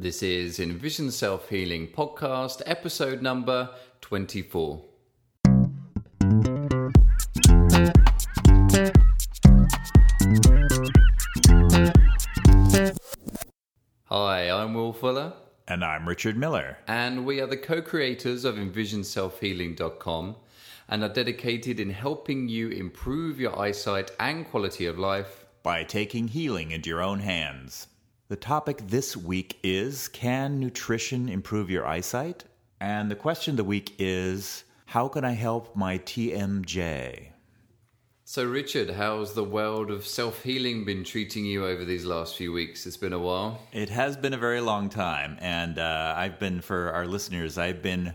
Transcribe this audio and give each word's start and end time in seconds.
This 0.00 0.22
is 0.22 0.58
Envision 0.58 1.10
Self 1.10 1.50
Healing 1.50 1.88
Podcast, 1.88 2.62
episode 2.64 3.20
number 3.20 3.68
24. 4.00 4.82
Hi, 14.04 14.50
I'm 14.50 14.74
Will 14.74 14.92
Fuller, 14.92 15.32
And 15.68 15.84
I'm 15.84 16.08
Richard 16.08 16.36
Miller. 16.36 16.78
and 16.86 17.24
we 17.24 17.40
are 17.40 17.46
the 17.46 17.56
co 17.56 17.80
creators 17.82 18.44
of 18.44 18.56
EnvisionSelfHealing.com 18.56 20.36
and 20.88 21.04
are 21.04 21.08
dedicated 21.08 21.78
in 21.78 21.90
helping 21.90 22.48
you 22.48 22.68
improve 22.70 23.38
your 23.38 23.58
eyesight 23.58 24.10
and 24.18 24.46
quality 24.48 24.86
of 24.86 24.98
life. 24.98 25.44
By 25.62 25.84
taking 25.84 26.28
healing 26.28 26.70
into 26.70 26.88
your 26.88 27.02
own 27.02 27.20
hands. 27.20 27.86
The 28.30 28.36
topic 28.36 28.82
this 28.86 29.16
week 29.16 29.58
is 29.64 30.06
Can 30.06 30.60
nutrition 30.60 31.28
improve 31.28 31.68
your 31.68 31.84
eyesight? 31.84 32.44
And 32.80 33.10
the 33.10 33.16
question 33.16 33.54
of 33.54 33.56
the 33.56 33.64
week 33.64 33.96
is 33.98 34.62
How 34.86 35.08
can 35.08 35.24
I 35.24 35.32
help 35.32 35.74
my 35.74 35.98
TMJ? 35.98 37.30
So, 38.22 38.44
Richard, 38.44 38.90
how's 38.90 39.32
the 39.32 39.42
world 39.42 39.90
of 39.90 40.06
self 40.06 40.44
healing 40.44 40.84
been 40.84 41.02
treating 41.02 41.44
you 41.44 41.66
over 41.66 41.84
these 41.84 42.04
last 42.04 42.36
few 42.36 42.52
weeks? 42.52 42.86
It's 42.86 42.96
been 42.96 43.12
a 43.12 43.18
while. 43.18 43.62
It 43.72 43.88
has 43.88 44.16
been 44.16 44.32
a 44.32 44.38
very 44.38 44.60
long 44.60 44.90
time, 44.90 45.36
and 45.40 45.80
uh, 45.80 46.14
I've 46.16 46.38
been, 46.38 46.60
for 46.60 46.92
our 46.92 47.08
listeners, 47.08 47.58
I've 47.58 47.82
been 47.82 48.14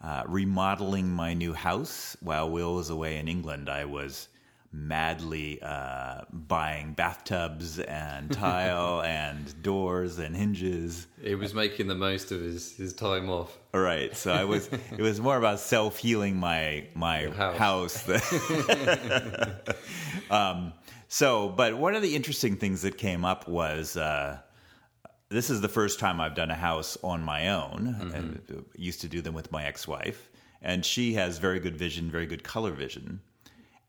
uh, 0.00 0.22
remodeling 0.28 1.10
my 1.10 1.34
new 1.34 1.52
house 1.52 2.16
while 2.20 2.48
Will 2.48 2.76
was 2.76 2.90
away 2.90 3.16
in 3.16 3.26
England. 3.26 3.68
I 3.68 3.86
was 3.86 4.28
madly 4.72 5.60
uh, 5.62 6.22
buying 6.30 6.92
bathtubs 6.92 7.78
and 7.78 8.30
tile 8.32 9.02
and 9.02 9.62
doors 9.62 10.18
and 10.18 10.36
hinges. 10.36 11.06
He 11.22 11.34
was 11.34 11.54
making 11.54 11.88
the 11.88 11.94
most 11.94 12.32
of 12.32 12.40
his, 12.40 12.76
his 12.76 12.92
time 12.92 13.30
off. 13.30 13.56
All 13.74 13.80
right, 13.80 14.16
so 14.16 14.32
I 14.32 14.44
was. 14.44 14.68
it 14.92 15.00
was 15.00 15.20
more 15.20 15.36
about 15.36 15.60
self 15.60 15.98
healing 15.98 16.36
my 16.36 16.86
my 16.94 17.28
house. 17.28 18.06
house. 18.06 18.08
um, 20.30 20.72
so, 21.08 21.48
but 21.48 21.76
one 21.76 21.94
of 21.94 22.02
the 22.02 22.14
interesting 22.14 22.56
things 22.56 22.82
that 22.82 22.98
came 22.98 23.24
up 23.24 23.48
was 23.48 23.96
uh, 23.96 24.38
this 25.28 25.50
is 25.50 25.60
the 25.60 25.68
first 25.68 25.98
time 25.98 26.20
I've 26.20 26.34
done 26.34 26.50
a 26.50 26.54
house 26.54 26.96
on 27.02 27.22
my 27.22 27.48
own. 27.48 28.12
And 28.14 28.40
uh, 28.50 28.62
used 28.74 29.00
to 29.02 29.08
do 29.08 29.20
them 29.20 29.34
with 29.34 29.52
my 29.52 29.64
ex 29.64 29.86
wife, 29.86 30.30
and 30.62 30.84
she 30.84 31.14
has 31.14 31.38
very 31.38 31.60
good 31.60 31.76
vision, 31.76 32.10
very 32.10 32.26
good 32.26 32.42
color 32.42 32.72
vision. 32.72 33.20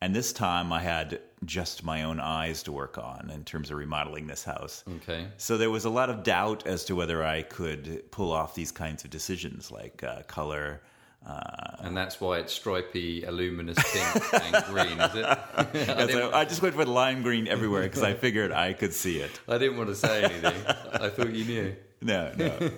And 0.02 0.14
this 0.14 0.32
time 0.32 0.72
I 0.72 0.80
had 0.80 1.20
just 1.44 1.84
my 1.84 2.04
own 2.04 2.20
eyes 2.20 2.62
to 2.62 2.72
work 2.72 2.96
on 2.96 3.30
in 3.34 3.44
terms 3.44 3.70
of 3.70 3.76
remodeling 3.76 4.26
this 4.26 4.42
house. 4.44 4.82
Okay. 4.96 5.26
So 5.36 5.58
there 5.58 5.70
was 5.70 5.84
a 5.84 5.90
lot 5.90 6.08
of 6.08 6.22
doubt 6.22 6.66
as 6.66 6.84
to 6.86 6.96
whether 6.96 7.22
I 7.24 7.42
could 7.42 8.10
pull 8.10 8.32
off 8.32 8.54
these 8.54 8.72
kinds 8.72 9.04
of 9.04 9.10
decisions, 9.10 9.70
like 9.70 10.02
uh, 10.02 10.22
color. 10.22 10.80
Uh, 11.26 11.76
And 11.80 11.94
that's 11.94 12.18
why 12.18 12.38
it's 12.38 12.52
stripy, 12.54 13.24
aluminous 13.24 13.76
pink 13.92 14.32
and 14.42 14.64
green, 14.68 14.98
is 14.98 15.14
it? 15.16 15.24
I, 15.98 16.06
so 16.10 16.30
I 16.32 16.46
just 16.46 16.62
went 16.62 16.76
with 16.76 16.88
lime 16.88 17.22
green 17.22 17.46
everywhere 17.46 17.82
because 17.82 18.02
I 18.02 18.14
figured 18.14 18.52
I 18.52 18.72
could 18.72 18.94
see 18.94 19.18
it. 19.18 19.38
I 19.46 19.58
didn't 19.58 19.76
want 19.76 19.90
to 19.90 19.96
say 19.96 20.24
anything. 20.24 20.66
I 20.94 21.10
thought 21.10 21.30
you 21.34 21.44
knew. 21.44 21.76
No, 22.02 22.32
no. 22.36 22.70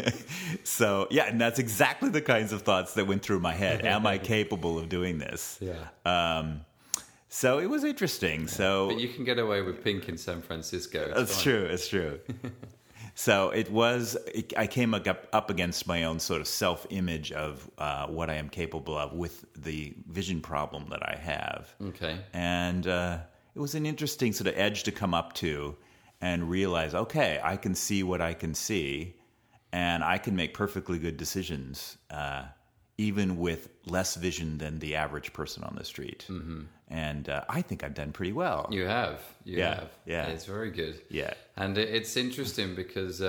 so 0.64 1.08
yeah, 1.10 1.24
and 1.26 1.40
that's 1.40 1.58
exactly 1.58 2.08
the 2.10 2.20
kinds 2.22 2.52
of 2.52 2.62
thoughts 2.62 2.94
that 2.94 3.06
went 3.06 3.22
through 3.22 3.40
my 3.40 3.52
head. 3.52 3.84
Am 3.84 4.06
I 4.06 4.18
capable 4.36 4.78
of 4.78 4.88
doing 4.88 5.18
this? 5.18 5.58
Yeah. 5.60 5.74
Um, 6.04 6.60
so 7.28 7.58
it 7.58 7.66
was 7.66 7.84
interesting. 7.84 8.46
So 8.48 8.88
But 8.88 9.00
you 9.00 9.08
can 9.08 9.24
get 9.24 9.38
away 9.38 9.62
with 9.62 9.82
pink 9.84 10.08
in 10.08 10.16
San 10.18 10.42
Francisco. 10.42 11.00
It's 11.06 11.14
That's 11.16 11.34
fine. 11.36 11.42
true. 11.44 11.64
It's 11.64 11.88
true. 11.88 12.20
so 13.14 13.50
it 13.50 13.70
was. 13.70 14.16
It, 14.34 14.52
I 14.56 14.66
came 14.66 14.94
up, 14.94 15.06
up 15.32 15.50
against 15.50 15.86
my 15.86 16.04
own 16.04 16.18
sort 16.20 16.40
of 16.40 16.46
self 16.48 16.86
image 16.90 17.32
of 17.32 17.68
uh, 17.78 18.06
what 18.06 18.30
I 18.30 18.34
am 18.34 18.48
capable 18.48 18.96
of 18.96 19.12
with 19.12 19.44
the 19.56 19.94
vision 20.08 20.40
problem 20.40 20.86
that 20.90 21.02
I 21.02 21.16
have, 21.16 21.74
Okay. 21.88 22.18
and 22.32 22.86
uh, 22.86 23.18
it 23.54 23.58
was 23.60 23.74
an 23.74 23.84
interesting 23.86 24.32
sort 24.32 24.48
of 24.48 24.54
edge 24.58 24.84
to 24.84 24.92
come 24.92 25.12
up 25.14 25.32
to 25.34 25.76
and 26.20 26.48
realize, 26.50 26.94
okay, 26.94 27.40
I 27.42 27.56
can 27.56 27.74
see 27.74 28.02
what 28.02 28.20
I 28.20 28.34
can 28.34 28.54
see, 28.54 29.14
and 29.72 30.04
I 30.04 30.18
can 30.18 30.36
make 30.36 30.54
perfectly 30.54 30.98
good 30.98 31.16
decisions. 31.16 31.96
Uh, 32.10 32.44
even 32.98 33.38
with 33.38 33.70
less 33.86 34.14
vision 34.16 34.58
than 34.58 34.78
the 34.78 34.94
average 34.94 35.32
person 35.32 35.64
on 35.64 35.74
the 35.74 35.84
street, 35.84 36.26
mm-hmm. 36.28 36.60
and 36.88 37.30
uh, 37.30 37.42
I 37.48 37.62
think 37.62 37.82
I've 37.82 37.94
done 37.94 38.12
pretty 38.12 38.32
well. 38.32 38.68
You 38.70 38.84
have. 38.84 39.22
You 39.44 39.56
Yeah, 39.56 39.74
have. 39.76 39.90
yeah. 40.04 40.26
It's 40.26 40.44
very 40.44 40.70
good. 40.70 41.00
Yeah. 41.08 41.32
And 41.56 41.78
it's 41.78 42.18
interesting 42.18 42.74
because 42.74 43.20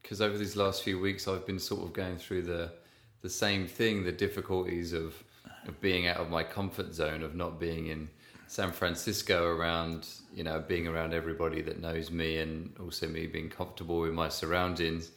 because 0.00 0.20
over 0.22 0.38
these 0.38 0.56
last 0.56 0.82
few 0.82 0.98
weeks 0.98 1.28
I've 1.28 1.46
been 1.46 1.58
sort 1.58 1.82
of 1.82 1.92
going 1.92 2.16
through 2.16 2.42
the 2.42 2.72
the 3.20 3.28
same 3.28 3.66
thing, 3.66 4.04
the 4.04 4.12
difficulties 4.12 4.94
of 4.94 5.22
of 5.68 5.78
being 5.82 6.06
out 6.06 6.16
of 6.16 6.30
my 6.30 6.42
comfort 6.42 6.94
zone, 6.94 7.22
of 7.22 7.34
not 7.34 7.60
being 7.60 7.88
in 7.88 8.08
San 8.46 8.72
Francisco 8.72 9.46
around, 9.46 10.06
you 10.34 10.44
know, 10.44 10.60
being 10.66 10.86
around 10.86 11.14
everybody 11.14 11.62
that 11.62 11.80
knows 11.80 12.10
me 12.10 12.38
and 12.38 12.74
also 12.80 13.08
me 13.08 13.26
being 13.26 13.48
comfortable 13.48 14.00
with 14.00 14.12
my 14.12 14.28
surroundings. 14.28 15.10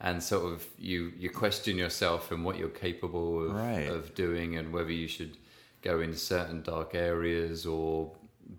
And 0.00 0.22
sort 0.22 0.52
of 0.52 0.66
you 0.78 1.12
you 1.16 1.30
question 1.30 1.76
yourself 1.78 2.30
and 2.30 2.44
what 2.44 2.58
you're 2.58 2.68
capable 2.68 3.48
of, 3.50 3.54
Right. 3.56 3.88
of 3.88 4.14
doing 4.14 4.56
and 4.56 4.72
whether 4.72 4.92
you 4.92 5.08
should 5.08 5.36
go 5.82 6.00
into 6.00 6.18
certain 6.18 6.62
dark 6.62 6.94
areas 6.94 7.64
or 7.66 8.12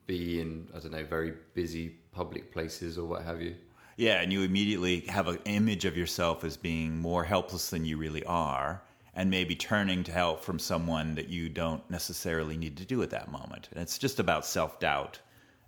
be 0.08 0.40
in 0.42 0.68
I 0.76 0.80
don't 0.80 0.92
know 0.92 1.04
very 1.04 1.34
busy 1.54 1.90
public 2.12 2.52
places 2.52 2.98
or 2.98 3.06
what 3.06 3.24
have 3.24 3.42
you. 3.42 3.56
Yeah, 3.98 4.22
and 4.22 4.32
you 4.34 4.42
immediately 4.42 5.02
have 5.02 5.28
an 5.28 5.40
image 5.46 5.86
of 5.86 5.96
yourself 5.96 6.44
as 6.44 6.58
being 6.58 6.98
more 7.00 7.24
helpless 7.24 7.70
than 7.70 7.86
you 7.86 7.98
really 7.98 8.24
are, 8.26 8.82
and 9.16 9.30
maybe 9.30 9.56
turning 9.56 10.04
to 10.04 10.12
help 10.12 10.44
from 10.44 10.60
someone 10.60 11.16
that 11.16 11.30
you 11.30 11.48
don't 11.50 11.90
necessarily 11.90 12.58
need 12.58 12.76
to 12.78 12.86
do 12.86 13.02
at 13.02 13.10
that 13.12 13.32
moment. 13.32 13.70
And 13.72 13.82
it's 13.82 13.98
just 13.98 14.20
about 14.20 14.46
self 14.46 14.80
doubt, 14.80 15.20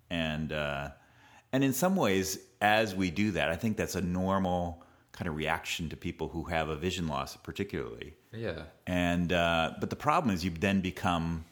and 0.10 0.52
uh, 0.52 0.90
and 1.54 1.64
in 1.64 1.74
some 1.74 1.96
ways, 1.96 2.40
as 2.62 2.94
we 2.96 3.10
do 3.12 3.32
that, 3.32 3.50
I 3.50 3.56
think 3.56 3.78
that's 3.78 3.96
a 3.96 4.02
normal 4.02 4.84
kind 5.14 5.28
of 5.28 5.36
reaction 5.36 5.90
to 5.90 5.98
people 5.98 6.28
who 6.28 6.44
have 6.44 6.70
a 6.70 6.76
vision 6.76 7.08
loss, 7.08 7.36
particularly. 7.38 8.14
Yeah. 8.32 8.64
And 8.86 9.32
uh, 9.34 9.74
but 9.80 9.90
the 9.90 9.96
problem 9.96 10.34
is 10.36 10.44
you 10.46 10.52
then 10.52 10.82
become 10.82 11.46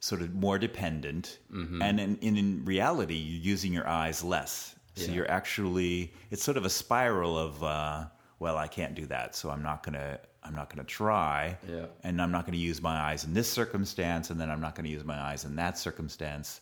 sort 0.00 0.22
of 0.22 0.34
more 0.34 0.58
dependent, 0.58 1.38
and 1.52 2.00
in, 2.00 2.16
in 2.18 2.36
in 2.36 2.64
reality, 2.64 3.14
you're 3.14 3.52
using 3.52 3.72
your 3.72 3.86
eyes 3.88 4.22
less. 4.24 4.74
So 4.94 5.06
Yeah. 5.06 5.12
you're 5.14 5.30
actually 5.30 6.12
it's 6.30 6.44
sort 6.44 6.56
of 6.56 6.64
a 6.64 6.70
spiral 6.70 7.36
of 7.38 7.62
uh, 7.62 8.04
well, 8.42 8.56
I 8.58 8.68
can't 8.68 8.94
do 8.94 9.06
that, 9.06 9.34
so 9.36 9.50
I'm 9.50 9.62
not 9.62 9.82
gonna 9.84 10.18
I'm 10.44 10.54
not 10.60 10.68
gonna 10.70 10.82
try, 11.02 11.56
Yeah. 11.68 11.86
and 12.02 12.20
I'm 12.20 12.32
not 12.36 12.44
gonna 12.46 12.64
use 12.70 12.82
my 12.82 12.96
eyes 13.08 13.24
in 13.24 13.32
this 13.32 13.48
circumstance, 13.60 14.30
and 14.30 14.40
then 14.40 14.50
I'm 14.50 14.60
not 14.60 14.74
gonna 14.74 14.88
use 14.98 15.04
my 15.04 15.18
eyes 15.30 15.44
in 15.44 15.54
that 15.56 15.78
circumstance, 15.78 16.60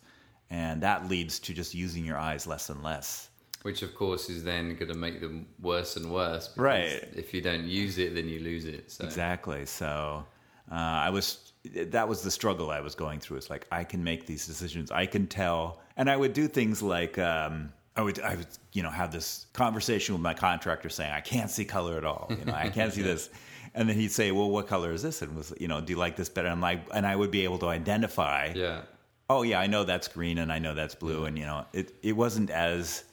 and 0.50 0.82
that 0.82 1.08
leads 1.08 1.38
to 1.46 1.54
just 1.54 1.74
using 1.74 2.04
your 2.04 2.18
eyes 2.18 2.46
less 2.46 2.68
and 2.68 2.82
less. 2.82 3.30
Which 3.62 3.82
of 3.82 3.94
course 3.94 4.28
is 4.30 4.42
then 4.42 4.74
going 4.78 4.90
to 4.90 4.98
make 5.06 5.20
them 5.20 5.46
worse 5.60 5.96
and 5.98 6.10
worse. 6.10 6.48
because 6.48 6.62
Right. 6.62 7.08
If 7.14 7.34
you 7.34 7.42
don't 7.42 7.66
use 7.66 7.98
it, 7.98 8.14
then 8.14 8.26
you 8.26 8.40
lose 8.40 8.64
it. 8.64 8.90
So. 8.90 9.04
Exactly. 9.04 9.66
So 9.66 10.24
uh, 10.72 10.74
I 11.06 11.10
was 11.10 11.52
that 11.74 12.08
was 12.08 12.22
the 12.22 12.30
struggle 12.30 12.70
I 12.70 12.80
was 12.80 12.94
going 12.94 13.20
through. 13.20 13.36
It's 13.36 13.50
like 13.50 13.66
I 13.70 13.84
can 13.84 14.02
make 14.02 14.24
these 14.26 14.46
decisions. 14.46 14.90
I 14.90 15.04
can 15.04 15.26
tell, 15.26 15.80
and 15.98 16.08
I 16.08 16.16
would 16.16 16.32
do 16.32 16.48
things 16.48 16.82
like 16.82 17.18
um, 17.18 17.70
I 18.00 18.02
would 18.02 18.20
I 18.20 18.34
would 18.36 18.46
you 18.72 18.82
know 18.82 18.90
have 18.90 19.12
this 19.12 19.46
conversation 19.52 20.14
with 20.14 20.22
my 20.22 20.34
contractor 20.34 20.88
saying 20.88 21.12
I 21.12 21.20
can't 21.20 21.50
see 21.50 21.64
color 21.64 21.96
at 21.98 22.04
all. 22.04 22.26
You 22.30 22.44
know 22.46 22.54
I 22.54 22.68
can't 22.70 22.92
see 22.92 23.02
this. 23.12 23.30
And 23.74 23.88
then 23.88 23.96
he'd 23.96 24.10
say, 24.10 24.32
"Well, 24.32 24.50
what 24.50 24.66
color 24.66 24.90
is 24.92 25.02
this?" 25.02 25.22
And 25.22 25.36
was, 25.36 25.52
you 25.60 25.68
know, 25.68 25.80
"Do 25.80 25.92
you 25.92 25.98
like 25.98 26.16
this 26.16 26.28
better?" 26.28 26.48
And 26.48 26.54
I'm 26.54 26.60
like, 26.60 26.80
and 26.92 27.06
I 27.06 27.14
would 27.14 27.30
be 27.30 27.44
able 27.44 27.58
to 27.60 27.68
identify. 27.68 28.52
Yeah. 28.56 28.80
Oh, 29.28 29.42
yeah, 29.42 29.60
I 29.60 29.68
know 29.68 29.84
that's 29.84 30.08
green, 30.08 30.38
and 30.38 30.50
I 30.50 30.58
know 30.58 30.74
that's 30.74 30.96
blue, 30.96 31.24
and 31.26 31.38
you 31.38 31.46
know, 31.46 31.64
it 31.72 31.94
it 32.02 32.14
wasn't 32.16 32.50
as 32.50 33.04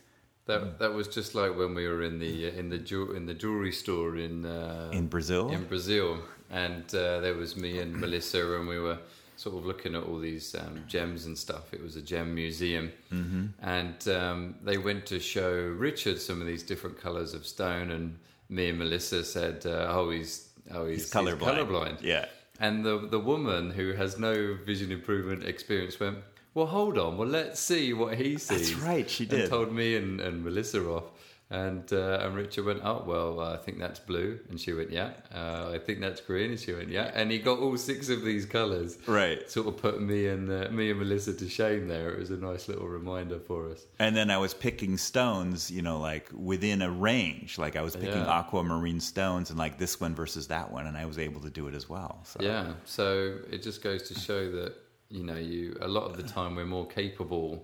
That 0.48 0.80
that 0.80 0.94
was 0.94 1.08
just 1.10 1.36
like 1.36 1.56
when 1.56 1.76
we 1.76 1.88
were 1.88 2.02
in 2.02 2.18
the 2.18 2.48
in 2.60 2.70
the 2.70 2.80
jew- 2.80 3.12
in 3.12 3.28
the 3.28 3.36
jewelry 3.36 3.72
store 3.72 4.18
in 4.18 4.46
uh, 4.46 4.90
in 5.00 5.08
Brazil. 5.08 5.52
in 5.52 5.66
Brazil, 5.66 6.18
and 6.50 6.86
uh, 6.96 7.20
there 7.20 7.36
was 7.36 7.56
me 7.56 7.78
and 7.78 7.94
Melissa, 8.02 8.42
and 8.58 8.68
we 8.68 8.80
were 8.80 8.98
sort 9.38 9.56
of 9.56 9.66
looking 9.66 9.96
at 9.96 10.04
all 10.04 10.20
these 10.20 10.54
um, 10.56 10.84
gems 10.88 11.26
and 11.26 11.38
stuff. 11.38 11.74
It 11.74 11.82
was 11.82 11.96
a 11.96 12.02
gem 12.02 12.36
museum, 12.36 12.92
mm-hmm. 13.14 13.46
and 13.62 14.08
um, 14.10 14.56
they 14.64 14.78
went 14.78 15.06
to 15.08 15.20
show 15.20 15.52
Richard 15.54 16.20
some 16.20 16.42
of 16.42 16.48
these 16.48 16.64
different 16.64 17.00
colors 17.00 17.34
of 17.34 17.46
stone, 17.46 17.92
and 17.92 18.18
me 18.50 18.70
and 18.70 18.80
Melissa 18.80 19.24
said, 19.24 19.66
uh, 19.66 19.88
"Oh, 19.90 20.10
he's 20.10 20.50
oh 20.74 20.86
he's, 20.88 21.04
He's 21.04 21.12
colorblind. 21.14 21.40
colorblind." 21.40 22.02
Yeah. 22.02 22.26
And 22.60 22.84
the 22.84 22.98
the 23.08 23.20
woman 23.20 23.70
who 23.72 23.94
has 23.94 24.18
no 24.18 24.58
vision 24.66 24.92
improvement 24.92 25.44
experience 25.44 26.00
went, 26.00 26.18
"Well, 26.56 26.66
hold 26.66 26.98
on. 26.98 27.18
Well, 27.18 27.28
let's 27.30 27.60
see 27.60 27.94
what 27.94 28.18
he 28.18 28.38
sees." 28.38 28.48
That's 28.72 28.74
right, 28.82 29.08
she 29.10 29.24
And 29.26 29.30
did. 29.32 29.50
told 29.50 29.72
me 29.72 29.96
and, 29.96 30.20
and 30.20 30.44
Melissa 30.44 30.84
off. 30.90 31.04
And 31.50 31.94
uh, 31.94 32.20
and 32.24 32.36
Richard 32.36 32.66
went, 32.66 32.82
oh 32.84 33.04
well, 33.08 33.40
I 33.40 33.56
think 33.56 33.80
that's 33.80 34.02
blue, 34.02 34.38
and 34.50 34.60
she 34.60 34.74
went, 34.74 34.92
yeah. 34.92 35.12
Uh, 35.34 35.72
I 35.74 35.80
think 35.80 36.02
that's 36.02 36.20
green, 36.20 36.50
and 36.52 36.60
she 36.60 36.74
went, 36.74 36.90
yeah. 36.90 37.10
And 37.14 37.32
he 37.32 37.40
got 37.40 37.60
all 37.60 37.78
six 37.78 38.10
of 38.10 38.22
these 38.22 38.46
colours. 38.46 38.98
Right. 39.08 39.50
Sort 39.50 39.68
of 39.68 39.78
put 39.78 40.02
me 40.02 40.28
and 40.28 40.52
uh, 40.52 40.70
me 40.72 40.90
and 40.90 41.00
Melissa 41.00 41.34
to 41.36 41.48
shame 41.48 41.88
there. 41.88 42.10
It 42.10 42.20
was 42.20 42.32
a 42.32 42.36
nice 42.36 42.68
little 42.68 42.88
reminder 42.90 43.40
for 43.40 43.70
us. 43.72 43.86
And 43.98 44.14
then 44.14 44.30
I 44.30 44.38
was 44.38 44.54
picking 44.54 44.98
stones, 44.98 45.72
you 45.72 45.82
know, 45.82 46.02
like 46.02 46.28
within 46.34 46.82
a 46.82 46.92
range. 46.92 47.58
Like 47.58 47.78
I 47.78 47.82
was 47.82 47.96
picking 47.96 48.26
Yeah. 48.26 48.40
aquamarine 48.40 49.00
stones, 49.00 49.50
and 49.50 49.58
like 49.58 49.78
this 49.78 50.02
one 50.02 50.14
versus 50.16 50.48
that 50.48 50.70
one, 50.70 50.86
and 50.86 50.98
I 50.98 51.06
was 51.06 51.18
able 51.18 51.40
to 51.42 51.50
do 51.50 51.68
it 51.70 51.76
as 51.76 51.88
well. 51.88 52.20
So. 52.26 52.40
Yeah. 52.42 52.74
So 52.84 53.38
it 53.50 53.64
just 53.64 53.82
goes 53.82 54.04
to 54.10 54.20
show 54.20 54.52
that 54.52 54.74
you 55.10 55.24
know 55.24 55.38
you 55.38 55.78
a 55.80 55.88
lot 55.88 56.12
of 56.12 56.18
the 56.18 56.24
time 56.24 56.56
we're 56.56 56.66
more 56.66 56.86
capable 56.88 57.64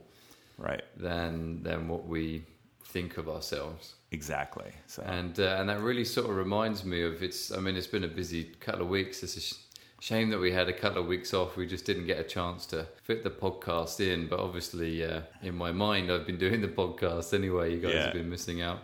Right. 0.57 0.83
than 0.95 1.63
than 1.63 1.89
what 1.89 2.07
we 2.07 2.45
think 2.85 3.17
of 3.17 3.27
ourselves. 3.29 3.95
Exactly. 4.11 4.71
So. 4.87 5.01
and 5.03 5.39
uh, 5.39 5.57
and 5.59 5.67
that 5.69 5.79
really 5.81 6.05
sort 6.05 6.29
of 6.29 6.35
reminds 6.35 6.83
me 6.85 7.01
of 7.03 7.23
it's. 7.23 7.51
I 7.51 7.59
mean, 7.59 7.75
it's 7.75 7.87
been 7.87 8.03
a 8.03 8.07
busy 8.07 8.43
couple 8.59 8.81
of 8.83 8.89
weeks. 8.89 9.23
It's 9.23 9.37
a 9.37 9.41
sh- 9.41 9.53
shame 9.99 10.29
that 10.29 10.39
we 10.39 10.51
had 10.51 10.69
a 10.69 10.73
couple 10.73 11.01
of 11.01 11.07
weeks 11.07 11.33
off. 11.33 11.57
We 11.57 11.65
just 11.65 11.85
didn't 11.85 12.05
get 12.05 12.19
a 12.19 12.23
chance 12.23 12.65
to 12.67 12.85
fit 13.01 13.23
the 13.23 13.31
podcast 13.31 13.99
in. 13.99 14.27
But 14.27 14.39
obviously, 14.39 15.03
uh, 15.03 15.21
in 15.41 15.55
my 15.55 15.71
mind, 15.71 16.11
I've 16.11 16.27
been 16.27 16.37
doing 16.37 16.61
the 16.61 16.67
podcast 16.67 17.33
anyway. 17.33 17.73
You 17.73 17.79
guys 17.79 17.93
Yeah. 17.93 18.03
have 18.05 18.13
been 18.13 18.29
missing 18.29 18.61
out. 18.61 18.79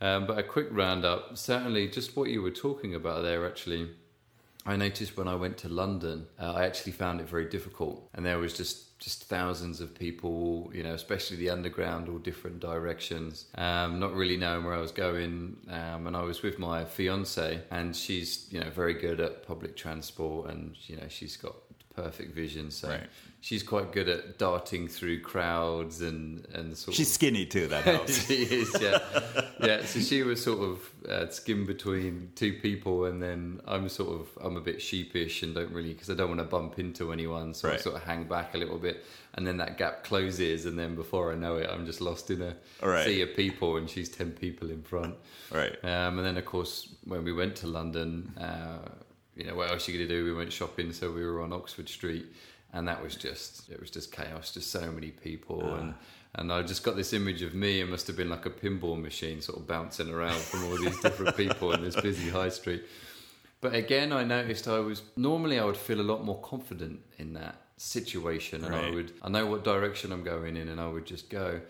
Um, 0.00 0.26
but 0.28 0.38
a 0.38 0.44
quick 0.44 0.68
roundup. 0.70 1.36
Certainly, 1.36 1.88
just 1.88 2.16
what 2.16 2.30
you 2.30 2.40
were 2.42 2.52
talking 2.52 2.94
about 2.94 3.22
there. 3.24 3.44
Actually, 3.46 3.90
I 4.68 4.76
noticed 4.76 5.16
when 5.16 5.28
I 5.28 5.34
went 5.34 5.56
to 5.58 5.68
London, 5.70 6.26
uh, 6.38 6.52
I 6.52 6.66
actually 6.66 6.92
found 6.92 7.22
it 7.22 7.28
very 7.28 7.46
difficult, 7.46 8.06
and 8.12 8.24
there 8.24 8.38
was 8.38 8.52
just 8.52 8.98
just 8.98 9.24
thousands 9.24 9.80
of 9.80 9.94
people, 9.94 10.70
you 10.74 10.82
know, 10.82 10.92
especially 10.92 11.36
the 11.36 11.50
underground, 11.50 12.08
all 12.08 12.18
different 12.18 12.58
directions, 12.60 13.46
um, 13.54 13.98
not 14.00 14.12
really 14.12 14.36
knowing 14.36 14.64
where 14.64 14.74
I 14.74 14.80
was 14.80 14.90
going. 14.90 15.56
Um, 15.70 16.08
and 16.08 16.16
I 16.16 16.22
was 16.22 16.42
with 16.42 16.58
my 16.58 16.84
fiance, 16.84 17.62
and 17.70 17.96
she's 17.96 18.46
you 18.50 18.60
know 18.60 18.68
very 18.68 18.94
good 18.94 19.20
at 19.20 19.46
public 19.46 19.74
transport, 19.74 20.50
and 20.50 20.76
you 20.86 20.96
know 20.96 21.08
she's 21.08 21.38
got 21.38 21.54
perfect 21.96 22.34
vision, 22.34 22.70
so 22.70 22.88
Right. 22.88 23.06
She's 23.40 23.62
quite 23.62 23.92
good 23.92 24.08
at 24.08 24.36
darting 24.38 24.88
through 24.88 25.20
crowds 25.20 26.00
and 26.02 26.46
and 26.54 26.76
sort 26.76 26.96
She's 26.96 27.08
of 27.08 27.14
skinny 27.14 27.46
too. 27.46 27.68
That 27.68 27.84
helps. 27.94 28.26
she 28.26 28.34
is, 28.42 28.76
yeah, 28.80 28.98
yeah. 29.60 29.84
So 29.84 30.00
she 30.00 30.22
was 30.22 30.42
sort 30.42 30.60
of 30.60 30.90
uh, 31.08 31.28
skimmed 31.30 31.66
between 31.66 32.30
two 32.34 32.54
people, 32.54 33.04
and 33.06 33.22
then 33.22 33.60
I'm 33.66 33.88
sort 33.88 34.20
of 34.20 34.28
I'm 34.44 34.56
a 34.56 34.60
bit 34.60 34.82
sheepish 34.82 35.42
and 35.42 35.54
don't 35.54 35.70
really 35.72 35.92
because 35.92 36.10
I 36.10 36.14
don't 36.14 36.28
want 36.28 36.40
to 36.40 36.44
bump 36.44 36.78
into 36.78 37.12
anyone, 37.12 37.54
so 37.54 37.70
I 37.70 37.76
sort 37.76 37.96
of 37.96 38.02
hang 38.02 38.24
back 38.24 38.54
a 38.54 38.58
little 38.58 38.78
bit, 38.78 39.04
and 39.34 39.46
then 39.46 39.56
that 39.58 39.78
gap 39.78 40.04
closes, 40.04 40.66
and 40.66 40.78
then 40.78 40.94
before 40.96 41.32
I 41.32 41.36
know 41.36 41.56
it, 41.56 41.70
I'm 41.70 41.86
just 41.86 42.00
lost 42.00 42.30
in 42.30 42.42
a 42.42 42.56
Right. 42.82 43.04
sea 43.04 43.22
of 43.22 43.34
people, 43.36 43.76
and 43.76 43.88
she's 43.88 44.08
ten 44.08 44.32
people 44.32 44.70
in 44.70 44.82
front. 44.82 45.14
right. 45.52 45.72
Um, 45.84 46.18
and 46.18 46.26
then, 46.26 46.36
of 46.36 46.44
course, 46.44 46.88
when 47.04 47.24
we 47.24 47.32
went 47.32 47.56
to 47.56 47.66
London, 47.66 48.32
uh, 48.38 48.88
you 49.36 49.44
know, 49.44 49.54
what 49.54 49.70
else 49.70 49.88
are 49.88 49.92
you 49.92 49.98
going 49.98 50.08
to 50.08 50.14
do? 50.14 50.24
We 50.24 50.32
went 50.32 50.52
shopping, 50.52 50.92
so 50.92 51.10
we 51.12 51.24
were 51.24 51.40
on 51.40 51.52
Oxford 51.52 51.88
Street, 51.88 52.26
and 52.72 52.86
that 52.88 53.02
was 53.02 53.16
just 53.16 53.68
it 53.70 53.80
was 53.80 53.90
just 53.90 54.12
chaos, 54.12 54.52
just 54.52 54.70
so 54.70 54.90
many 54.90 55.10
people, 55.10 55.62
ah. 55.64 55.76
and 55.76 55.94
and 56.34 56.52
I 56.52 56.62
just 56.62 56.82
got 56.84 56.96
this 56.96 57.12
image 57.12 57.42
of 57.42 57.54
me. 57.54 57.80
It 57.80 57.88
must 57.88 58.06
have 58.06 58.16
been 58.16 58.28
like 58.28 58.46
a 58.46 58.50
pinball 58.50 59.00
machine, 59.00 59.40
sort 59.40 59.58
of 59.58 59.66
bouncing 59.66 60.10
around 60.10 60.38
from 60.38 60.64
all 60.64 60.76
these 60.76 61.00
different 61.00 61.36
people 61.36 61.72
in 61.72 61.82
this 61.82 61.96
busy 61.96 62.28
high 62.30 62.50
street. 62.50 62.84
But 63.60 63.74
again, 63.74 64.12
I 64.12 64.24
noticed 64.24 64.68
I 64.68 64.78
was 64.78 65.02
normally 65.16 65.58
I 65.58 65.64
would 65.64 65.76
feel 65.76 66.00
a 66.00 66.02
lot 66.02 66.24
more 66.24 66.40
confident 66.40 67.00
in 67.18 67.32
that 67.34 67.56
situation, 67.76 68.64
and 68.64 68.74
I 68.74 68.90
would 68.90 69.12
I 69.22 69.28
know 69.28 69.46
what 69.46 69.64
direction 69.64 70.12
I'm 70.12 70.22
going 70.22 70.56
in, 70.56 70.68
and 70.68 70.80
I 70.80 70.88
would 70.88 71.06
just 71.06 71.30
go. 71.30 71.60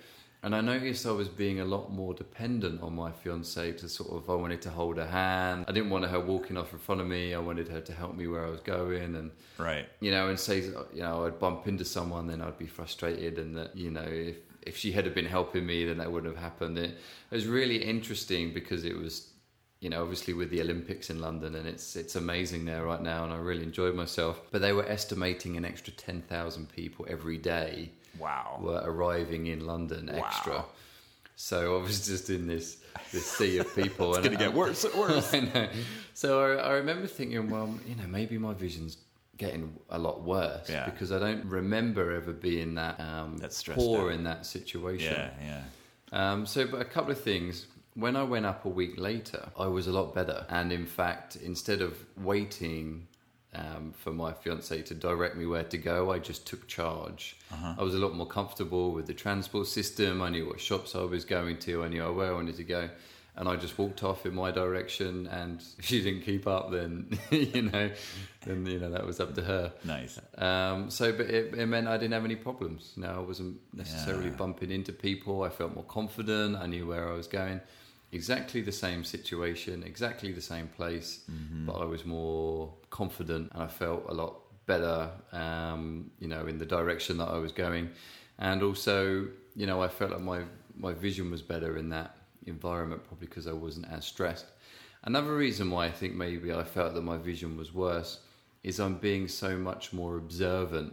And 0.42 0.54
I 0.54 0.60
noticed 0.60 1.04
I 1.04 1.10
was 1.10 1.28
being 1.28 1.60
a 1.60 1.64
lot 1.64 1.90
more 1.92 2.14
dependent 2.14 2.80
on 2.80 2.94
my 2.94 3.10
fiance 3.10 3.72
to 3.72 3.88
sort 3.88 4.10
of 4.12 4.30
I 4.30 4.34
wanted 4.34 4.62
to 4.62 4.70
hold 4.70 4.96
her 4.96 5.06
hand. 5.06 5.64
I 5.66 5.72
didn't 5.72 5.90
want 5.90 6.04
her 6.06 6.20
walking 6.20 6.56
off 6.56 6.72
in 6.72 6.78
front 6.78 7.00
of 7.00 7.08
me. 7.08 7.34
I 7.34 7.38
wanted 7.38 7.68
her 7.68 7.80
to 7.80 7.92
help 7.92 8.14
me 8.16 8.28
where 8.28 8.46
I 8.46 8.50
was 8.50 8.60
going, 8.60 9.16
and 9.16 9.32
Right. 9.58 9.88
you 10.00 10.12
know, 10.12 10.28
and 10.28 10.38
say 10.38 10.60
you 10.62 11.02
know 11.02 11.26
I'd 11.26 11.40
bump 11.40 11.66
into 11.66 11.84
someone, 11.84 12.28
then 12.28 12.40
I'd 12.40 12.58
be 12.58 12.66
frustrated, 12.66 13.38
and 13.38 13.56
that 13.56 13.76
you 13.76 13.90
know 13.90 14.06
if 14.06 14.36
if 14.62 14.76
she 14.76 14.92
had 14.92 15.06
have 15.06 15.14
been 15.14 15.24
helping 15.24 15.66
me, 15.66 15.84
then 15.86 15.98
that 15.98 16.10
wouldn't 16.12 16.32
have 16.32 16.42
happened. 16.42 16.78
It, 16.78 16.90
it 16.90 17.34
was 17.34 17.46
really 17.46 17.82
interesting 17.82 18.52
because 18.54 18.84
it 18.84 18.96
was 18.96 19.30
you 19.80 19.88
know, 19.88 20.02
obviously 20.02 20.34
with 20.34 20.50
the 20.50 20.60
Olympics 20.60 21.08
in 21.08 21.20
London, 21.20 21.54
and 21.54 21.66
it's 21.66 21.96
it's 21.96 22.16
amazing 22.16 22.64
there 22.64 22.84
right 22.84 23.02
now, 23.02 23.24
and 23.24 23.32
I 23.32 23.36
really 23.38 23.62
enjoyed 23.62 23.94
myself. 23.94 24.40
But 24.50 24.60
they 24.60 24.72
were 24.72 24.86
estimating 24.88 25.56
an 25.56 25.64
extra 25.64 25.92
ten 25.92 26.22
thousand 26.22 26.68
people 26.70 27.06
every 27.08 27.38
day 27.38 27.90
Wow. 28.18 28.58
were 28.62 28.80
arriving 28.84 29.46
in 29.46 29.66
London 29.66 30.08
extra. 30.08 30.52
Wow. 30.54 30.64
So 31.36 31.78
I 31.78 31.82
was 31.82 32.06
just 32.06 32.30
in 32.30 32.46
this 32.46 32.78
this 33.12 33.26
sea 33.26 33.58
of 33.58 33.74
people. 33.74 34.10
It's 34.16 34.26
going 34.26 34.36
to 34.38 34.44
get 34.44 34.52
worse 34.54 34.84
and 34.84 34.94
worse. 34.98 35.32
I 35.34 35.40
know. 35.40 35.68
So 36.14 36.42
I, 36.42 36.54
I 36.56 36.72
remember 36.74 37.06
thinking, 37.06 37.48
well, 37.48 37.72
you 37.86 37.94
know, 37.94 38.06
maybe 38.08 38.38
my 38.38 38.54
vision's 38.54 38.98
getting 39.36 39.72
a 39.90 39.98
lot 39.98 40.22
worse 40.22 40.68
Yeah. 40.68 40.84
because 40.86 41.12
I 41.12 41.18
don't 41.20 41.44
remember 41.44 42.12
ever 42.12 42.32
being 42.32 42.74
that 42.74 42.98
um, 43.00 43.38
That 43.38 43.52
stressed 43.52 43.78
poor 43.78 44.08
out. 44.10 44.14
in 44.14 44.24
that 44.24 44.46
situation. 44.46 45.14
Yeah. 45.14 45.30
Yeah. 46.12 46.32
Um, 46.32 46.44
so, 46.46 46.66
but 46.66 46.80
a 46.80 46.84
couple 46.84 47.12
of 47.12 47.20
things. 47.20 47.66
When 47.94 48.14
I 48.14 48.22
went 48.22 48.46
up 48.46 48.64
a 48.64 48.68
week 48.68 48.94
later, 48.96 49.48
I 49.58 49.66
was 49.66 49.88
a 49.88 49.92
lot 49.92 50.14
better. 50.14 50.46
And 50.50 50.70
in 50.70 50.86
fact, 50.86 51.34
instead 51.36 51.80
of 51.82 51.96
waiting 52.16 53.07
um, 53.54 53.92
for 53.96 54.12
my 54.12 54.32
fiance 54.32 54.82
to 54.82 54.94
direct 54.94 55.36
me 55.36 55.46
where 55.46 55.64
to 55.64 55.78
go, 55.78 56.10
I 56.12 56.18
just 56.18 56.46
took 56.46 56.66
charge. 56.66 57.36
I 57.78 57.82
was 57.82 57.94
a 57.94 57.98
lot 57.98 58.14
more 58.14 58.26
comfortable 58.26 58.92
with 58.92 59.06
the 59.06 59.14
transport 59.14 59.66
system. 59.66 60.20
I 60.22 60.28
knew 60.28 60.46
what 60.46 60.60
shops 60.60 60.94
I 60.94 61.02
was 61.02 61.24
going 61.24 61.58
to. 61.60 61.82
I 61.84 61.88
knew 61.88 62.02
where 62.12 62.28
I 62.30 62.34
wanted 62.34 62.56
to 62.56 62.64
go. 62.64 62.90
And 63.36 63.48
I 63.48 63.54
just 63.54 63.78
walked 63.78 64.02
off 64.02 64.26
in 64.26 64.34
my 64.34 64.50
direction. 64.50 65.28
And 65.28 65.62
if 65.78 65.84
she 65.86 66.02
didn't 66.02 66.22
keep 66.22 66.46
up, 66.46 66.70
then 66.72 67.16
you 67.30 67.62
know, 67.62 67.90
then 68.44 68.66
you 68.66 68.80
know 68.80 68.90
that 68.90 69.06
was 69.06 69.20
up 69.20 69.34
to 69.36 69.42
her. 69.42 69.72
Nice. 69.84 70.18
Um, 70.36 70.90
so, 70.90 71.12
but 71.12 71.26
it, 71.26 71.54
it 71.54 71.66
meant 71.66 71.86
I 71.88 71.96
didn't 71.96 72.14
have 72.14 72.24
any 72.24 72.36
problems. 72.36 72.92
You 72.96 73.04
know, 73.04 73.14
I 73.16 73.20
wasn't 73.20 73.58
necessarily 73.72 74.26
Yeah. 74.26 74.30
bumping 74.42 74.70
into 74.72 74.92
people. 74.92 75.42
I 75.44 75.50
felt 75.50 75.74
more 75.74 75.84
confident. 75.84 76.56
I 76.56 76.66
knew 76.66 76.86
where 76.86 77.08
I 77.08 77.12
was 77.14 77.28
going. 77.28 77.60
Exactly 78.10 78.60
the 78.62 78.72
same 78.72 79.04
situation, 79.04 79.82
exactly 79.84 80.32
the 80.32 80.40
same 80.40 80.66
place, 80.68 81.20
Mm-hmm. 81.30 81.66
but 81.66 81.74
I 81.76 81.84
was 81.84 82.04
more 82.06 82.72
confident 82.90 83.52
and 83.52 83.62
I 83.62 83.66
felt 83.66 84.04
a 84.08 84.14
lot 84.14 84.34
better, 84.66 85.10
um, 85.32 86.10
you 86.18 86.28
know, 86.28 86.46
in 86.46 86.58
the 86.58 86.66
direction 86.66 87.18
that 87.18 87.28
I 87.28 87.38
was 87.38 87.52
going. 87.52 87.90
And 88.38 88.62
also, 88.62 89.26
you 89.56 89.66
know, 89.66 89.82
I 89.82 89.88
felt 89.88 90.12
like 90.12 90.20
my, 90.20 90.42
my 90.76 90.92
vision 90.92 91.30
was 91.30 91.42
better 91.42 91.76
in 91.76 91.88
that 91.90 92.16
environment, 92.46 93.04
probably 93.06 93.26
because 93.26 93.46
I 93.46 93.52
wasn't 93.52 93.90
as 93.90 94.04
stressed. 94.04 94.46
Another 95.04 95.34
reason 95.34 95.70
why 95.70 95.86
I 95.86 95.90
think 95.90 96.14
maybe 96.14 96.52
I 96.52 96.64
felt 96.64 96.94
that 96.94 97.02
my 97.02 97.16
vision 97.16 97.56
was 97.56 97.72
worse 97.72 98.20
is 98.62 98.80
I'm 98.80 98.96
being 98.96 99.28
so 99.28 99.56
much 99.56 99.92
more 99.92 100.16
observant 100.16 100.92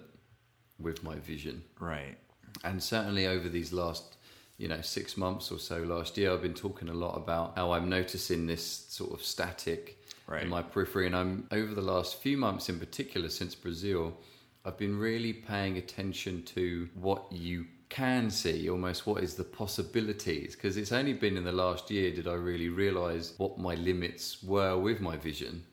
with 0.80 1.04
my 1.04 1.16
vision. 1.16 1.64
Right. 1.80 2.18
And 2.64 2.82
certainly 2.82 3.28
over 3.28 3.50
these 3.50 3.74
last, 3.74 4.16
you 4.58 4.68
know, 4.68 4.82
six 4.82 5.18
months 5.18 5.52
or 5.52 5.60
so 5.60 5.80
last 5.80 6.18
year, 6.18 6.32
I've 6.32 6.42
been 6.42 6.54
talking 6.54 6.90
a 6.90 6.94
lot 6.94 7.18
about 7.18 7.58
how 7.58 7.72
I'm 7.72 7.90
noticing 7.90 8.46
this 8.46 8.66
sort 8.66 9.12
of 9.12 9.24
static 9.24 9.98
Right. 10.28 10.44
in 10.44 10.50
my 10.50 10.62
periphery. 10.64 11.06
And 11.06 11.16
I'm 11.16 11.48
over 11.52 11.74
the 11.76 11.82
last 11.82 12.22
few 12.22 12.38
months 12.38 12.68
in 12.70 12.80
particular, 12.80 13.30
since 13.30 13.54
Brazil, 13.54 14.18
I've 14.66 14.78
been 14.78 14.98
really 14.98 15.34
paying 15.34 15.78
attention 15.78 16.42
to 16.56 16.90
what 16.96 17.32
you 17.32 17.66
can 17.90 18.32
see, 18.32 18.68
almost 18.68 19.06
what 19.06 19.24
is 19.24 19.36
the 19.36 19.44
possibilities. 19.44 20.56
Because 20.56 20.78
it's 20.78 20.92
only 20.92 21.14
been 21.14 21.38
in 21.38 21.44
the 21.44 21.52
last 21.52 21.92
year 21.92 22.12
did 22.12 22.28
I 22.28 22.34
really 22.34 22.70
realize 22.70 23.34
what 23.38 23.60
my 23.60 23.76
limits 23.76 24.42
were 24.44 24.78
with 24.78 25.00
my 25.02 25.16
vision 25.18 25.64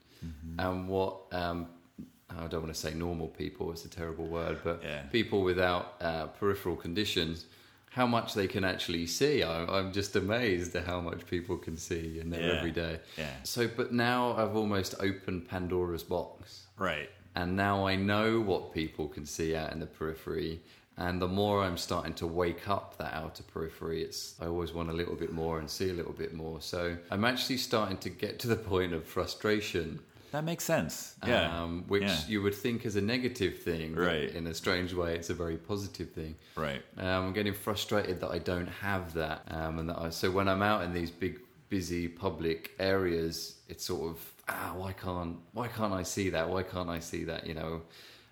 and 0.59 0.87
what 0.89 1.17
um, 1.33 1.67
I 2.31 2.47
don't 2.47 2.63
want 2.63 2.73
to 2.75 2.79
say 2.81 2.95
normal 2.95 3.27
people, 3.29 3.73
it's 3.73 3.85
a 3.85 3.89
terrible 3.89 4.27
word, 4.27 4.59
but 4.63 4.81
Yeah. 4.85 5.03
people 5.11 5.43
without 5.43 5.97
uh, 6.01 6.27
peripheral 6.27 6.77
conditions, 6.77 7.47
how 7.93 8.07
much 8.07 8.33
they 8.35 8.47
can 8.47 8.65
actually 8.65 9.07
see. 9.07 9.43
I, 9.43 9.65
I'm 9.67 9.93
just 9.93 10.17
amazed 10.17 10.75
at 10.77 10.85
how 10.87 11.01
much 11.01 11.27
people 11.27 11.57
can 11.59 11.77
see 11.77 12.19
in 12.21 12.31
their 12.31 12.41
Yeah. 12.41 12.53
everyday. 12.59 13.01
Yeah. 13.19 13.31
So, 13.43 13.69
but 13.69 13.93
now 13.93 14.35
I've 14.37 14.57
almost 14.57 14.95
opened 15.01 15.49
Pandora's 15.49 16.03
box, 16.03 16.67
Right. 16.79 17.11
and 17.35 17.55
now 17.55 17.87
I 17.87 17.97
know 17.97 18.41
what 18.41 18.73
people 18.73 19.09
can 19.09 19.27
see 19.27 19.55
out 19.55 19.73
in 19.73 19.81
the 19.81 19.87
periphery. 19.87 20.63
And 20.97 21.21
the 21.23 21.29
more 21.29 21.63
I'm 21.65 21.79
starting 21.79 22.13
to 22.15 22.27
wake 22.27 22.69
up 22.69 22.97
that 22.99 23.15
outer 23.15 23.43
periphery, 23.43 24.03
it's 24.03 24.35
I 24.41 24.47
always 24.47 24.73
want 24.75 24.91
a 24.91 24.93
little 24.93 25.15
bit 25.17 25.33
more 25.33 25.59
and 25.59 25.69
see 25.69 25.89
a 25.91 25.95
little 25.95 26.13
bit 26.13 26.35
more. 26.35 26.61
So 26.61 26.97
I'm 27.11 27.25
actually 27.25 27.57
starting 27.59 27.97
to 27.99 28.11
get 28.11 28.39
to 28.41 28.47
the 28.49 28.57
point 28.73 28.93
of 28.93 29.05
frustration 29.07 30.01
That 30.33 30.45
makes 30.45 30.65
sense. 30.65 31.15
Yeah. 31.27 31.63
um, 31.63 31.85
which 31.89 32.03
Yeah. 32.03 32.19
you 32.27 32.43
would 32.43 32.55
think 32.55 32.85
is 32.87 32.97
a 32.97 33.01
negative 33.01 33.59
thing. 33.61 33.95
Right. 33.95 34.31
In 34.35 34.47
a 34.47 34.55
strange 34.55 34.93
way, 34.95 35.15
it's 35.15 35.31
a 35.31 35.35
very 35.35 35.57
positive 35.59 36.11
thing. 36.11 36.35
Right. 36.57 36.83
Um, 36.97 37.27
I'm 37.27 37.33
getting 37.33 37.55
frustrated 37.55 38.21
that 38.21 38.31
I 38.31 38.39
don't 38.39 38.67
have 38.69 39.13
that, 39.15 39.43
um, 39.49 39.79
and 39.79 39.89
that 39.91 39.99
I, 39.99 40.11
so 40.11 40.31
when 40.31 40.49
I'm 40.49 40.63
out 40.63 40.83
in 40.85 40.93
these 40.93 41.11
big, 41.11 41.39
busy 41.69 42.09
public 42.09 42.73
areas, 42.79 43.57
it's 43.69 43.85
sort 43.85 44.11
of 44.11 44.19
ah, 44.49 44.73
why 44.77 44.93
can't 44.93 45.37
why 45.53 45.69
can't 45.69 45.93
I 45.93 46.03
see 46.03 46.31
that? 46.31 46.49
Why 46.49 46.63
can't 46.63 46.89
I 46.89 46.99
see 46.99 47.25
that? 47.25 47.47
You 47.47 47.55
know. 47.55 47.83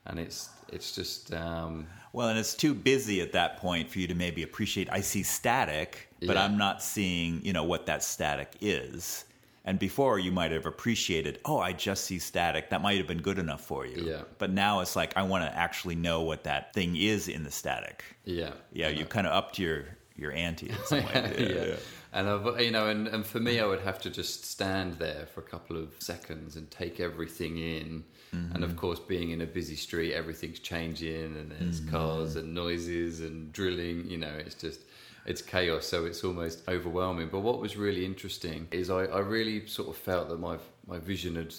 and 0.06 0.18
it's 0.18 0.48
it's 0.72 0.94
just 0.94 1.32
um, 1.34 1.86
Well, 2.14 2.28
and 2.30 2.38
it's 2.38 2.54
too 2.54 2.74
busy 2.74 3.20
at 3.20 3.32
that 3.32 3.58
point 3.58 3.90
for 3.90 3.98
you 3.98 4.06
to 4.08 4.14
maybe 4.14 4.42
appreciate. 4.42 4.88
I 4.90 5.02
see 5.02 5.22
static, 5.22 6.08
but 6.26 6.36
Yeah. 6.36 6.44
I'm 6.44 6.56
not 6.56 6.82
seeing, 6.82 7.44
you 7.44 7.52
know, 7.52 7.64
what 7.64 7.84
that 7.86 8.02
static 8.02 8.54
is. 8.62 9.24
And 9.64 9.78
before 9.78 10.18
you 10.18 10.32
might 10.32 10.52
have 10.52 10.66
appreciated, 10.66 11.38
oh, 11.44 11.58
I 11.58 11.72
just 11.72 12.04
see 12.04 12.18
static. 12.18 12.70
That 12.70 12.80
might 12.80 12.96
have 12.96 13.06
been 13.06 13.20
good 13.20 13.38
enough 13.38 13.60
for 13.60 13.86
you. 13.86 14.02
Yeah. 14.02 14.22
But 14.38 14.50
now 14.50 14.80
it's 14.80 14.96
like 14.96 15.16
I 15.16 15.22
want 15.22 15.44
to 15.44 15.56
actually 15.56 15.96
know 15.96 16.22
what 16.22 16.44
that 16.44 16.72
thing 16.72 16.96
is 16.96 17.28
in 17.28 17.44
the 17.44 17.50
static. 17.50 18.04
yeah 18.24 18.52
Yeah, 18.72 18.88
you 18.88 19.04
kind 19.04 19.26
of 19.26 19.32
upped 19.32 19.58
your 19.58 19.84
your 20.16 20.32
ante 20.32 20.68
in 20.68 20.76
some 20.84 21.04
way. 21.04 21.66
yeah. 21.68 21.76
And 22.12 22.28
I've, 22.28 22.60
you 22.60 22.70
know, 22.70 22.88
and, 22.88 23.06
and 23.08 23.24
for 23.24 23.38
me, 23.38 23.60
I 23.60 23.66
would 23.66 23.80
have 23.80 24.00
to 24.00 24.10
just 24.10 24.44
stand 24.44 24.94
there 24.94 25.26
for 25.32 25.40
a 25.40 25.44
couple 25.44 25.76
of 25.76 25.94
seconds 26.00 26.56
and 26.56 26.70
take 26.70 26.98
everything 26.98 27.56
in. 27.56 28.04
Mm-hmm. 28.34 28.54
And 28.54 28.64
of 28.64 28.76
course, 28.76 28.98
being 28.98 29.30
in 29.30 29.40
a 29.40 29.46
busy 29.46 29.76
street, 29.76 30.12
everything's 30.12 30.58
changing, 30.58 31.36
and 31.36 31.52
there's 31.52 31.80
mm-hmm. 31.80 31.90
cars 31.90 32.36
and 32.36 32.52
noises 32.52 33.20
and 33.20 33.52
drilling. 33.52 34.08
You 34.08 34.18
know, 34.18 34.32
it's 34.38 34.54
just 34.54 34.80
it's 35.26 35.42
chaos. 35.42 35.86
So 35.86 36.04
it's 36.06 36.24
almost 36.24 36.62
overwhelming. 36.68 37.28
But 37.30 37.40
what 37.40 37.60
was 37.60 37.76
really 37.76 38.04
interesting 38.04 38.68
is 38.70 38.90
I, 38.90 39.04
I 39.04 39.18
really 39.20 39.66
sort 39.66 39.88
of 39.88 39.96
felt 39.96 40.28
that 40.28 40.38
my 40.40 40.58
my 40.86 40.98
vision 40.98 41.36
had 41.36 41.54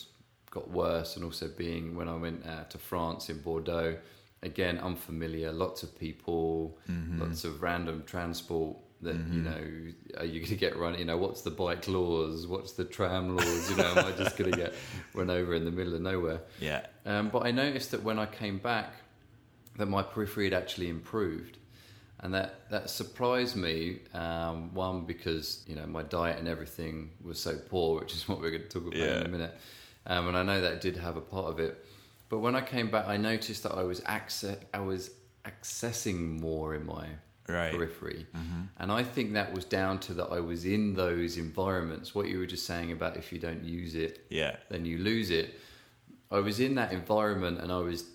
got 0.50 0.70
worse, 0.70 1.16
and 1.16 1.24
also 1.26 1.48
being 1.48 1.96
when 1.96 2.08
I 2.10 2.16
went 2.16 2.46
uh, 2.46 2.64
to 2.66 2.78
France 2.78 3.30
in 3.30 3.40
Bordeaux. 3.42 3.98
Again, 4.44 4.80
unfamiliar, 4.80 5.52
lots 5.52 5.84
of 5.84 5.98
people, 6.00 6.78
lots 7.20 7.44
of 7.44 7.62
random 7.62 8.04
transport 8.08 8.76
that 9.04 9.16
you 9.16 9.42
know 9.42 9.64
are 10.20 10.26
you 10.26 10.40
going 10.42 10.50
to 10.50 10.56
get 10.56 10.78
run 10.78 10.96
you 10.98 11.06
know 11.06 11.18
what's 11.18 11.42
the 11.42 11.50
bike 11.50 11.88
laws 11.88 12.46
what's 12.46 12.74
the 12.74 12.86
tram 12.86 13.36
laws 13.36 13.68
you 13.72 13.76
know 13.76 13.92
am 13.96 14.06
i 14.06 14.12
just 14.12 14.38
going 14.38 14.52
to 14.52 14.56
get 14.56 14.76
run 15.16 15.32
over 15.32 15.56
in 15.56 15.66
the 15.66 15.72
middle 15.72 15.96
of 15.96 16.02
nowhere 16.02 16.40
Yeah. 16.60 16.86
um, 17.08 17.30
but 17.30 17.44
i 17.44 17.50
noticed 17.50 17.90
that 17.92 18.04
when 18.04 18.20
i 18.20 18.28
came 18.28 18.60
back 18.60 18.94
that 19.78 19.88
my 19.88 20.04
periphery 20.04 20.46
had 20.46 20.54
actually 20.54 20.88
improved 20.88 21.58
and 22.24 22.34
that 22.34 22.70
that 22.70 22.90
surprised 22.90 23.56
me 23.56 24.00
um, 24.14 24.74
one 24.74 25.06
because 25.06 25.64
you 25.68 25.76
know 25.76 25.86
my 25.88 26.04
diet 26.04 26.38
and 26.40 26.48
everything 26.48 27.10
was 27.24 27.40
so 27.40 27.58
poor 27.70 28.00
which 28.00 28.14
is 28.14 28.28
what 28.30 28.40
we're 28.42 28.52
going 28.52 28.62
to 28.64 28.68
talk 28.70 28.88
about 28.88 28.98
in 29.22 29.26
a 29.26 29.30
minute 29.30 29.56
um, 30.08 30.28
and 30.28 30.38
i 30.38 30.44
know 30.44 30.62
that 30.62 30.82
did 30.82 30.96
have 30.98 31.18
a 31.18 31.22
part 31.22 31.48
of 31.48 31.60
it 31.60 31.86
but 32.30 32.40
when 32.40 32.56
i 32.56 32.62
came 32.62 32.90
back 32.92 33.08
i 33.08 33.18
noticed 33.18 33.64
that 33.64 33.74
i 33.74 33.84
was 33.84 34.02
access 34.06 34.58
i 34.74 34.80
was 34.80 35.12
accessing 35.46 36.40
more 36.40 36.76
in 36.76 36.86
my 36.86 37.08
Right. 37.50 37.72
periphery. 37.74 38.28
And 38.78 38.92
I 38.94 39.04
think 39.04 39.34
that 39.34 39.52
was 39.54 39.66
down 39.66 40.00
to 40.02 40.14
that 40.14 40.28
I 40.32 40.40
was 40.40 40.64
in 40.64 40.94
those 40.94 41.36
environments. 41.38 42.16
What 42.16 42.30
you 42.30 42.38
were 42.40 42.46
just 42.46 42.66
saying 42.66 42.94
about 42.94 43.18
if 43.18 43.34
you 43.34 43.40
don't 43.40 43.64
use 43.66 43.94
it, 43.96 44.26
Yeah. 44.30 44.56
then 44.70 44.86
you 44.86 45.00
lose 45.00 45.32
it. 45.32 45.60
I 46.32 46.40
was 46.40 46.62
in 46.62 46.76
that 46.76 46.94
environment 46.94 47.60
and 47.60 47.70
I 47.70 47.80
was 47.80 48.06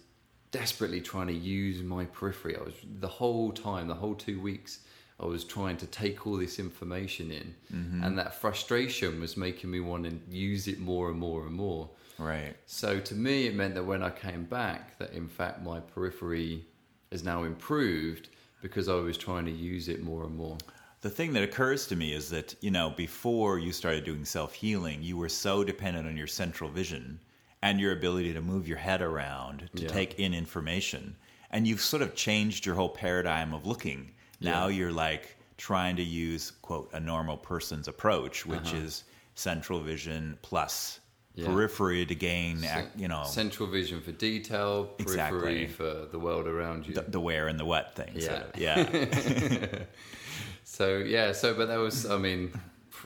desperately 0.51 1.01
trying 1.01 1.27
to 1.29 1.35
use 1.35 1.83
my 1.83 2.05
periphery. 2.07 2.57
I 2.57 2.63
was 2.63 2.75
the 3.01 3.09
whole 3.09 3.53
time, 3.53 3.89
the 3.89 3.95
whole 3.95 4.15
two 4.15 4.41
weeks, 4.41 4.81
I 5.19 5.25
was 5.25 5.45
trying 5.45 5.79
to 5.79 5.87
take 5.87 6.27
all 6.27 6.37
this 6.37 6.59
information 6.59 7.31
in. 7.31 7.55
Mm-hmm. 7.73 8.05
And 8.05 8.19
that 8.19 8.35
frustration 8.35 9.21
was 9.21 9.37
making 9.37 9.71
me 9.71 9.81
want 9.81 10.05
to 10.05 10.19
use 10.29 10.69
it 10.69 10.79
more 10.79 11.11
and 11.11 11.19
more 11.19 11.47
and 11.47 11.55
more. 11.55 11.89
Right. 12.19 12.55
So 12.67 13.01
to 13.01 13.15
me, 13.15 13.47
it 13.47 13.55
meant 13.55 13.75
that 13.75 13.85
when 13.85 14.03
I 14.03 14.11
came 14.11 14.45
back, 14.45 14.99
that 14.99 15.13
in 15.13 15.29
fact 15.29 15.63
my 15.63 15.81
periphery 15.81 16.65
is 17.11 17.25
now 17.25 17.45
improved 17.45 18.29
because 18.61 18.89
I 18.89 18.95
was 18.95 19.17
trying 19.17 19.45
to 19.47 19.51
use 19.51 19.89
it 19.89 20.03
more 20.03 20.25
and 20.25 20.37
more. 20.37 20.59
The 21.03 21.11
thing 21.11 21.33
that 21.35 21.43
occurs 21.43 21.87
to 21.89 21.97
me 21.97 22.15
is 22.15 22.31
that, 22.31 22.55
you 22.61 22.71
know, 22.71 22.91
before 22.91 23.59
you 23.59 23.73
started 23.73 24.05
doing 24.05 24.25
self 24.25 24.55
healing, 24.55 25.03
you 25.03 25.17
were 25.17 25.29
so 25.29 25.63
dependent 25.63 26.07
on 26.07 26.17
your 26.17 26.27
central 26.27 26.71
vision 26.71 27.21
and 27.63 27.81
your 27.81 27.93
ability 27.93 28.33
to 28.35 28.41
move 28.41 28.69
your 28.69 28.79
head 28.79 29.03
around 29.03 29.69
to 29.77 29.83
Yeah. 29.83 29.89
take 29.89 30.19
in 30.19 30.35
information. 30.35 31.17
And 31.51 31.67
you've 31.67 31.81
sort 31.81 32.03
of 32.03 32.15
changed 32.15 32.67
your 32.67 32.75
whole 32.75 32.89
paradigm 32.89 33.55
of 33.55 33.67
looking. 33.67 34.13
Now 34.41 34.67
Yeah. 34.69 34.77
you're 34.77 34.93
like 34.93 35.37
trying 35.57 35.97
to 35.97 36.03
use, 36.03 36.53
quote, 36.63 36.91
a 36.93 37.01
normal 37.01 37.37
person's 37.37 37.89
approach, 37.89 38.45
which 38.45 38.73
is 38.75 39.05
central 39.35 39.81
vision 39.81 40.39
plus 40.43 40.99
Uh-huh. 40.99 41.03
Yeah. 41.35 41.55
periphery 41.55 42.07
to 42.07 42.15
gain, 42.15 42.65
ac- 42.65 42.89
you 42.97 43.09
know, 43.09 43.25
central 43.27 43.69
vision 43.69 44.01
for 44.01 44.13
detail, 44.13 44.85
periphery 44.99 45.63
Exactly. 45.63 45.67
for 45.67 46.07
the 46.11 46.19
world 46.19 46.47
around 46.47 46.87
you. 46.87 46.95
the, 46.95 47.03
the 47.03 47.21
where 47.21 47.47
and 47.49 47.61
the 47.61 47.65
what 47.65 47.95
thing. 47.95 48.19
sort 48.21 48.55
of. 48.55 48.59
Yeah. 48.61 49.85
So 50.65 50.99
yeah, 50.99 51.33
so 51.33 51.55
but 51.55 51.69
that 51.69 51.77
was, 51.77 52.05
I 52.07 52.19
mean, 52.19 52.53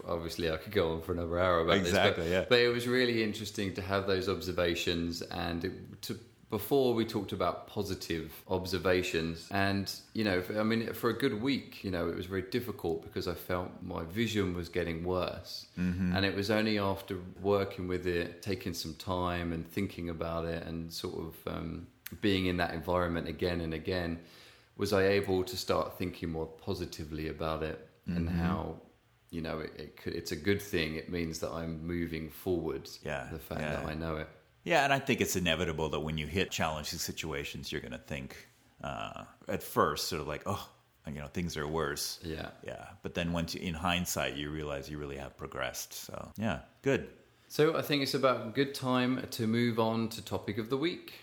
obviously 0.09 0.50
I 0.50 0.57
could 0.57 0.73
go 0.73 0.92
on 0.92 1.02
for 1.02 1.12
another 1.12 1.38
hour 1.38 1.61
about 1.61 1.76
Exactly, 1.76 2.25
this, 2.25 2.33
but, 2.33 2.38
yeah. 2.40 2.47
but 2.49 2.59
it 2.61 2.69
was 2.69 2.87
really 2.88 3.23
interesting 3.23 3.75
to 3.75 3.83
have 3.83 4.07
those 4.07 4.28
observations 4.28 5.23
and 5.23 5.64
it, 5.64 6.02
to. 6.02 6.19
Before 6.50 6.95
we 6.95 7.04
talked 7.04 7.30
about 7.30 7.69
positive 7.69 8.33
observations, 8.49 9.47
and 9.52 9.88
you 10.14 10.25
know, 10.25 10.42
I 10.59 10.64
mean, 10.64 10.92
for 10.95 11.09
a 11.11 11.12
good 11.16 11.40
week, 11.40 11.85
you 11.85 11.92
know, 11.92 12.09
it 12.09 12.16
was 12.16 12.26
very 12.26 12.42
difficult 12.42 13.02
because 13.02 13.28
I 13.28 13.35
felt 13.35 13.71
my 13.83 14.02
vision 14.04 14.54
was 14.54 14.69
getting 14.69 15.04
worse, 15.04 15.66
Mm-hmm. 15.78 16.16
and 16.16 16.26
it 16.26 16.35
was 16.35 16.50
only 16.50 16.76
after 16.78 17.19
working 17.40 17.87
with 17.87 18.04
it, 18.07 18.42
taking 18.42 18.75
some 18.75 18.95
time 18.95 19.52
and 19.52 19.64
thinking 19.71 20.09
about 20.11 20.45
it, 20.45 20.66
and 20.66 20.92
sort 20.92 21.14
of 21.25 21.54
um, 21.54 21.87
being 22.21 22.47
in 22.47 22.57
that 22.57 22.75
environment 22.75 23.28
again 23.28 23.61
and 23.61 23.73
again, 23.73 24.19
was 24.76 24.92
I 24.92 25.04
able 25.07 25.45
to 25.45 25.57
start 25.57 25.97
thinking 25.99 26.30
more 26.30 26.47
positively 26.47 27.28
about 27.28 27.62
it 27.62 27.87
and 28.07 28.28
Mm-hmm. 28.28 28.38
how 28.40 28.75
you 29.30 29.40
know 29.40 29.60
it, 29.60 29.72
it 29.76 29.96
could, 29.96 30.14
it's 30.14 30.32
a 30.32 30.37
good 30.37 30.60
thing. 30.60 30.96
It 30.96 31.10
means 31.10 31.38
that 31.40 31.50
I'm 31.52 31.87
moving 31.87 32.30
forward. 32.30 32.88
Yeah, 33.04 33.28
the 33.32 33.38
fact 33.38 33.60
yeah. 33.60 33.76
that 33.76 33.87
I 33.87 33.94
know 33.94 34.16
it. 34.16 34.28
Yeah, 34.64 34.84
and 34.84 34.92
I 34.92 34.99
think 34.99 35.20
it's 35.20 35.37
inevitable 35.37 35.88
that 35.90 36.00
when 36.00 36.18
you 36.18 36.26
hit 36.26 36.50
challenging 36.50 36.99
situations, 36.99 37.72
you're 37.72 37.80
going 37.80 37.92
to 37.92 37.99
think 37.99 38.37
uh, 38.84 39.25
at 39.49 39.62
first, 39.62 40.08
sort 40.08 40.20
of 40.20 40.28
like, 40.28 40.42
oh, 40.46 40.68
you 41.06 41.20
know, 41.20 41.28
things 41.28 41.56
are 41.56 41.66
worse. 41.66 42.20
Yeah. 42.22 42.50
Yeah. 42.64 42.84
But 43.02 43.14
then 43.14 43.32
once 43.32 43.54
you, 43.54 43.60
in 43.62 43.75
hindsight, 43.75 44.37
you 44.37 44.50
realize 44.50 44.90
you 44.90 44.99
really 44.99 45.16
have 45.16 45.37
progressed. 45.37 45.94
So, 45.94 46.30
yeah, 46.37 46.60
good. 46.82 47.08
So 47.49 47.76
I 47.76 47.82
think 47.82 48.02
it's 48.02 48.14
about 48.14 48.46
a 48.46 48.50
good 48.50 48.75
time 48.75 49.26
to 49.32 49.46
move 49.46 49.80
on 49.80 50.08
to 50.10 50.25
topic 50.25 50.58
of 50.58 50.70
the 50.70 50.76
week. 50.76 51.14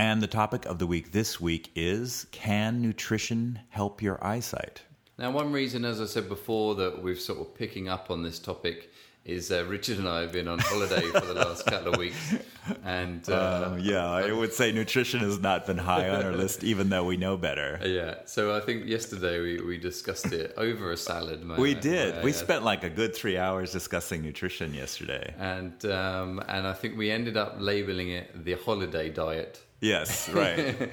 And 0.00 0.22
the 0.22 0.26
topic 0.26 0.64
of 0.64 0.78
the 0.78 0.86
week 0.86 1.12
this 1.12 1.42
week 1.42 1.70
is 1.76 2.26
Can 2.30 2.80
nutrition 2.80 3.60
help 3.68 4.00
your 4.00 4.18
eyesight? 4.24 4.80
Now, 5.18 5.30
one 5.30 5.52
reason, 5.52 5.84
as 5.84 6.00
I 6.00 6.06
said 6.06 6.26
before, 6.26 6.74
that 6.76 7.02
we're 7.02 7.16
sort 7.16 7.38
of 7.38 7.54
picking 7.54 7.90
up 7.90 8.10
on 8.10 8.22
this 8.22 8.38
topic 8.38 8.90
is 9.26 9.52
uh, 9.52 9.62
Richard 9.66 9.98
and 9.98 10.08
I 10.08 10.22
have 10.22 10.32
been 10.32 10.48
on 10.48 10.58
holiday 10.58 11.02
for 11.02 11.20
the 11.20 11.34
last 11.34 11.66
couple 11.66 11.92
of 11.92 11.98
weeks, 11.98 12.34
and 12.82 13.28
uh, 13.28 13.72
Um, 13.72 13.78
yeah, 13.80 14.10
I 14.10 14.32
would 14.32 14.54
say 14.54 14.72
nutrition 14.72 15.20
has 15.20 15.38
not 15.38 15.66
been 15.66 15.76
high 15.76 16.08
on 16.08 16.24
our 16.24 16.32
list, 16.32 16.64
even 16.64 16.88
though 16.88 17.04
we 17.04 17.18
know 17.18 17.36
better. 17.36 17.78
yeah. 17.84 18.20
So 18.24 18.56
I 18.56 18.60
think 18.60 18.86
yesterday 18.86 19.38
we, 19.38 19.60
we 19.60 19.76
discussed 19.76 20.32
it 20.32 20.54
over 20.56 20.92
a 20.92 20.96
salad. 20.96 21.44
may 21.44 21.56
We 21.56 21.74
did. 21.74 22.14
may 22.14 22.20
I 22.22 22.24
We 22.24 22.32
spent 22.32 22.64
like 22.64 22.84
a 22.84 22.88
good 22.88 23.14
three 23.14 23.36
hours 23.36 23.70
discussing 23.70 24.22
nutrition 24.22 24.72
yesterday. 24.72 25.34
and 25.38 25.84
um, 25.84 26.42
and 26.48 26.66
I 26.66 26.72
think 26.72 26.96
we 26.96 27.10
ended 27.10 27.36
up 27.36 27.56
labeling 27.58 28.08
it 28.08 28.46
the 28.46 28.54
holiday 28.54 29.10
diet, 29.10 29.60
Yes, 29.80 30.28
right. 30.32 30.90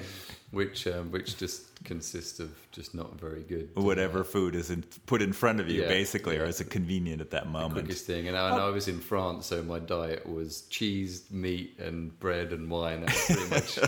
which 0.50 0.86
um, 0.86 1.10
which 1.10 1.36
just 1.36 1.84
consists 1.84 2.40
of 2.40 2.50
just 2.72 2.94
not 2.94 3.18
very 3.20 3.42
good. 3.42 3.70
Whatever 3.74 4.24
food 4.24 4.54
is 4.54 4.70
in, 4.70 4.82
put 5.06 5.22
in 5.22 5.32
front 5.32 5.60
of 5.60 5.68
you, 5.68 5.82
Yeah, 5.82 5.88
basically, 5.88 6.36
or 6.38 6.42
yeah. 6.42 6.48
is 6.48 6.60
it 6.60 6.70
convenient 6.70 7.20
at 7.20 7.30
that 7.30 7.46
moment? 7.48 7.74
The 7.74 7.80
quickest 7.82 8.06
thing. 8.06 8.28
And 8.28 8.36
I, 8.36 8.50
and 8.52 8.60
I 8.60 8.68
was 8.70 8.88
in 8.88 8.98
France, 9.00 9.46
so 9.46 9.62
my 9.62 9.78
diet 9.78 10.26
was 10.28 10.62
cheese, 10.62 11.24
meat, 11.30 11.78
and 11.78 12.18
bread 12.18 12.52
and 12.52 12.70
wine. 12.70 13.02
That's 13.02 13.26
pretty 13.26 13.50
much 13.50 13.78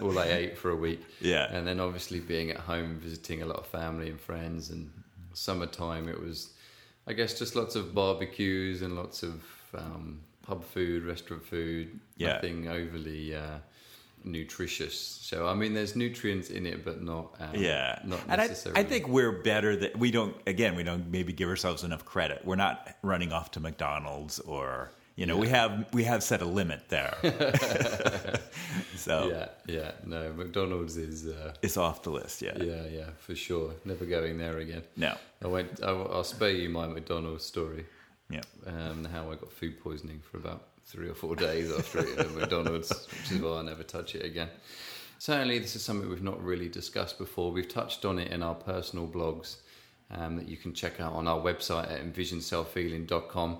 all 0.00 0.18
I 0.18 0.26
ate 0.26 0.58
for 0.58 0.70
a 0.70 0.76
week. 0.76 1.00
Yeah. 1.20 1.46
And 1.54 1.66
then 1.66 1.80
obviously 1.80 2.20
being 2.20 2.50
at 2.50 2.58
home, 2.58 2.98
visiting 3.00 3.42
a 3.42 3.46
lot 3.46 3.58
of 3.58 3.66
family 3.66 4.10
and 4.10 4.20
friends, 4.20 4.70
and 4.70 4.90
summertime, 5.34 6.08
it 6.08 6.20
was, 6.20 6.50
I 7.06 7.12
guess, 7.12 7.38
just 7.38 7.54
lots 7.56 7.76
of 7.76 7.94
barbecues 7.94 8.82
and 8.82 8.96
lots 8.96 9.22
of 9.22 9.42
um, 9.74 10.20
pub 10.42 10.64
food, 10.64 11.04
restaurant 11.04 11.44
food. 11.46 11.98
Yeah. 12.16 12.34
Nothing 12.34 12.68
overly. 12.68 13.34
Uh, 13.34 13.58
nutritious 14.24 14.96
so 14.98 15.46
i 15.46 15.54
mean 15.54 15.74
there's 15.74 15.96
nutrients 15.96 16.50
in 16.50 16.66
it 16.66 16.84
but 16.84 17.02
not 17.02 17.34
um, 17.40 17.54
Yeah, 17.54 17.98
not 18.04 18.20
and 18.28 18.40
I, 18.40 18.46
necessarily 18.46 18.80
I 18.80 18.84
think 18.84 19.08
we're 19.08 19.42
better 19.42 19.76
that 19.76 19.98
we 19.98 20.10
don't. 20.10 20.36
Again, 20.46 20.74
we 20.76 20.82
don't 20.82 21.10
maybe 21.10 21.32
give 21.32 21.48
ourselves 21.48 21.84
enough 21.84 22.04
credit. 22.04 22.44
We're 22.44 22.56
not 22.56 22.96
running 23.02 23.32
off 23.32 23.50
to 23.52 23.60
McDonald's 23.60 24.38
or 24.40 24.90
you 25.16 25.26
know 25.26 25.36
we 25.36 25.48
have 25.48 25.86
we 25.92 26.04
have 26.04 26.22
set 26.22 26.40
a 26.42 26.44
limit 26.44 26.88
there. 26.88 27.14
so 28.96 29.28
yeah 29.28 29.48
yeah 29.66 29.90
no 30.04 30.32
mcdonald's 30.32 30.96
is 30.96 31.26
uh, 31.26 31.52
it's 31.62 31.76
off 31.76 32.02
the 32.02 32.10
list. 32.10 32.42
Yeah. 32.42 32.56
Yeah, 32.58 32.86
yeah, 32.90 33.10
for 33.18 33.34
sure. 33.34 33.72
Never 33.84 34.04
going 34.04 34.38
there 34.38 34.58
again. 34.58 34.82
No. 34.96 35.16
I 35.44 35.48
went. 35.48 35.82
I'll, 35.82 36.10
I'll 36.12 36.24
spare 36.24 36.50
you 36.50 36.68
my 36.68 36.86
McDonald's 36.86 37.44
story. 37.44 37.84
Yeah. 38.30 38.42
Um, 38.66 39.04
how 39.04 39.30
I 39.30 39.34
got 39.34 39.52
food 39.52 39.80
poisoning 39.80 40.20
for 40.30 40.38
about 40.38 40.68
three 40.84 41.08
or 41.08 41.14
four 41.14 41.36
days 41.36 41.72
after 41.72 42.00
eating 42.00 42.18
at 42.18 42.34
McDonald's, 42.34 42.90
which 43.08 43.32
is 43.32 43.40
why 43.40 43.58
I 43.58 43.62
never 43.62 43.82
touch 43.82 44.14
it 44.14 44.24
again. 44.24 44.48
Certainly, 45.18 45.60
this 45.60 45.76
is 45.76 45.82
something 45.84 46.08
we've 46.08 46.22
not 46.22 46.42
really 46.42 46.68
discussed 46.68 47.18
before. 47.18 47.52
We've 47.52 47.68
touched 47.68 48.04
on 48.04 48.18
it 48.18 48.32
in 48.32 48.42
our 48.42 48.54
personal 48.54 49.06
blogs, 49.06 49.56
um, 50.10 50.36
that 50.36 50.48
you 50.48 50.56
can 50.56 50.74
check 50.74 51.00
out 51.00 51.12
on 51.12 51.26
our 51.26 51.40
website 51.40 51.90
at 51.90 52.00
envisionselfhealing.com. 52.04 53.58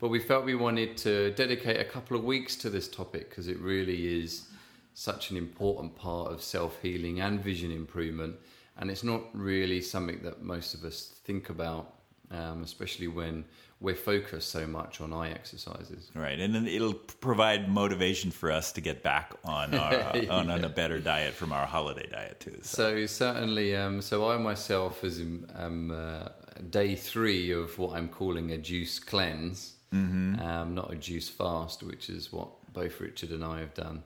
But 0.00 0.08
we 0.08 0.18
felt 0.18 0.44
we 0.44 0.54
wanted 0.54 0.96
to 0.98 1.30
dedicate 1.32 1.80
a 1.80 1.84
couple 1.84 2.16
of 2.16 2.24
weeks 2.24 2.56
to 2.56 2.70
this 2.70 2.88
topic 2.88 3.30
because 3.30 3.48
it 3.48 3.58
really 3.58 4.22
is 4.22 4.46
such 4.94 5.30
an 5.30 5.36
important 5.36 5.96
part 5.96 6.30
of 6.30 6.42
self 6.42 6.80
healing 6.82 7.20
and 7.20 7.40
vision 7.40 7.70
improvement. 7.70 8.36
And 8.76 8.90
it's 8.90 9.04
not 9.04 9.22
really 9.32 9.80
something 9.80 10.20
that 10.22 10.42
most 10.42 10.74
of 10.74 10.84
us 10.84 11.14
think 11.24 11.48
about, 11.48 11.94
um, 12.30 12.62
especially 12.62 13.08
when 13.08 13.44
we're 13.80 13.94
focused 13.94 14.50
so 14.50 14.66
much 14.66 15.00
on 15.00 15.12
eye 15.12 15.30
exercises. 15.30 16.10
Right, 16.14 16.38
and 16.38 16.54
then 16.54 16.66
it'll 16.66 16.94
provide 16.94 17.68
motivation 17.68 18.30
for 18.30 18.50
us 18.50 18.72
to 18.72 18.80
get 18.80 19.02
back 19.02 19.32
on 19.44 19.74
our, 19.74 19.92
yeah. 19.92 20.26
on, 20.30 20.50
on, 20.50 20.64
a 20.64 20.68
better 20.68 20.98
diet 20.98 21.34
from 21.34 21.52
our 21.52 21.66
holiday 21.66 22.08
diet 22.10 22.40
too. 22.40 22.58
So, 22.62 23.00
so 23.00 23.06
certainly, 23.06 23.76
um, 23.76 24.00
so 24.00 24.30
I 24.30 24.38
myself 24.38 25.04
is 25.04 25.20
um, 25.54 25.90
uh, 25.90 26.28
day 26.70 26.94
three 26.94 27.50
of 27.52 27.78
what 27.78 27.96
I'm 27.96 28.08
calling 28.08 28.52
a 28.52 28.58
juice 28.58 28.98
cleanse, 28.98 29.74
mm-hmm. 29.92 30.40
um, 30.40 30.74
not 30.74 30.92
a 30.92 30.96
juice 30.96 31.28
fast, 31.28 31.82
which 31.82 32.08
is 32.08 32.32
what 32.32 32.48
both 32.72 33.00
Richard 33.00 33.30
and 33.30 33.44
I 33.44 33.60
have 33.60 33.74
done 33.74 34.02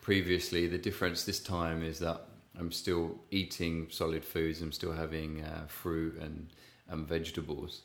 previously. 0.00 0.66
The 0.66 0.78
difference 0.78 1.24
this 1.24 1.40
time 1.40 1.82
is 1.82 1.98
that 2.00 2.22
I'm 2.58 2.72
still 2.72 3.18
eating 3.30 3.86
solid 3.90 4.24
foods. 4.24 4.60
I'm 4.60 4.72
still 4.72 4.92
having 4.92 5.42
uh, 5.42 5.66
fruit 5.68 6.18
and, 6.20 6.48
and 6.88 7.06
vegetables 7.06 7.82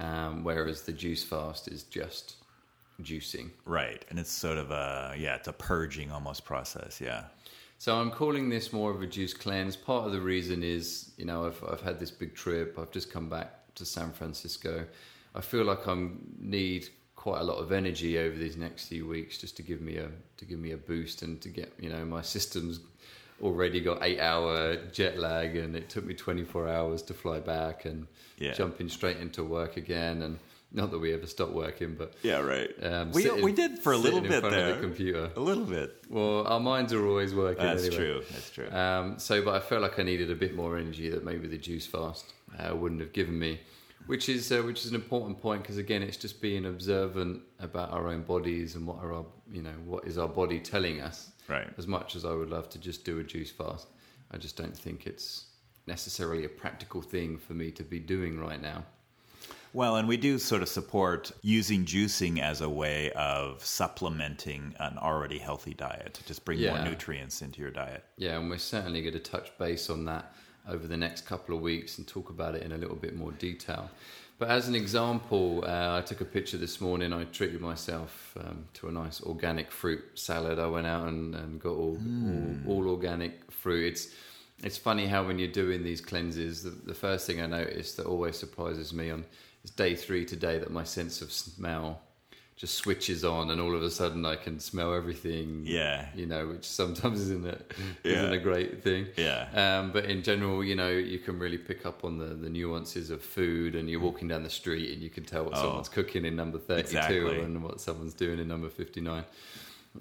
um, 0.00 0.42
whereas 0.42 0.82
the 0.82 0.92
juice 0.92 1.22
fast 1.22 1.68
is 1.68 1.84
just 1.84 2.36
juicing. 3.02 3.50
Right, 3.64 4.04
and 4.10 4.18
it's 4.18 4.32
sort 4.32 4.58
of 4.58 4.70
a 4.70 5.14
yeah, 5.16 5.36
it's 5.36 5.48
a 5.48 5.52
purging 5.52 6.10
almost 6.10 6.44
process. 6.44 7.00
Yeah. 7.00 7.24
So 7.78 7.96
I'm 7.96 8.10
calling 8.10 8.50
this 8.50 8.72
more 8.72 8.90
of 8.90 9.00
a 9.00 9.06
juice 9.06 9.32
cleanse. 9.32 9.74
Part 9.74 10.06
of 10.06 10.12
the 10.12 10.20
reason 10.20 10.62
is, 10.62 11.12
you 11.16 11.24
know, 11.24 11.46
I've 11.46 11.62
I've 11.70 11.80
had 11.80 11.98
this 11.98 12.10
big 12.10 12.34
trip. 12.34 12.78
I've 12.78 12.90
just 12.90 13.12
come 13.12 13.28
back 13.28 13.74
to 13.76 13.84
San 13.84 14.10
Francisco. 14.12 14.86
I 15.34 15.40
feel 15.40 15.64
like 15.64 15.86
I 15.86 16.08
need 16.38 16.88
quite 17.14 17.42
a 17.42 17.44
lot 17.44 17.58
of 17.58 17.70
energy 17.70 18.18
over 18.18 18.34
these 18.34 18.56
next 18.56 18.86
few 18.86 19.06
weeks 19.06 19.36
just 19.36 19.54
to 19.54 19.62
give 19.62 19.82
me 19.82 19.96
a 19.96 20.08
to 20.38 20.44
give 20.46 20.58
me 20.58 20.72
a 20.72 20.76
boost 20.76 21.20
and 21.20 21.38
to 21.42 21.50
get 21.50 21.70
you 21.78 21.90
know 21.90 22.04
my 22.04 22.22
systems 22.36 22.80
already 23.42 23.80
got 23.80 24.02
eight 24.02 24.20
hour 24.20 24.76
jet 24.92 25.18
lag 25.18 25.56
and 25.56 25.74
it 25.76 25.88
took 25.88 26.04
me 26.04 26.14
24 26.14 26.68
hours 26.68 27.02
to 27.02 27.14
fly 27.14 27.40
back 27.40 27.84
and 27.84 28.06
yeah. 28.38 28.52
jumping 28.52 28.88
straight 28.88 29.18
into 29.18 29.44
work 29.44 29.76
again. 29.76 30.22
And 30.22 30.38
not 30.72 30.90
that 30.90 30.98
we 30.98 31.12
ever 31.12 31.26
stopped 31.26 31.52
working 31.52 31.94
but 31.96 32.14
yeah 32.22 32.38
right. 32.38 32.70
um, 32.82 33.10
we, 33.12 33.22
sitting, 33.22 33.44
we 33.44 33.52
did 33.52 33.78
for 33.78 33.92
a 33.92 33.96
little 33.96 34.20
bit 34.20 34.42
there 34.42 34.74
the 34.74 34.80
computer. 34.80 35.30
A 35.36 35.40
little 35.40 35.64
bit. 35.64 36.04
Well 36.08 36.46
our 36.46 36.60
minds 36.60 36.92
are 36.92 37.04
always 37.06 37.34
working 37.34 37.64
that's 37.64 37.84
anyway. 37.84 37.96
true 37.96 38.22
that's 38.30 38.50
true. 38.50 38.70
Um, 38.70 39.18
so 39.18 39.42
but 39.44 39.54
i 39.54 39.60
felt 39.60 39.82
like 39.82 39.98
i 39.98 40.02
needed 40.02 40.30
a 40.30 40.34
bit 40.34 40.54
more 40.54 40.78
energy 40.78 41.10
that 41.10 41.24
maybe 41.24 41.48
the 41.48 41.58
juice 41.58 41.86
fast 41.86 42.34
uh, 42.58 42.74
wouldn't 42.74 43.00
have 43.00 43.12
given 43.12 43.38
me 43.38 43.60
which 44.06 44.28
is 44.28 44.50
uh, 44.52 44.62
which 44.62 44.84
is 44.84 44.90
an 44.90 44.94
important 44.94 45.40
point 45.40 45.62
because 45.62 45.76
again 45.76 46.02
it's 46.02 46.16
just 46.16 46.40
being 46.40 46.66
observant 46.66 47.42
about 47.58 47.90
our 47.90 48.08
own 48.08 48.22
bodies 48.22 48.74
and 48.74 48.86
what 48.86 48.98
are 49.02 49.12
our 49.12 49.24
you 49.52 49.62
know 49.62 49.74
what 49.84 50.06
is 50.06 50.18
our 50.18 50.28
body 50.28 50.58
telling 50.58 51.00
us 51.00 51.29
right 51.50 51.68
as 51.78 51.86
much 51.86 52.16
as 52.16 52.24
i 52.24 52.32
would 52.32 52.50
love 52.50 52.68
to 52.68 52.78
just 52.78 53.04
do 53.04 53.18
a 53.18 53.24
juice 53.24 53.50
fast 53.50 53.88
i 54.30 54.36
just 54.36 54.56
don't 54.56 54.76
think 54.76 55.06
it's 55.06 55.46
necessarily 55.86 56.44
a 56.44 56.48
practical 56.48 57.02
thing 57.02 57.36
for 57.36 57.54
me 57.54 57.70
to 57.70 57.82
be 57.82 57.98
doing 57.98 58.38
right 58.38 58.62
now 58.62 58.84
well, 59.72 59.96
and 59.96 60.08
we 60.08 60.16
do 60.16 60.38
sort 60.38 60.62
of 60.62 60.68
support 60.68 61.30
using 61.42 61.84
juicing 61.84 62.40
as 62.40 62.60
a 62.60 62.68
way 62.68 63.12
of 63.12 63.64
supplementing 63.64 64.74
an 64.80 64.98
already 64.98 65.38
healthy 65.38 65.74
diet 65.74 66.14
to 66.14 66.26
just 66.26 66.44
bring 66.44 66.58
yeah. 66.58 66.74
more 66.74 66.84
nutrients 66.84 67.40
into 67.40 67.60
your 67.60 67.70
diet. 67.70 68.04
Yeah, 68.16 68.38
and 68.38 68.50
we're 68.50 68.58
certainly 68.58 69.00
going 69.00 69.14
to 69.14 69.20
touch 69.20 69.56
base 69.58 69.88
on 69.88 70.04
that 70.06 70.34
over 70.68 70.88
the 70.88 70.96
next 70.96 71.24
couple 71.24 71.54
of 71.54 71.60
weeks 71.60 71.98
and 71.98 72.06
talk 72.06 72.30
about 72.30 72.56
it 72.56 72.62
in 72.62 72.72
a 72.72 72.76
little 72.76 72.96
bit 72.96 73.14
more 73.14 73.30
detail. 73.32 73.88
But 74.40 74.48
as 74.48 74.68
an 74.68 74.74
example, 74.74 75.62
uh, 75.66 75.98
I 75.98 76.00
took 76.00 76.22
a 76.22 76.24
picture 76.24 76.56
this 76.56 76.80
morning. 76.80 77.12
I 77.12 77.24
treated 77.24 77.60
myself 77.60 78.34
um, 78.40 78.64
to 78.72 78.88
a 78.88 78.90
nice 78.90 79.22
organic 79.22 79.70
fruit 79.70 80.02
salad. 80.14 80.58
I 80.58 80.66
went 80.66 80.86
out 80.86 81.08
and, 81.08 81.34
and 81.34 81.60
got 81.60 81.74
all, 81.74 81.98
mm. 81.98 82.66
all, 82.66 82.86
all 82.86 82.88
organic 82.88 83.52
fruit. 83.52 83.92
It's 83.92 84.08
it's 84.62 84.78
funny 84.78 85.06
how 85.06 85.26
when 85.26 85.38
you're 85.38 85.52
doing 85.52 85.82
these 85.82 86.00
cleanses, 86.00 86.62
the, 86.62 86.70
the 86.70 86.94
first 86.94 87.26
thing 87.26 87.42
I 87.42 87.46
noticed 87.46 87.98
that 87.98 88.06
always 88.06 88.38
surprises 88.38 88.94
me 88.94 89.10
on 89.10 89.26
is 89.62 89.70
day 89.72 89.94
three 89.94 90.24
today 90.24 90.58
that 90.58 90.70
my 90.70 90.84
sense 90.84 91.20
of 91.20 91.30
smell 91.30 92.00
just 92.60 92.74
switches 92.74 93.24
on 93.24 93.50
and 93.50 93.58
all 93.58 93.74
of 93.74 93.82
a 93.82 93.90
sudden 93.90 94.26
I 94.26 94.36
can 94.36 94.60
smell 94.60 94.92
everything. 94.92 95.62
Yeah. 95.64 96.08
You 96.14 96.26
know, 96.26 96.48
which 96.48 96.66
sometimes 96.66 97.18
isn't 97.22 97.46
a, 97.46 97.58
yeah. 98.04 98.12
isn't 98.12 98.34
a 98.34 98.38
great 98.38 98.82
thing. 98.82 99.06
Yeah. 99.16 99.48
Um, 99.54 99.92
but 99.92 100.04
in 100.04 100.22
general, 100.22 100.62
you 100.62 100.74
know, 100.74 100.90
you 100.90 101.18
can 101.20 101.38
really 101.38 101.56
pick 101.56 101.86
up 101.86 102.04
on 102.04 102.18
the, 102.18 102.26
the 102.26 102.50
nuances 102.50 103.08
of 103.08 103.22
food 103.22 103.74
and 103.76 103.88
you're 103.88 104.00
walking 104.00 104.28
down 104.28 104.42
the 104.42 104.50
street 104.50 104.92
and 104.92 105.00
you 105.00 105.08
can 105.08 105.24
tell 105.24 105.44
what 105.44 105.54
oh, 105.56 105.62
someone's 105.62 105.88
cooking 105.88 106.26
in 106.26 106.36
number 106.36 106.58
32 106.58 106.82
exactly. 106.98 107.40
and 107.40 107.64
what 107.64 107.80
someone's 107.80 108.12
doing 108.12 108.38
in 108.38 108.46
number 108.46 108.68
59. 108.68 109.24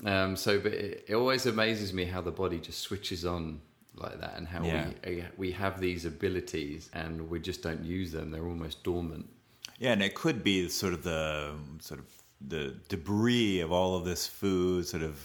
Um, 0.04 0.36
so, 0.36 0.60
but 0.60 0.74
it, 0.74 1.06
it, 1.08 1.16
always 1.16 1.46
amazes 1.46 1.94
me 1.94 2.04
how 2.04 2.20
the 2.20 2.30
body 2.30 2.60
just 2.60 2.82
switches 2.82 3.26
on 3.26 3.62
like 3.96 4.20
that 4.20 4.36
and 4.36 4.46
how 4.46 4.66
yeah. 4.66 4.90
we, 5.06 5.24
we 5.38 5.52
have 5.54 5.80
these 5.80 6.04
abilities 6.04 6.90
and 6.92 7.30
we 7.30 7.40
just 7.40 7.64
don't 7.64 7.86
use 7.86 8.12
them. 8.12 8.32
They're 8.32 8.46
almost 8.46 8.84
dormant. 8.84 9.30
Yeah, 9.78 9.94
and 9.94 10.04
it 10.04 10.14
could 10.14 10.44
be 10.44 10.68
sort 10.68 10.92
of 10.94 11.04
the 11.04 11.54
sort 11.80 12.02
of 12.02 12.19
the 12.48 12.76
debris 12.88 13.60
of 13.60 13.72
all 13.72 13.96
of 13.96 14.06
this 14.06 14.26
food, 14.26 14.86
sort 14.88 15.04
of 15.04 15.20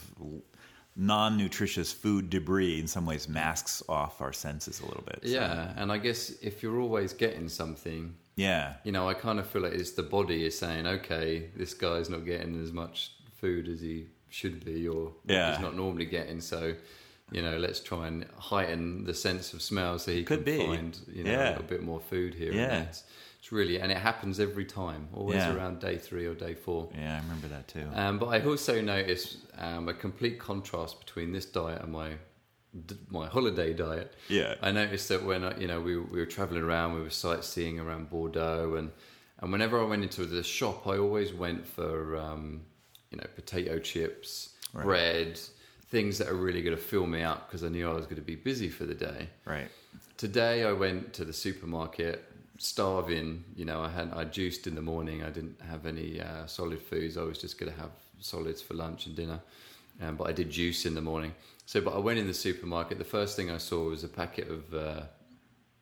non-nutritious 0.96 1.92
food 1.92 2.30
debris, 2.30 2.78
in 2.78 2.86
some 2.86 3.06
ways 3.06 3.28
masks 3.28 3.82
off 3.88 4.20
our 4.20 4.32
senses 4.32 4.80
a 4.80 4.86
little 4.86 5.02
bit. 5.04 5.20
So. 5.22 5.28
Yeah, 5.28 5.72
and 5.76 5.90
I 5.90 5.98
guess 5.98 6.30
if 6.42 6.62
you're 6.62 6.80
always 6.80 7.12
getting 7.12 7.48
something, 7.48 8.14
yeah, 8.36 8.74
you 8.84 8.92
know, 8.92 9.08
I 9.08 9.14
kind 9.14 9.38
of 9.38 9.46
feel 9.46 9.62
like 9.62 9.72
it's 9.72 9.92
the 9.92 10.02
body 10.02 10.44
is 10.44 10.58
saying, 10.58 10.86
okay, 10.86 11.50
this 11.56 11.74
guy's 11.74 12.10
not 12.10 12.24
getting 12.24 12.60
as 12.62 12.72
much 12.72 13.12
food 13.36 13.68
as 13.68 13.80
he 13.80 14.06
should 14.28 14.64
be, 14.64 14.88
or 14.88 15.12
yeah. 15.26 15.52
he's 15.52 15.60
not 15.60 15.76
normally 15.76 16.06
getting, 16.06 16.40
so. 16.40 16.74
You 17.32 17.40
know, 17.40 17.56
let's 17.56 17.80
try 17.80 18.06
and 18.06 18.26
heighten 18.36 19.04
the 19.04 19.14
sense 19.14 19.54
of 19.54 19.62
smell 19.62 19.98
so 19.98 20.12
he 20.12 20.24
Could 20.24 20.44
can 20.44 20.58
be. 20.58 20.66
find 20.66 20.98
you 21.10 21.24
know 21.24 21.30
yeah. 21.30 21.58
a 21.58 21.62
bit 21.62 21.82
more 21.82 21.98
food 21.98 22.34
here. 22.34 22.52
Yeah. 22.52 22.84
Really, 23.54 23.78
and 23.78 23.92
it 23.92 23.98
happens 23.98 24.40
every 24.40 24.64
time, 24.64 25.06
always 25.14 25.36
yeah. 25.36 25.54
around 25.54 25.78
day 25.78 25.96
three 25.96 26.26
or 26.26 26.34
day 26.34 26.54
four. 26.54 26.88
Yeah, 26.92 27.14
I 27.14 27.20
remember 27.20 27.46
that 27.46 27.68
too. 27.68 27.86
Um, 27.94 28.18
but 28.18 28.26
I 28.26 28.44
also 28.44 28.80
noticed 28.80 29.36
um, 29.58 29.88
a 29.88 29.94
complete 29.94 30.40
contrast 30.40 30.98
between 30.98 31.30
this 31.30 31.46
diet 31.46 31.80
and 31.80 31.92
my 31.92 32.14
my 33.08 33.28
holiday 33.28 33.72
diet. 33.72 34.14
Yeah, 34.28 34.56
I 34.60 34.72
noticed 34.72 35.08
that 35.10 35.24
when 35.24 35.44
I, 35.44 35.56
you 35.56 35.68
know 35.68 35.80
we, 35.80 35.96
we 35.96 36.18
were 36.18 36.26
traveling 36.26 36.64
around, 36.64 36.94
we 36.94 37.02
were 37.02 37.10
sightseeing 37.10 37.78
around 37.78 38.10
Bordeaux, 38.10 38.74
and 38.74 38.90
and 39.38 39.52
whenever 39.52 39.80
I 39.80 39.84
went 39.84 40.02
into 40.02 40.26
the 40.26 40.42
shop, 40.42 40.88
I 40.88 40.98
always 40.98 41.32
went 41.32 41.64
for 41.64 42.16
um, 42.16 42.62
you 43.12 43.18
know 43.18 43.26
potato 43.36 43.78
chips, 43.78 44.54
right. 44.72 44.84
bread, 44.84 45.38
things 45.90 46.18
that 46.18 46.26
are 46.26 46.34
really 46.34 46.60
going 46.60 46.76
to 46.76 46.82
fill 46.82 47.06
me 47.06 47.22
up 47.22 47.46
because 47.46 47.62
I 47.62 47.68
knew 47.68 47.88
I 47.88 47.94
was 47.94 48.06
going 48.06 48.16
to 48.16 48.22
be 48.22 48.34
busy 48.34 48.68
for 48.68 48.84
the 48.84 48.96
day. 48.96 49.28
Right. 49.44 49.68
Today 50.16 50.64
I 50.64 50.72
went 50.72 51.12
to 51.12 51.24
the 51.24 51.32
supermarket 51.32 52.24
starving. 52.58 53.44
You 53.56 53.64
know, 53.64 53.80
I 53.80 53.88
had 53.88 54.12
I 54.12 54.24
juiced 54.24 54.66
in 54.66 54.74
the 54.74 54.82
morning. 54.82 55.22
I 55.22 55.30
didn't 55.30 55.60
have 55.68 55.86
any 55.86 56.20
uh, 56.20 56.46
solid 56.46 56.80
foods. 56.80 57.16
I 57.16 57.22
was 57.22 57.38
just 57.38 57.58
going 57.58 57.72
to 57.72 57.80
have 57.80 57.90
solids 58.20 58.62
for 58.62 58.74
lunch 58.74 59.06
and 59.06 59.16
dinner. 59.16 59.40
Um, 60.00 60.16
but 60.16 60.28
I 60.28 60.32
did 60.32 60.50
juice 60.50 60.86
in 60.86 60.94
the 60.94 61.00
morning. 61.00 61.34
So, 61.66 61.80
but 61.80 61.94
I 61.94 61.98
went 61.98 62.18
in 62.18 62.26
the 62.26 62.34
supermarket. 62.34 62.98
The 62.98 63.04
first 63.04 63.36
thing 63.36 63.50
I 63.50 63.58
saw 63.58 63.88
was 63.88 64.04
a 64.04 64.08
packet 64.08 64.50
of 64.50 64.74
uh, 64.74 65.02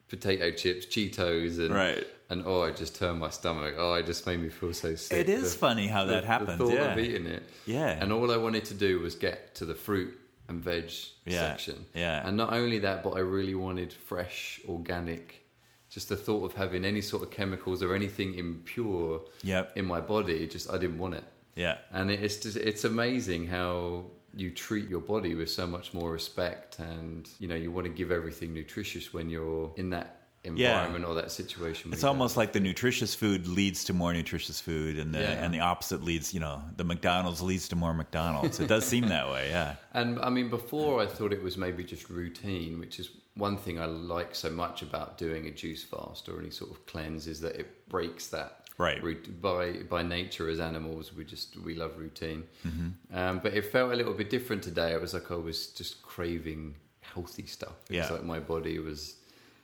potato 0.09 0.51
chips, 0.51 0.87
Cheetos, 0.87 1.59
and 1.59 1.75
right. 1.75 2.07
and 2.29 2.45
oh, 2.47 2.65
it 2.65 2.77
just 2.77 2.97
turned 2.97 3.19
my 3.19 3.31
stomach. 3.31 3.75
Oh, 3.79 3.95
it 3.95 4.07
just 4.07 4.27
made 4.27 4.41
me 4.41 4.51
feel 4.51 4.75
so 4.75 4.95
sick. 4.95 5.17
It 5.17 5.29
is 5.29 5.53
the, 5.55 5.59
funny 5.59 5.87
how 5.87 6.05
the, 6.05 6.13
that 6.13 6.25
happens. 6.25 6.59
The 6.59 6.65
thought 6.65 6.75
yeah. 6.75 6.93
of 6.93 6.99
eating 6.99 7.27
it. 7.27 7.43
Yeah. 7.67 7.99
And 8.01 8.13
all 8.13 8.31
I 8.31 8.37
wanted 8.37 8.65
to 8.67 8.75
do 8.75 9.01
was 9.01 9.15
get 9.15 9.55
to 9.57 9.65
the 9.65 9.75
fruit 9.75 10.19
and 10.49 10.61
veg 10.61 10.93
yeah. 11.25 11.39
section. 11.39 11.87
Yeah. 11.95 12.27
And 12.27 12.37
not 12.37 12.53
only 12.53 12.79
that, 12.81 13.03
but 13.03 13.13
I 13.13 13.21
really 13.21 13.55
wanted 13.55 13.93
fresh, 13.93 14.61
organic 14.69 15.42
just 15.93 16.09
the 16.09 16.17
thought 16.17 16.45
of 16.45 16.55
having 16.55 16.87
any 16.87 17.03
sort 17.03 17.23
of 17.23 17.31
chemicals 17.31 17.83
or 17.83 17.95
anything 17.95 18.35
impure 18.37 19.21
yep. 19.43 19.73
in 19.77 19.85
my 19.85 20.01
body, 20.01 20.47
just 20.47 20.71
I 20.71 20.79
didn't 20.79 20.99
want 20.99 21.15
it. 21.15 21.25
Yeah. 21.55 21.79
And 21.93 22.11
it's 22.11 22.39
just 22.39 22.57
it's 22.57 22.85
amazing 22.85 23.47
how 23.47 24.07
you 24.35 24.51
treat 24.51 24.89
your 24.89 25.03
body 25.03 25.35
with 25.35 25.51
so 25.51 25.67
much 25.67 25.93
more 25.93 26.11
respect 26.11 26.79
and 26.79 27.29
you 27.39 27.47
know 27.47 27.55
you 27.55 27.71
want 27.71 27.87
to 27.87 27.93
give 27.93 28.11
everything 28.11 28.55
nutritious 28.55 29.13
when 29.13 29.29
you're 29.29 29.71
in 29.77 29.91
that 29.91 30.23
environment 30.45 31.05
yeah. 31.05 31.11
or 31.11 31.15
that 31.15 31.31
situation. 31.31 31.93
It's 31.93 32.05
almost 32.05 32.39
like 32.39 32.53
the 32.53 32.61
nutritious 32.61 33.15
food 33.15 33.47
leads 33.47 33.85
to 33.85 33.93
more 33.93 34.15
nutritious 34.15 34.61
food, 34.61 34.99
and 34.99 35.15
the 35.15 35.21
yeah. 35.21 35.45
and 35.45 35.53
the 35.53 35.61
opposite 35.61 36.03
leads. 36.03 36.33
You 36.33 36.41
know, 36.41 36.63
the 36.77 36.85
McDonald's 36.85 37.43
leads 37.43 37.69
to 37.69 37.77
more 37.77 37.95
McDonald's. 37.95 38.59
It 38.59 38.67
does 38.67 38.87
seem 38.87 39.09
that 39.09 39.29
way, 39.29 39.51
yeah. 39.51 39.77
And 39.93 40.19
I 40.21 40.31
mean, 40.31 40.49
before 40.49 41.03
I 41.03 41.07
thought 41.07 41.33
it 41.33 41.43
was 41.43 41.57
maybe 41.59 41.85
just 41.85 42.09
routine, 42.09 42.81
which 42.81 42.99
is 42.99 43.11
one 43.35 43.57
thing 43.57 43.81
I 43.81 43.87
like 43.87 44.35
so 44.35 44.51
much 44.51 44.83
about 44.83 45.19
doing 45.19 45.47
a 45.47 45.51
juice 45.51 45.83
fast 45.83 46.29
or 46.29 46.39
any 46.39 46.51
sort 46.51 46.71
of 46.71 46.85
cleanse 46.87 47.27
is 47.27 47.41
that 47.41 47.57
it 47.57 47.89
breaks 47.89 48.27
that. 48.29 48.59
Right. 48.79 49.03
By 49.41 49.73
by 49.89 50.03
nature, 50.03 50.49
as 50.49 50.61
animals, 50.61 51.15
we 51.15 51.25
just 51.25 51.57
we 51.59 51.75
love 51.75 51.99
routine. 51.99 52.45
Mm-hmm. 52.67 53.17
Um, 53.17 53.39
but 53.43 53.55
it 53.55 53.67
felt 53.67 53.93
a 53.93 53.97
little 53.97 54.15
bit 54.15 54.31
different 54.31 54.63
today. 54.63 54.93
It 54.93 55.01
was 55.01 55.15
like 55.15 55.31
I 55.31 55.37
was 55.37 55.69
just 55.69 56.03
craving 56.03 56.75
healthy 57.01 57.47
stuff. 57.47 57.77
It 57.91 57.97
yeah. 57.97 58.03
was 58.03 58.11
like 58.11 58.25
my 58.25 58.41
body 58.41 58.79
was, 58.79 59.17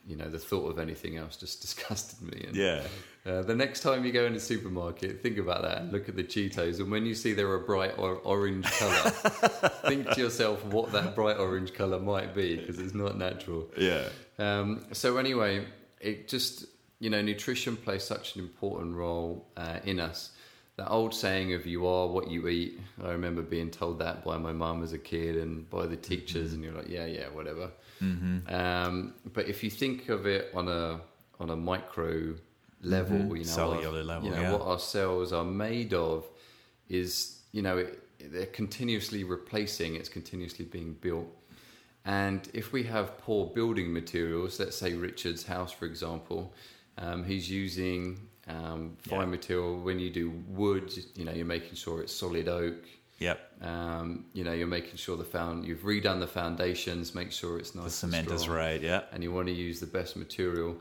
you 0.08 0.16
know, 0.16 0.28
the 0.28 0.38
thought 0.38 0.70
of 0.70 0.78
anything 0.78 1.18
else 1.18 1.36
just 1.36 1.60
disgusted 1.66 2.22
me. 2.22 2.44
And, 2.48 2.56
Yeah. 2.56 2.82
Uh, 3.26 3.42
the 3.42 3.54
next 3.54 3.80
time 3.80 4.06
you 4.06 4.12
go 4.12 4.24
in 4.24 4.32
the 4.32 4.40
supermarket, 4.40 5.22
think 5.22 5.36
about 5.36 5.60
that 5.60 5.82
and 5.82 5.92
look 5.92 6.08
at 6.08 6.16
the 6.16 6.24
Cheetos. 6.24 6.80
And 6.80 6.90
when 6.90 7.04
you 7.04 7.14
see 7.14 7.34
they're 7.34 7.54
a 7.54 7.60
bright 7.60 7.98
or 7.98 8.14
orange 8.24 8.64
color, 8.64 9.10
think 9.86 10.10
to 10.12 10.20
yourself 10.20 10.64
what 10.64 10.92
that 10.92 11.14
bright 11.14 11.36
orange 11.36 11.74
color 11.74 12.00
might 12.00 12.34
be 12.34 12.56
because 12.56 12.78
it's 12.78 12.94
not 12.94 13.18
natural. 13.18 13.68
Yeah. 13.76 14.04
Um, 14.38 14.86
so 14.92 15.18
anyway, 15.18 15.66
it 16.00 16.28
just 16.28 16.64
you 17.00 17.10
know 17.10 17.20
nutrition 17.20 17.76
plays 17.76 18.02
such 18.02 18.34
an 18.36 18.40
important 18.40 18.94
role 18.94 19.46
uh, 19.58 19.80
in 19.84 20.00
us. 20.00 20.30
That 20.76 20.88
old 20.88 21.12
saying 21.12 21.52
of 21.52 21.66
"you 21.66 21.86
are 21.86 22.06
what 22.06 22.30
you 22.30 22.48
eat." 22.48 22.80
I 23.04 23.10
remember 23.10 23.42
being 23.42 23.70
told 23.70 23.98
that 23.98 24.24
by 24.24 24.38
my 24.38 24.52
mum 24.52 24.82
as 24.82 24.92
a 24.94 24.98
kid 24.98 25.36
and 25.36 25.68
by 25.68 25.86
the 25.86 25.96
teachers, 25.96 26.54
and 26.54 26.62
you're 26.64 26.72
like, 26.72 26.88
"Yeah, 26.88 27.06
yeah, 27.06 27.26
whatever." 27.26 27.72
Um, 28.00 29.14
but 29.32 29.48
if 29.48 29.62
you 29.64 29.70
think 29.70 30.08
of 30.08 30.26
it 30.26 30.50
on 30.54 30.68
a 30.68 31.00
on 31.40 31.50
a 31.50 31.56
micro 31.56 32.34
level, 32.82 33.36
you 33.36 33.44
know, 33.44 33.50
Cellular 33.50 34.00
of- 34.00 34.06
level, 34.06 34.28
you 34.28 34.34
know 34.34 34.42
yeah. 34.42 34.52
what 34.52 34.62
our 34.62 34.78
cells 34.78 35.32
are 35.32 35.44
made 35.44 35.94
of 35.94 36.26
is 36.88 37.40
you 37.52 37.62
know 37.62 37.78
it, 37.78 38.02
they're 38.32 38.46
continuously 38.46 39.24
replacing. 39.24 39.94
It's 39.96 40.08
continuously 40.08 40.64
being 40.64 40.94
built. 40.94 41.26
And 42.04 42.48
if 42.54 42.72
we 42.72 42.82
have 42.84 43.18
poor 43.18 43.46
building 43.54 43.92
materials, 43.92 44.58
let's 44.58 44.76
say 44.76 44.94
Richard's 44.94 45.44
house, 45.44 45.72
for 45.72 45.84
example, 45.84 46.54
um, 46.96 47.22
he's 47.24 47.50
using 47.50 48.18
um, 48.48 48.96
fine 48.98 49.20
Yeah. 49.20 49.26
material. 49.26 49.80
When 49.80 49.98
you 49.98 50.08
do 50.10 50.30
wood, 50.48 50.90
you 51.14 51.24
know, 51.26 51.32
you're 51.32 51.44
making 51.44 51.74
sure 51.74 52.00
it's 52.00 52.14
solid 52.14 52.48
oak. 52.48 52.82
Yep. 53.18 53.40
Um, 53.62 54.24
you 54.32 54.44
know, 54.44 54.52
you're 54.52 54.66
making 54.68 54.96
sure 54.96 55.16
the 55.16 55.24
found 55.24 55.64
you've 55.64 55.80
redone 55.82 56.20
the 56.20 56.26
foundations, 56.26 57.14
make 57.14 57.32
sure 57.32 57.58
it's 57.58 57.74
nice. 57.74 57.84
The 57.86 57.90
cement 57.90 58.30
is 58.30 58.48
right. 58.48 58.80
Yeah. 58.80 59.02
and 59.12 59.22
you 59.24 59.32
want 59.32 59.48
to 59.48 59.52
use 59.52 59.80
the 59.80 59.86
best 59.86 60.16
material. 60.16 60.76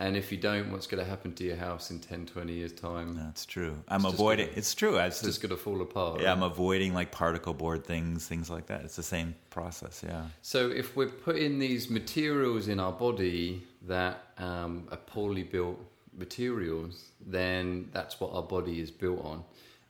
And 0.00 0.16
if 0.16 0.32
you 0.32 0.38
don't, 0.38 0.72
what's 0.72 0.88
going 0.88 1.02
to 1.04 1.08
happen 1.08 1.34
to 1.34 1.44
your 1.44 1.54
house 1.54 1.92
in 1.92 2.00
10, 2.00 2.26
20 2.26 2.52
years' 2.52 2.72
time? 2.72 3.14
That's 3.16 3.46
true. 3.46 3.76
I'm 3.86 4.02
just 4.02 4.14
avoiding. 4.14 4.46
gonna- 4.46 4.58
it's 4.58 4.74
true. 4.74 4.98
I 4.98 5.06
was 5.06 5.14
It's 5.18 5.22
just 5.22 5.40
going 5.40 5.50
to 5.50 5.56
fall 5.56 5.80
apart. 5.82 6.20
yeah, 6.20 6.26
right? 6.28 6.32
I'm 6.36 6.42
avoiding 6.42 6.94
like 6.94 7.12
particle 7.12 7.54
board 7.54 7.84
things, 7.84 8.26
things 8.26 8.50
like 8.50 8.66
that. 8.66 8.82
It's 8.84 8.96
the 8.96 9.04
same 9.04 9.36
process. 9.50 10.02
Yeah. 10.04 10.24
So 10.42 10.68
if 10.68 10.96
we're 10.96 11.06
putting 11.08 11.60
these 11.60 11.90
materials 11.90 12.66
in 12.66 12.80
our 12.80 12.90
body 12.90 13.62
that 13.86 14.18
um, 14.38 14.88
are 14.90 14.96
poorly 14.96 15.44
built 15.44 15.78
materials, 16.16 17.10
then 17.24 17.88
that's 17.92 18.18
what 18.20 18.32
our 18.32 18.42
body 18.42 18.80
is 18.80 18.90
built 18.90 19.24
on. 19.24 19.44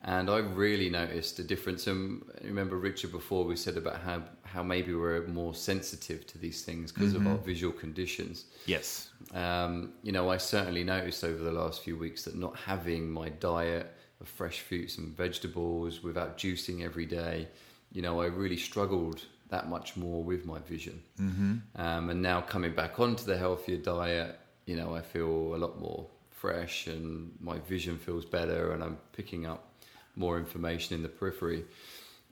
And 0.06 0.28
I 0.28 0.38
really 0.38 0.90
noticed 0.90 1.38
a 1.38 1.42
difference. 1.42 1.86
And 1.86 2.22
remember, 2.42 2.76
Richard, 2.76 3.10
before 3.10 3.44
we 3.44 3.56
said 3.56 3.78
about 3.78 4.02
how, 4.02 4.22
how 4.42 4.62
maybe 4.62 4.94
we're 4.94 5.26
more 5.26 5.54
sensitive 5.54 6.26
to 6.26 6.38
these 6.38 6.62
things 6.62 6.92
because 6.92 7.14
of 7.14 7.26
our 7.26 7.38
visual 7.38 7.72
conditions. 7.72 8.44
Yes. 8.66 9.08
Um, 9.32 9.94
you 10.02 10.12
know, 10.12 10.30
I 10.30 10.36
certainly 10.36 10.84
noticed 10.84 11.24
over 11.24 11.42
the 11.42 11.52
last 11.52 11.82
few 11.82 11.96
weeks 11.96 12.24
that 12.24 12.36
not 12.36 12.54
having 12.54 13.10
my 13.10 13.30
diet 13.30 13.94
of 14.20 14.28
fresh 14.28 14.60
fruits 14.60 14.98
and 14.98 15.16
vegetables 15.16 16.02
without 16.02 16.36
juicing 16.36 16.84
every 16.84 17.06
day, 17.06 17.48
you 17.90 18.02
know, 18.02 18.20
I 18.20 18.26
really 18.26 18.58
struggled 18.58 19.24
that 19.48 19.68
much 19.70 19.96
more 19.96 20.22
with 20.22 20.44
my 20.44 20.58
vision. 20.58 21.02
Mm-hmm. 21.18 21.54
Um, 21.76 22.10
and 22.10 22.20
now 22.20 22.42
coming 22.42 22.74
back 22.74 23.00
onto 23.00 23.24
the 23.24 23.38
healthier 23.38 23.78
diet, 23.78 24.38
you 24.66 24.76
know, 24.76 24.94
I 24.94 25.00
feel 25.00 25.54
a 25.54 25.56
lot 25.56 25.80
more 25.80 26.06
fresh 26.30 26.88
and 26.88 27.32
my 27.40 27.58
vision 27.60 27.96
feels 27.96 28.26
better 28.26 28.72
and 28.72 28.82
I'm 28.82 28.98
picking 29.12 29.46
up 29.46 29.73
more 30.16 30.38
information 30.38 30.94
in 30.94 31.02
the 31.02 31.08
periphery. 31.08 31.64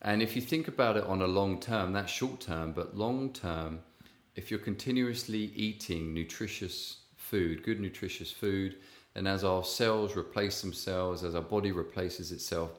And 0.03 0.21
if 0.21 0.35
you 0.35 0.43
think 0.43 0.69
about 0.69 0.97
it 0.97 1.05
on 1.05 1.23
a 1.23 1.27
long 1.27 1.61
term, 1.61 1.93
that's 1.93 2.11
short 2.11 2.41
term, 2.41 2.73
but 2.73 2.97
long 2.97 3.33
term, 3.33 3.81
if 4.35 4.51
you're 4.51 4.61
continuously 4.61 5.53
eating 5.55 6.13
nutritious 6.13 6.99
food, 7.17 7.63
good 7.63 7.81
nutritious 7.81 8.33
food, 8.33 8.77
and 9.15 9.29
as 9.29 9.45
our 9.45 9.63
cells 9.63 10.17
replace 10.17 10.61
themselves, 10.61 11.23
as 11.23 11.35
our 11.35 11.43
body 11.43 11.71
replaces 11.71 12.33
itself, 12.33 12.71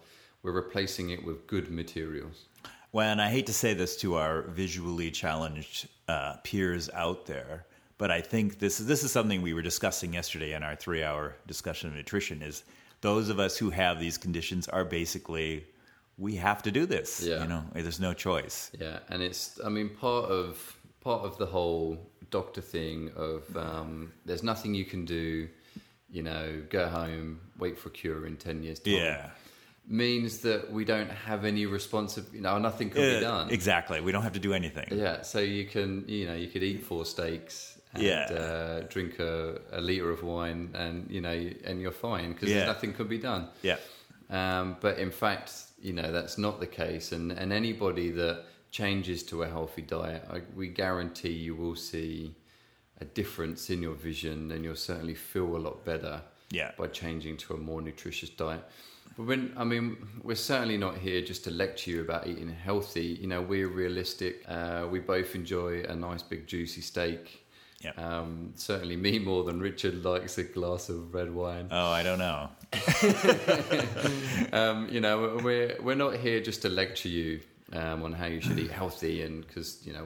we're 0.42 0.52
replacing 0.52 1.12
it 1.12 1.24
with 1.24 1.48
good 1.48 1.70
materials. 1.72 2.46
Well, 2.92 3.10
and 3.10 3.22
I 3.22 3.30
hate 3.30 3.46
to 3.48 3.54
say 3.54 3.74
this 3.74 3.96
to 3.98 4.16
our 4.16 4.42
visually 4.44 5.10
challenged 5.10 5.88
uh, 6.08 6.38
peers 6.44 6.90
out 6.94 7.26
there, 7.26 7.66
but 7.98 8.12
I 8.12 8.22
think 8.22 8.60
this 8.60 8.80
is 8.80 8.86
this 8.86 9.04
is 9.04 9.12
something 9.12 9.42
we 9.42 9.54
were 9.54 9.62
discussing 9.62 10.14
yesterday 10.14 10.54
in 10.54 10.62
our 10.62 10.76
three-hour 10.76 11.36
discussion 11.48 11.90
of 11.90 11.96
nutrition. 11.96 12.42
Is 12.42 12.64
those 13.04 13.30
of 13.30 13.38
us 13.38 13.54
who 13.62 13.70
have 13.70 14.00
these 14.00 14.18
conditions 14.18 14.68
are 14.70 14.86
basically 14.86 15.66
we 16.18 16.36
have 16.36 16.64
to 16.64 16.72
do 16.72 16.86
this. 16.86 17.10
Yeah. 17.22 17.42
You 17.42 17.48
know, 17.48 17.64
there's 17.74 18.00
no 18.00 18.14
choice. 18.14 18.72
Yeah, 18.80 19.00
and 19.10 19.22
it's 19.22 19.60
I 19.64 19.70
mean 19.70 19.90
part 19.90 20.26
of 20.40 20.78
part 21.02 21.22
of 21.26 21.38
the 21.38 21.46
whole 21.46 21.98
doctor 22.32 22.62
thing 22.62 23.12
of 23.16 23.42
um, 23.56 24.12
there's 24.26 24.42
nothing 24.42 24.74
you 24.74 24.86
can 24.86 25.06
do, 25.06 25.48
you 26.10 26.24
know, 26.24 26.64
go 26.70 26.88
home, 26.88 27.40
wait 27.60 27.78
for 27.78 27.90
a 27.90 27.92
cure 27.92 28.26
in 28.26 28.38
ten 28.38 28.64
years 28.64 28.80
time. 28.80 28.94
Yeah. 28.94 29.30
Means 29.86 30.38
that 30.48 30.72
we 30.72 30.86
don't 30.86 31.12
have 31.30 31.44
any 31.44 31.66
responsive 31.66 32.26
you 32.34 32.42
know, 32.42 32.58
nothing 32.58 32.90
can 32.90 33.02
Uh, 33.02 33.16
be 33.16 33.20
done. 33.20 33.50
Exactly. 33.50 34.00
We 34.00 34.12
don't 34.14 34.24
have 34.24 34.38
to 34.42 34.46
do 34.48 34.54
anything. 34.54 34.88
Yeah, 34.92 35.24
so 35.24 35.40
you 35.40 35.66
can, 35.66 36.06
you 36.08 36.26
know, 36.28 36.36
you 36.36 36.48
could 36.48 36.64
eat 36.64 36.86
four 36.86 37.04
steaks 37.06 37.78
and 37.94 38.04
Yeah. 38.04 38.26
uh, 38.26 38.82
drink 38.90 39.20
a, 39.20 39.60
a 39.72 39.82
liter 39.82 40.10
of 40.10 40.24
wine, 40.24 40.70
and 40.74 41.10
you 41.10 41.22
know, 41.22 41.50
and 41.66 41.82
you're 41.82 41.92
fine 41.92 42.34
because 42.34 42.50
Yeah. 42.50 42.66
nothing 42.66 42.94
could 42.94 43.10
be 43.10 43.18
done. 43.20 43.48
Yeah. 43.62 43.78
Um, 44.30 44.78
but 44.82 44.98
in 44.98 45.12
fact, 45.12 45.52
you 45.82 45.94
know, 45.94 46.12
that's 46.12 46.38
not 46.38 46.60
the 46.60 46.68
case, 46.68 47.12
and 47.12 47.32
and 47.32 47.52
anybody 47.54 48.12
that 48.12 48.46
changes 48.72 49.22
to 49.24 49.44
a 49.44 49.48
healthy 49.48 49.84
diet, 49.84 50.24
I, 50.32 50.42
we 50.56 50.68
guarantee 50.68 51.30
you 51.34 51.56
will 51.56 51.76
see 51.76 52.36
a 53.00 53.06
difference 53.06 53.70
in 53.70 53.82
your 53.84 53.94
vision, 53.96 54.52
and 54.52 54.64
you'll 54.64 54.76
certainly 54.76 55.14
feel 55.16 55.56
a 55.56 55.60
lot 55.60 55.86
better 55.86 56.22
Yeah. 56.52 56.72
by 56.78 56.88
changing 56.88 57.38
to 57.38 57.54
a 57.54 57.58
more 57.58 57.82
nutritious 57.82 58.30
diet. 58.30 58.64
But 59.16 59.28
when 59.28 59.54
I 59.56 59.64
mean, 59.64 59.98
we're 60.24 60.36
certainly 60.36 60.78
not 60.78 60.98
here 60.98 61.22
just 61.22 61.44
to 61.44 61.52
lecture 61.52 61.92
you 61.92 62.02
about 62.02 62.26
eating 62.26 62.50
healthy. 62.50 63.18
You 63.22 63.28
know, 63.28 63.42
we're 63.44 63.68
realistic. 63.68 64.44
Uh, 64.48 64.88
we 64.90 65.00
both 65.00 65.36
enjoy 65.36 65.84
a 65.84 65.96
nice 65.96 66.24
big 66.24 66.48
juicy 66.48 66.82
steak. 66.82 67.43
Um, 67.98 68.54
certainly, 68.56 68.96
me 68.96 69.20
more 69.20 69.44
than 69.44 69.60
Richard 69.60 70.04
likes 70.06 70.38
a 70.38 70.44
glass 70.44 70.90
of 70.90 71.14
red 71.14 71.34
wine. 71.34 71.68
Oh, 71.72 71.92
I 71.92 72.04
don't 72.04 72.20
know. 72.20 72.50
Um, 74.54 74.88
you 74.92 75.00
know, 75.02 75.40
we're 75.44 75.76
we're 75.82 75.96
not 75.96 76.16
here 76.16 76.40
just 76.40 76.62
to 76.64 76.70
lecture 76.70 77.10
you 77.10 77.40
um, 77.74 78.04
on 78.04 78.14
how 78.14 78.26
you 78.28 78.40
should 78.42 78.60
eat 78.60 78.72
healthy, 78.72 79.24
and 79.24 79.46
because 79.46 79.86
you 79.86 79.94
know 79.94 80.06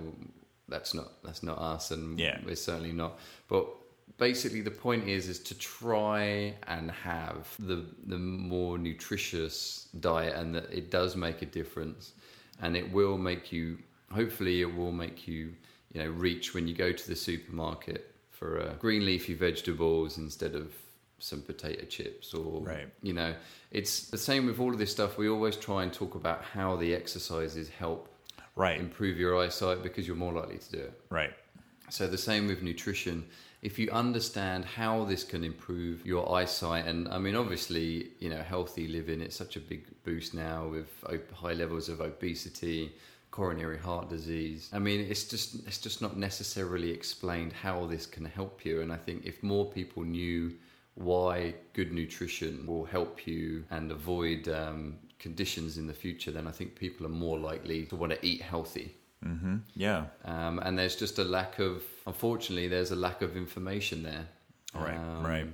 that's 0.69 0.93
not 0.93 1.21
that's 1.23 1.43
not 1.43 1.57
us, 1.57 1.91
and 1.91 2.19
Yeah. 2.19 2.39
we're 2.45 2.55
certainly 2.55 2.93
not. 2.93 3.19
But 3.49 3.67
basically, 4.17 4.61
the 4.61 4.71
point 4.71 5.07
is 5.07 5.27
is 5.27 5.39
to 5.39 5.57
try 5.57 6.55
and 6.67 6.91
have 6.91 7.53
the 7.59 7.85
the 8.05 8.17
more 8.17 8.77
nutritious 8.77 9.87
diet, 9.99 10.35
and 10.35 10.55
that 10.55 10.71
it 10.71 10.89
does 10.91 11.15
make 11.15 11.41
a 11.41 11.45
difference, 11.45 12.13
and 12.61 12.75
it 12.77 12.91
will 12.91 13.17
make 13.17 13.51
you. 13.51 13.77
Hopefully, 14.13 14.61
it 14.61 14.73
will 14.73 14.93
make 14.93 15.27
you 15.27 15.53
you 15.93 16.03
know 16.03 16.09
reach 16.09 16.53
when 16.53 16.67
you 16.67 16.73
go 16.75 16.91
to 16.91 17.07
the 17.07 17.15
supermarket 17.15 18.13
for 18.31 18.61
uh, 18.61 18.73
green 18.79 19.05
leafy 19.05 19.33
vegetables 19.33 20.17
instead 20.17 20.53
of 20.55 20.71
some 21.19 21.41
potato 21.41 21.83
chips 21.85 22.33
or 22.33 22.61
Right. 22.61 22.87
you 23.01 23.13
know 23.13 23.33
it's 23.71 24.09
the 24.09 24.17
same 24.17 24.45
with 24.45 24.59
all 24.59 24.71
of 24.71 24.77
this 24.79 24.91
stuff 24.91 25.17
we 25.17 25.27
always 25.29 25.55
try 25.55 25.83
and 25.83 25.91
talk 25.91 26.13
about 26.15 26.43
how 26.43 26.75
the 26.75 26.93
exercises 26.93 27.69
help 27.69 28.13
Right. 28.55 28.79
improve 28.79 29.19
your 29.19 29.37
eyesight 29.39 29.83
because 29.83 30.07
you're 30.07 30.15
more 30.15 30.33
likely 30.33 30.57
to 30.57 30.71
do 30.71 30.79
it 30.79 31.01
Right. 31.09 31.33
so 31.89 32.07
the 32.07 32.17
same 32.17 32.47
with 32.47 32.61
nutrition 32.61 33.25
if 33.63 33.79
you 33.79 33.89
understand 33.89 34.65
how 34.65 35.03
this 35.05 35.23
can 35.23 35.43
improve 35.43 36.05
your 36.05 36.31
eyesight 36.37 36.85
and 36.85 37.07
i 37.07 37.17
mean 37.17 37.35
obviously 37.35 38.11
you 38.19 38.29
know 38.29 38.41
healthy 38.43 38.87
living 38.87 39.19
it's 39.21 39.35
such 39.35 39.55
a 39.55 39.59
big 39.59 39.85
boost 40.03 40.33
now 40.35 40.67
with 40.67 40.89
high 41.33 41.53
levels 41.53 41.89
of 41.89 41.99
obesity 42.01 42.91
coronary 43.31 43.77
heart 43.77 44.09
disease 44.09 44.69
i 44.73 44.79
mean 44.79 44.99
it's 45.01 45.25
just 45.25 45.55
it's 45.67 45.77
just 45.79 46.01
not 46.01 46.17
necessarily 46.17 46.91
explained 46.91 47.53
how 47.53 47.85
this 47.85 48.05
can 48.05 48.25
help 48.25 48.65
you 48.65 48.81
and 48.81 48.91
i 48.91 48.95
think 48.97 49.25
if 49.25 49.43
more 49.43 49.65
people 49.69 50.03
knew 50.03 50.51
why 50.95 51.53
good 51.73 51.91
nutrition 51.91 52.65
will 52.65 52.85
help 52.85 53.27
you 53.27 53.63
and 53.69 53.91
avoid 53.91 54.47
um, 54.47 54.95
conditions 55.19 55.77
in 55.77 55.85
the 55.87 55.93
future 55.93 56.31
then 56.31 56.47
i 56.47 56.51
think 56.51 56.75
people 56.75 57.05
are 57.05 57.09
more 57.09 57.37
likely 57.37 57.85
to 57.85 57.95
want 57.95 58.11
to 58.11 58.25
eat 58.25 58.41
healthy 58.41 58.93
Mm-hmm. 59.25 59.55
Yeah. 59.75 60.05
um, 60.25 60.59
and 60.59 60.77
there's 60.77 60.95
just 60.95 61.17
a 61.17 61.23
lack 61.23 61.57
of 61.57 61.81
unfortunately 62.05 62.67
there's 62.67 62.91
a 62.91 62.95
lack 62.95 63.23
of 63.23 63.35
information 63.35 64.03
there 64.03 64.27
Right, 64.75 64.95
Um, 64.95 65.25
right. 65.25 65.47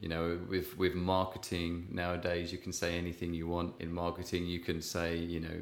you 0.00 0.08
know 0.08 0.40
with 0.48 0.76
with 0.76 0.94
marketing 0.96 1.86
nowadays 1.92 2.50
you 2.52 2.58
can 2.58 2.72
say 2.72 2.98
anything 2.98 3.32
you 3.32 3.46
want 3.46 3.74
in 3.80 3.92
marketing 3.92 4.46
you 4.46 4.58
can 4.58 4.82
say 4.82 5.16
you 5.16 5.38
know 5.38 5.58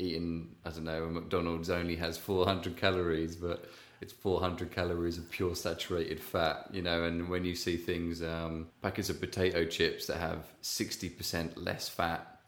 eating 0.00 0.48
i 0.64 0.70
don't 0.70 0.84
know 0.84 1.04
a 1.04 1.10
mcdonald's 1.10 1.70
only 1.70 1.96
has 1.96 2.16
400 2.18 2.76
calories 2.76 3.36
but 3.36 3.66
it's 4.00 4.12
400 4.12 4.70
calories 4.72 5.18
of 5.18 5.30
pure 5.30 5.54
saturated 5.54 6.20
fat 6.20 6.66
you 6.72 6.82
know 6.82 7.04
and 7.04 7.28
when 7.28 7.44
you 7.44 7.54
see 7.54 7.76
things 7.76 8.22
um, 8.22 8.66
packets 8.82 9.10
of 9.10 9.20
potato 9.20 9.64
chips 9.66 10.06
that 10.06 10.16
have 10.16 10.46
60% 10.62 11.52
less 11.56 11.88
fat 11.88 12.40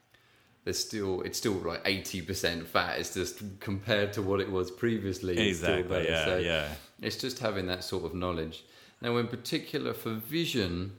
there's 0.65 0.79
still 0.79 1.21
it's 1.23 1.39
still 1.39 1.53
like 1.55 1.85
80% 1.85 2.67
fat 2.67 2.99
it's 2.99 3.15
just 3.15 3.43
compared 3.61 4.13
to 4.15 4.23
what 4.23 4.41
it 4.41 4.51
was 4.51 4.71
previously 4.71 5.37
it's 5.37 5.59
still 5.59 5.75
Exactly. 5.75 5.97
better. 5.99 6.11
Yeah. 6.11 6.25
So, 6.25 6.37
yeah. 6.39 6.69
It's 7.01 7.17
just 7.17 7.41
having 7.41 7.67
that 7.67 7.83
sort 7.83 8.05
of 8.05 8.15
knowledge. 8.15 8.65
Now, 9.01 9.17
in 9.17 9.27
particular 9.27 9.93
for 9.93 10.11
vision, 10.15 10.93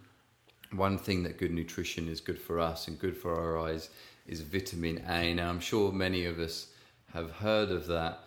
one 0.71 0.97
thing 0.97 1.23
that 1.23 1.37
good 1.37 1.51
nutrition 1.53 2.09
is 2.09 2.19
good 2.19 2.37
for 2.39 2.59
us 2.59 2.87
and 2.89 2.99
good 2.99 3.15
for 3.15 3.33
our 3.39 3.57
eyes 3.57 3.89
is 4.27 4.41
vitamin 4.41 5.03
A. 5.07 5.33
Now, 5.33 5.49
I'm 5.49 5.59
sure 5.59 5.91
many 5.91 6.25
of 6.25 6.39
us 6.39 6.67
have 7.13 7.31
heard 7.31 7.69
of 7.69 7.88
that. 7.88 8.19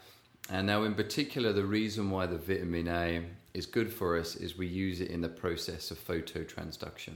And 0.51 0.67
now, 0.67 0.85
in 0.85 0.95
particular, 0.95 1.53
the 1.53 1.65
reason 1.65 2.11
why 2.11 2.27
the 2.27 2.39
vitamin 2.39 2.89
A 2.89 3.23
is 3.55 3.67
good 3.67 3.93
for 3.93 4.19
us 4.19 4.37
is 4.37 4.57
we 4.57 4.67
use 4.67 5.01
it 5.01 5.11
in 5.11 5.21
the 5.21 5.29
process 5.29 5.91
of 5.91 5.99
phototransduction. 5.99 7.15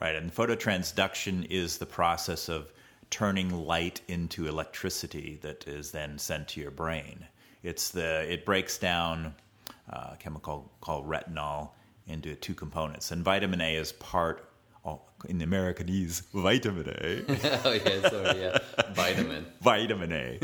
Right, 0.00 0.16
and 0.16 0.34
phototransduction 0.34 1.46
is 1.50 1.78
the 1.78 1.86
process 1.86 2.48
of 2.48 2.72
turning 3.10 3.50
light 3.50 4.00
into 4.08 4.48
electricity 4.48 5.38
that 5.42 5.68
is 5.68 5.92
then 5.92 6.18
sent 6.18 6.48
to 6.48 6.60
your 6.60 6.72
brain. 6.72 7.24
It's 7.62 7.90
the 7.90 8.30
it 8.32 8.44
breaks 8.44 8.76
down 8.76 9.34
uh, 9.92 10.10
a 10.12 10.16
chemical 10.18 10.72
called 10.80 11.08
retinol 11.08 11.70
into 12.08 12.34
two 12.34 12.54
components, 12.54 13.12
and 13.12 13.22
vitamin 13.22 13.60
A 13.60 13.76
is 13.76 13.92
part. 13.92 14.48
Oh, 14.86 15.00
in 15.28 15.38
the 15.38 15.46
Americanese, 15.46 16.22
vitamin 16.34 16.88
A. 16.88 17.22
oh 17.64 17.72
yeah, 17.72 18.08
sorry, 18.08 18.40
yeah, 18.40 18.58
vitamin. 18.92 19.46
vitamin 19.62 20.12
A 20.12 20.38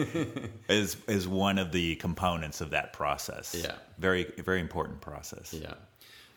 is 0.69 0.97
is 1.09 1.29
one 1.29 1.59
of 1.59 1.73
the 1.73 1.97
components 1.97 2.61
of 2.63 2.71
that 2.71 2.93
process. 2.95 3.55
Yeah, 3.55 3.75
very 3.99 4.33
very 4.39 4.61
important 4.61 5.01
process. 5.03 5.53
Yeah. 5.53 5.75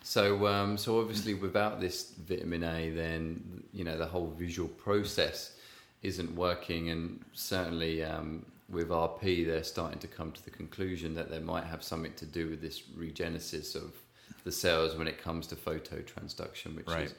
So 0.04 0.46
um, 0.48 0.78
so 0.78 1.00
obviously 1.00 1.34
without 1.34 1.80
this 1.80 2.12
vitamin 2.28 2.64
A, 2.64 2.90
then 2.90 3.64
you 3.72 3.86
know 3.86 3.98
the 3.98 4.06
whole 4.06 4.32
visual 4.38 4.68
process 4.68 5.56
isn't 6.02 6.36
working, 6.36 6.90
and 6.90 7.24
certainly 7.32 8.04
um, 8.04 8.46
with 8.70 8.90
RP, 8.90 9.46
they're 9.46 9.64
starting 9.64 10.00
to 10.00 10.08
come 10.08 10.34
to 10.34 10.44
the 10.44 10.52
conclusion 10.52 11.16
that 11.16 11.32
they 11.32 11.40
might 11.40 11.64
have 11.64 11.82
something 11.82 12.14
to 12.16 12.26
do 12.26 12.50
with 12.50 12.62
this 12.62 12.82
regenesis 12.98 13.76
of 13.76 13.94
the 14.44 14.52
cells 14.52 14.98
when 14.98 15.08
it 15.08 15.18
comes 15.22 15.48
to 15.48 15.56
phototransduction, 15.56 16.76
which 16.76 16.88
Right. 16.88 17.06
is 17.06 17.14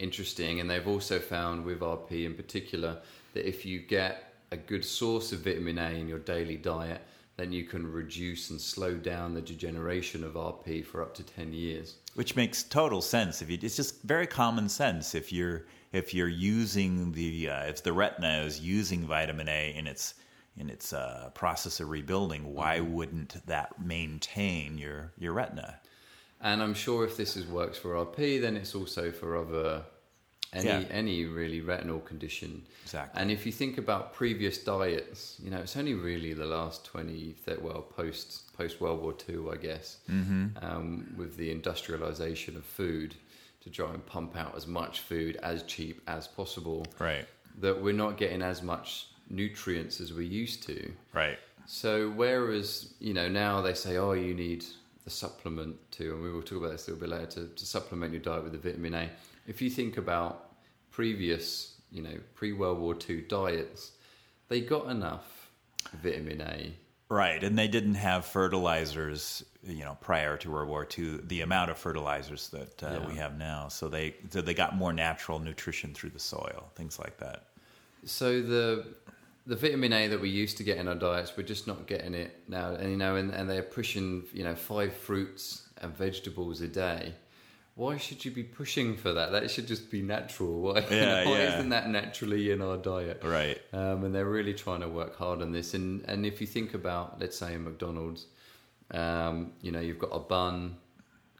interesting. 0.00 0.60
And 0.60 0.70
they've 0.70 0.88
also 0.88 1.18
found 1.18 1.64
with 1.64 1.80
RP 1.80 2.24
in 2.24 2.34
particular 2.34 2.98
that 3.34 3.46
if 3.46 3.64
you 3.64 3.80
get 3.80 4.34
a 4.50 4.56
good 4.56 4.84
source 4.84 5.32
of 5.32 5.40
vitamin 5.40 5.78
A 5.78 5.90
in 5.90 6.08
your 6.08 6.18
daily 6.18 6.56
diet, 6.56 7.00
then 7.36 7.52
you 7.52 7.64
can 7.64 7.90
reduce 7.90 8.50
and 8.50 8.60
slow 8.60 8.94
down 8.94 9.32
the 9.32 9.40
degeneration 9.40 10.24
of 10.24 10.34
RP 10.34 10.84
for 10.84 11.00
up 11.02 11.14
to 11.14 11.22
10 11.22 11.52
years. 11.52 11.96
which 12.14 12.36
makes 12.36 12.62
total 12.64 13.00
sense 13.00 13.40
if 13.40 13.48
you 13.48 13.58
it's 13.62 13.76
just 13.76 14.02
very 14.02 14.26
common 14.26 14.68
sense 14.68 15.14
if 15.14 15.32
you're 15.32 15.64
if 15.92 16.12
you're 16.12 16.28
using 16.28 17.12
the 17.12 17.48
uh, 17.48 17.64
if 17.64 17.82
the 17.82 17.92
retina 17.92 18.42
is 18.42 18.60
using 18.60 19.06
vitamin 19.06 19.48
A 19.48 19.74
in 19.76 19.86
its 19.86 20.14
in 20.56 20.68
its 20.68 20.92
uh, 20.92 21.30
process 21.34 21.80
of 21.80 21.88
rebuilding 21.88 22.52
why 22.52 22.80
wouldn't 22.80 23.46
that 23.46 23.80
maintain 23.80 24.76
your 24.76 25.12
your 25.18 25.32
retina 25.32 25.80
And 26.40 26.62
I'm 26.62 26.74
sure 26.74 27.04
if 27.04 27.16
this 27.16 27.36
is 27.36 27.46
works 27.46 27.78
for 27.78 27.94
RP, 27.94 28.40
then 28.40 28.56
it's 28.56 28.74
also 28.74 29.10
for 29.10 29.36
other 29.36 29.84
any 30.52 30.66
Yeah. 30.66 30.84
any 30.90 31.24
really 31.26 31.60
retinal 31.60 32.00
condition. 32.00 32.64
Exactly. 32.82 33.20
And 33.20 33.30
if 33.30 33.46
you 33.46 33.52
think 33.52 33.78
about 33.78 34.12
previous 34.12 34.58
diets, 34.58 35.38
you 35.42 35.50
know, 35.50 35.58
it's 35.58 35.76
only 35.76 35.94
really 35.94 36.32
the 36.32 36.46
last 36.46 36.84
20, 36.84 37.36
that 37.44 37.62
well, 37.62 37.82
post 37.82 38.52
post 38.54 38.80
World 38.80 39.00
War 39.00 39.14
II, 39.28 39.50
I 39.52 39.56
guess, 39.56 39.98
mm-hmm. 40.10 40.46
um, 40.62 41.14
with 41.16 41.36
the 41.36 41.50
industrialization 41.50 42.56
of 42.56 42.64
food 42.64 43.14
to 43.60 43.70
try 43.70 43.92
and 43.92 44.04
pump 44.06 44.36
out 44.36 44.56
as 44.56 44.66
much 44.66 45.00
food 45.00 45.36
as 45.42 45.62
cheap 45.64 46.00
as 46.06 46.26
possible. 46.26 46.86
right 46.98 47.26
That 47.60 47.80
we're 47.80 47.92
not 47.92 48.16
getting 48.16 48.42
as 48.42 48.62
much 48.62 49.08
nutrients 49.28 50.00
as 50.00 50.12
we 50.12 50.26
used 50.26 50.64
to. 50.66 50.92
right 51.12 51.38
So 51.66 52.10
whereas 52.10 52.94
you 52.98 53.14
know 53.14 53.28
now 53.28 53.60
they 53.60 53.74
say, 53.74 53.98
oh, 53.98 54.12
you 54.12 54.34
need 54.34 54.64
the 55.10 55.16
supplement 55.16 55.76
to, 55.92 56.12
and 56.14 56.22
we 56.22 56.30
will 56.30 56.42
talk 56.42 56.58
about 56.58 56.70
this 56.72 56.86
a 56.88 56.92
little 56.92 57.08
bit 57.08 57.10
later 57.16 57.26
to, 57.26 57.46
to 57.48 57.66
supplement 57.66 58.12
your 58.12 58.22
diet 58.22 58.44
with 58.44 58.52
the 58.52 58.58
vitamin 58.58 58.94
A. 58.94 59.08
If 59.46 59.60
you 59.60 59.68
think 59.68 59.96
about 59.96 60.50
previous, 60.90 61.74
you 61.90 62.02
know, 62.02 62.16
pre 62.34 62.52
World 62.52 62.78
War 62.78 62.96
II 63.08 63.22
diets, 63.22 63.92
they 64.48 64.60
got 64.60 64.86
enough 64.88 65.50
vitamin 66.02 66.40
A. 66.42 66.72
right 67.08 67.42
and 67.42 67.58
they 67.58 67.66
didn't 67.66 67.94
have 67.94 68.24
fertilizers 68.26 69.42
you 69.64 69.82
know 69.84 69.96
prior 70.00 70.36
to 70.36 70.50
World 70.50 70.68
War 70.68 70.86
II 70.96 71.18
the 71.26 71.40
amount 71.40 71.70
of 71.70 71.78
fertilizers 71.78 72.48
that 72.50 72.82
uh, 72.84 73.00
Yeah. 73.00 73.08
we 73.08 73.14
have 73.16 73.38
now 73.38 73.68
so 73.68 73.88
they 73.88 74.14
so 74.30 74.40
they 74.42 74.54
got 74.54 74.76
more 74.76 74.92
natural 74.92 75.38
nutrition 75.38 75.94
through 75.94 76.10
the 76.10 76.18
soil 76.20 76.70
things 76.76 76.98
like 76.98 77.16
that 77.18 77.44
So 78.04 78.42
the 78.42 78.86
the 79.46 79.56
vitamin 79.56 79.92
A 79.92 80.06
that 80.08 80.20
we 80.20 80.28
used 80.28 80.56
to 80.58 80.62
get 80.64 80.78
in 80.78 80.86
our 80.88 80.94
diets, 80.94 81.32
we're 81.36 81.42
just 81.42 81.66
not 81.66 81.86
getting 81.86 82.14
it 82.14 82.42
now. 82.48 82.74
And 82.74 82.90
you 82.90 82.96
know, 82.96 83.16
and, 83.16 83.30
and 83.32 83.48
they're 83.48 83.62
pushing 83.62 84.24
you 84.32 84.44
know 84.44 84.54
five 84.54 84.94
fruits 84.94 85.68
and 85.80 85.96
vegetables 85.96 86.60
a 86.60 86.68
day. 86.68 87.14
Why 87.76 87.96
should 87.96 88.24
you 88.24 88.30
be 88.30 88.42
pushing 88.42 88.96
for 88.96 89.12
that? 89.14 89.32
That 89.32 89.50
should 89.50 89.66
just 89.66 89.90
be 89.90 90.02
natural. 90.02 90.60
Why, 90.60 90.80
Yeah, 90.90 91.24
why 91.24 91.38
yeah. 91.38 91.54
isn't 91.54 91.70
that 91.70 91.88
naturally 91.88 92.50
in 92.50 92.60
our 92.60 92.76
diet? 92.76 93.22
right 93.24 93.58
Um, 93.72 94.04
and 94.04 94.14
they're 94.14 94.28
really 94.28 94.52
trying 94.52 94.80
to 94.80 94.88
work 94.88 95.16
hard 95.16 95.40
on 95.40 95.52
this. 95.52 95.72
And 95.74 96.04
and 96.06 96.26
if 96.26 96.40
you 96.40 96.46
think 96.46 96.74
about, 96.74 97.20
let's 97.20 97.38
say, 97.38 97.56
McDonald's, 97.56 98.26
um, 98.90 99.52
you 99.62 99.72
know, 99.72 99.80
you've 99.80 99.98
got 99.98 100.10
a 100.12 100.18
bun, 100.18 100.76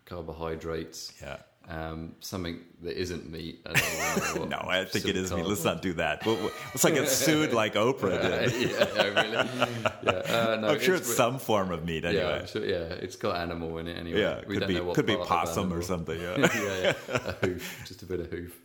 carbohydrates, 0.06 1.12
yeah 1.20 1.38
um, 1.70 2.14
something 2.20 2.58
that 2.82 3.00
isn't 3.00 3.30
meat. 3.30 3.60
I 3.64 3.72
no, 4.48 4.58
I 4.68 4.84
think 4.84 5.04
it 5.06 5.16
is 5.16 5.28
some 5.28 5.38
is 5.40 5.44
me. 5.44 5.46
carb- 5.46 5.48
Let's 5.50 5.64
not 5.64 5.82
do 5.82 5.92
that. 5.94 6.26
We'll- 6.26 6.36
we'll- 6.36 6.50
Let's 6.74 6.84
not 6.84 6.94
get 6.94 7.08
sued 7.08 7.52
like 7.52 7.74
Oprah 7.74 8.20
did. 8.20 8.52
yeah, 8.70 8.86
yeah, 8.94 9.02
really. 9.22 9.32
Yeah, 10.02 10.10
uh, 10.10 10.58
no, 10.60 10.68
I'm 10.68 10.80
sure 10.80 10.96
it's 10.96 11.08
re- 11.08 11.14
some 11.14 11.38
form 11.38 11.70
of 11.70 11.84
meat 11.84 12.02
Yeah, 12.02 12.10
anyway. 12.10 12.38
I'm 12.40 12.46
sure, 12.46 12.64
yeah, 12.64 12.76
it's 13.04 13.16
got 13.16 13.36
animal 13.36 13.78
in 13.78 13.86
it 13.88 13.96
anyway. 13.96 14.20
Yeah, 14.20 14.40
we 14.46 14.54
could 14.54 14.60
don't 14.60 14.68
be 14.68 14.74
know 14.74 14.84
what 14.84 14.96
could 14.96 15.06
be 15.06 15.16
possum 15.16 15.72
or 15.72 15.82
something. 15.82 16.20
Yeah, 16.20 16.36
yeah, 16.54 16.92
yeah, 17.08 17.18
a 17.26 17.32
hoof, 17.46 17.84
just 17.86 18.02
a 18.02 18.06
bit 18.06 18.20
of 18.20 18.30
hoof. 18.30 18.58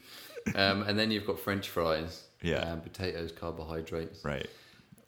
Um, 0.56 0.84
and 0.84 0.98
then 0.98 1.12
you've 1.12 1.26
got 1.28 1.39
French 1.39 1.70
fries. 1.70 2.24
Yeah. 2.41 2.58
um, 2.58 2.82
potatoes, 2.82 3.32
carbohydrates. 3.32 4.24
right. 4.24 4.48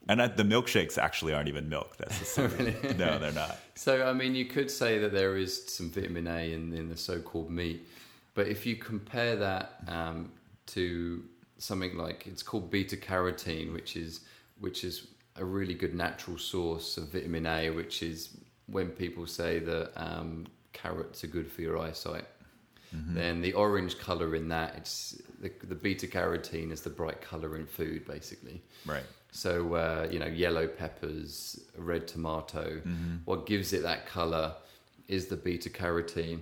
And 0.10 0.20
the 0.20 0.44
milkshakes 0.44 0.98
actually 0.98 1.34
aren't 1.34 1.50
even 1.50 1.70
milk. 1.70 1.98
That's 1.98 2.20
the 2.20 2.26
secret. 2.50 2.98
No, 2.98 3.20
they're 3.20 3.32
not. 3.32 3.58
So, 3.76 4.08
I 4.08 4.14
mean, 4.14 4.36
you 4.36 4.46
could 4.46 4.72
say 4.72 5.00
that 5.00 5.12
there 5.12 5.38
is 5.38 5.66
some 5.68 5.90
vitamin 5.90 6.28
A 6.28 6.54
in, 6.54 6.74
in 6.74 6.90
the 6.90 6.98
so-called 6.98 7.50
meat, 7.50 7.88
but 8.34 8.48
if 8.48 8.66
you 8.66 8.76
compare 8.76 9.36
that 9.36 9.82
um, 9.88 10.32
to 10.68 11.24
something 11.58 11.98
like 11.98 12.28
it's 12.28 12.44
called 12.44 12.70
beta 12.70 12.96
carotene, 12.96 13.74
which 13.74 13.96
is 13.96 14.22
which 14.60 14.84
is 14.84 15.08
a 15.36 15.46
really 15.46 15.74
good 15.74 15.94
natural 15.94 16.38
source 16.38 16.98
of 16.98 17.10
vitamin 17.10 17.46
A, 17.46 17.70
which 17.70 18.02
is 18.02 18.38
when 18.68 18.90
people 18.90 19.28
say 19.28 19.60
that 19.60 19.92
um, 19.96 20.48
carrots 20.74 21.24
are 21.24 21.28
good 21.28 21.52
for 21.52 21.62
your 21.62 21.78
eyesight. 21.78 22.26
Then 22.94 23.42
the 23.42 23.54
orange 23.54 24.00
color 24.00 24.36
in 24.36 24.48
that, 24.50 24.76
it's 24.78 25.22
the, 25.42 25.52
the 25.64 25.76
beta 25.76 26.08
carotene 26.08 26.72
is 26.72 26.82
the 26.82 26.90
bright 26.90 27.22
color 27.22 27.56
in 27.58 27.66
food, 27.66 28.08
basically. 28.08 28.62
Right. 28.86 29.04
So 29.32 29.76
uh, 29.76 30.08
you 30.12 30.20
know, 30.20 30.28
yellow 30.28 30.68
peppers, 30.68 31.60
red 31.78 32.08
tomato. 32.08 32.82
What 33.26 33.46
gives 33.46 33.74
it 33.74 33.84
that 33.84 34.08
color 34.08 34.54
is 35.08 35.28
the 35.28 35.38
beta 35.38 35.70
carotene, 35.70 36.42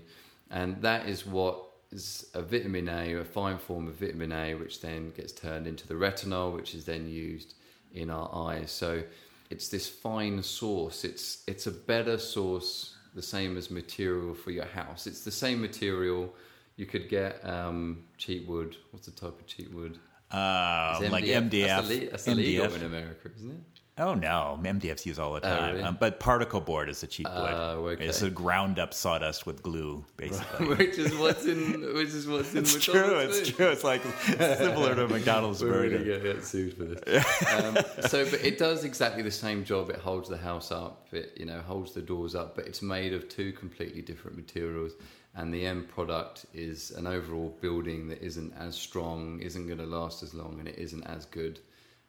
and 0.49 0.81
that 0.81 1.07
is 1.07 1.25
what 1.25 1.61
is 1.91 2.27
a 2.33 2.41
vitamin 2.41 2.89
A, 2.89 3.13
a 3.15 3.23
fine 3.23 3.57
form 3.57 3.87
of 3.87 3.95
vitamin 3.95 4.31
A, 4.31 4.53
which 4.55 4.81
then 4.81 5.11
gets 5.11 5.31
turned 5.31 5.67
into 5.67 5.87
the 5.87 5.93
retinol, 5.93 6.53
which 6.53 6.75
is 6.75 6.85
then 6.85 7.07
used 7.09 7.55
in 7.93 8.09
our 8.09 8.29
eyes. 8.33 8.71
So 8.71 9.03
it's 9.49 9.69
this 9.69 9.87
fine 9.87 10.41
source. 10.43 11.03
It's 11.03 11.43
it's 11.47 11.67
a 11.67 11.71
better 11.71 12.17
source, 12.17 12.95
the 13.13 13.21
same 13.21 13.57
as 13.57 13.69
material 13.69 14.33
for 14.33 14.51
your 14.51 14.65
house. 14.65 15.07
It's 15.07 15.23
the 15.23 15.31
same 15.31 15.61
material. 15.61 16.33
You 16.77 16.85
could 16.85 17.07
get 17.09 17.39
um, 17.47 18.03
cheap 18.17 18.47
wood. 18.47 18.75
What's 18.91 19.05
the 19.05 19.13
type 19.13 19.39
of 19.39 19.47
cheap 19.47 19.73
wood? 19.73 19.97
Uh, 20.31 20.99
It's 21.01 21.11
like 21.11 21.23
MDF. 21.25 21.49
MDF. 21.49 21.67
That's, 22.11 22.11
that's 22.25 22.27
MDF. 22.27 22.75
in 22.75 22.83
America, 22.83 23.29
isn't 23.35 23.51
it? 23.51 23.57
Oh 23.97 24.13
no, 24.13 24.59
MDF's 24.61 25.05
used 25.05 25.19
all 25.21 25.31
the 25.31 25.39
time. 25.39 25.71
really? 25.75 25.83
um, 25.83 25.95
but 25.97 26.19
particle 26.19 26.59
board 26.59 26.89
is 26.89 27.01
a 27.03 27.07
cheap 27.07 27.27
wood. 27.27 27.33
Oh, 27.53 27.87
okay. 27.93 28.07
It's 28.07 28.21
a 28.23 28.29
ground 28.29 28.77
up 28.77 28.93
sawdust 28.93 29.45
with 29.45 29.63
glue, 29.63 30.03
basically. 30.17 30.67
which 30.75 30.97
is 30.97 31.15
what's 31.15 31.45
in 31.45 31.81
which 31.93 32.09
is 32.09 32.27
what's 32.27 32.51
in 32.51 32.57
It's 32.59 32.75
true. 32.83 33.19
It's 33.19 33.39
food. 33.51 33.55
true. 33.55 33.67
It's 33.69 33.85
like 33.85 34.01
similar 34.25 34.95
to 34.95 35.05
a 35.05 35.07
McDonald's 35.07 35.63
We're 35.63 35.69
burger. 35.71 35.97
really 35.99 36.17
gonna 36.19 36.33
get 36.33 36.43
sued 36.43 36.73
for 36.75 36.83
this. 36.83 37.47
um, 37.53 37.77
so, 38.09 38.29
but 38.29 38.43
it 38.43 38.57
does 38.57 38.83
exactly 38.83 39.23
the 39.23 39.31
same 39.31 39.63
job. 39.63 39.89
It 39.89 39.95
holds 40.01 40.27
the 40.27 40.37
house 40.37 40.73
up. 40.73 41.07
It 41.13 41.31
you 41.37 41.45
know 41.45 41.61
holds 41.61 41.93
the 41.93 42.01
doors 42.01 42.35
up, 42.35 42.53
but 42.57 42.67
it's 42.67 42.81
made 42.81 43.13
of 43.13 43.29
two 43.29 43.53
completely 43.53 44.01
different 44.01 44.35
materials. 44.35 44.91
And 45.37 45.53
the 45.53 45.65
end 45.65 45.89
product 45.89 46.45
is 46.53 46.91
an 46.91 47.07
overall 47.07 47.55
building 47.61 48.07
that 48.07 48.21
isn't 48.21 48.53
as 48.57 48.75
strong, 48.75 49.39
isn't 49.41 49.65
going 49.67 49.79
to 49.79 49.85
last 49.85 50.23
as 50.23 50.33
long, 50.33 50.57
and 50.59 50.67
it 50.67 50.77
isn't 50.77 51.03
as 51.03 51.25
good 51.25 51.59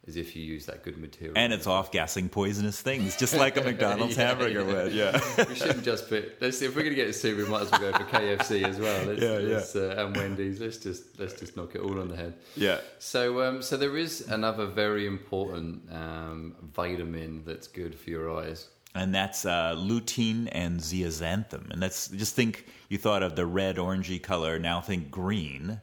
as 0.07 0.17
if 0.17 0.37
you 0.37 0.45
use 0.45 0.67
that 0.67 0.85
good 0.85 0.97
material. 0.99 1.37
And 1.37 1.53
it's 1.53 1.67
off 1.67 1.91
gassing 1.91 2.29
poisonous 2.29 2.81
things, 2.81 3.17
just 3.17 3.35
like 3.35 3.57
a 3.57 3.61
McDonald's 3.65 4.17
Yeah, 4.17 4.29
hamburger 4.29 4.61
yeah. 4.61 4.67
would. 4.73 4.93
Yeah. 4.93 5.45
we 5.49 5.57
shouldn't 5.57 5.83
just 5.85 6.09
put. 6.09 6.41
Let's 6.41 6.57
see 6.59 6.67
if 6.67 6.77
we're 6.77 6.83
going 6.85 6.95
to 6.95 7.03
get 7.05 7.12
sued. 7.17 7.37
We 7.37 7.45
might 7.47 7.62
as 7.62 7.73
well 7.73 7.81
go 7.81 7.99
for 7.99 8.05
KFC 8.05 8.62
as 8.62 8.79
well. 8.79 9.05
Let's, 9.05 9.21
Yeah, 9.21 9.39
yeah. 9.39 9.55
let's, 9.57 9.75
Uh, 9.75 9.97
and 9.99 10.17
Wendy's. 10.17 10.61
Let's 10.61 10.77
just 10.79 11.19
let's 11.19 11.33
just 11.35 11.57
knock 11.57 11.75
it 11.75 11.81
all 11.81 11.99
on 12.01 12.07
the 12.07 12.15
head. 12.17 12.35
Yeah. 12.55 12.79
So, 13.01 13.43
um, 13.43 13.61
so 13.61 13.77
there 13.77 13.97
is 13.97 14.29
another 14.29 14.67
very 14.67 15.09
important 15.09 15.83
um, 15.93 16.55
vitamin 16.73 17.43
that's 17.45 17.67
good 17.67 17.93
for 17.97 18.09
your 18.11 18.33
eyes. 18.41 18.69
And 18.97 19.15
that's 19.15 19.45
uh, 19.45 19.75
lutein 19.77 20.49
and 20.53 20.81
zeaxanthin. 20.81 21.71
And 21.71 21.83
that's 21.83 22.09
just 22.09 22.35
think 22.35 22.67
you 22.89 22.99
thought 22.99 23.23
of 23.23 23.37
the 23.37 23.47
red 23.47 23.77
orangey 23.77 24.23
color. 24.23 24.59
Now 24.59 24.81
think 24.81 25.11
green. 25.11 25.81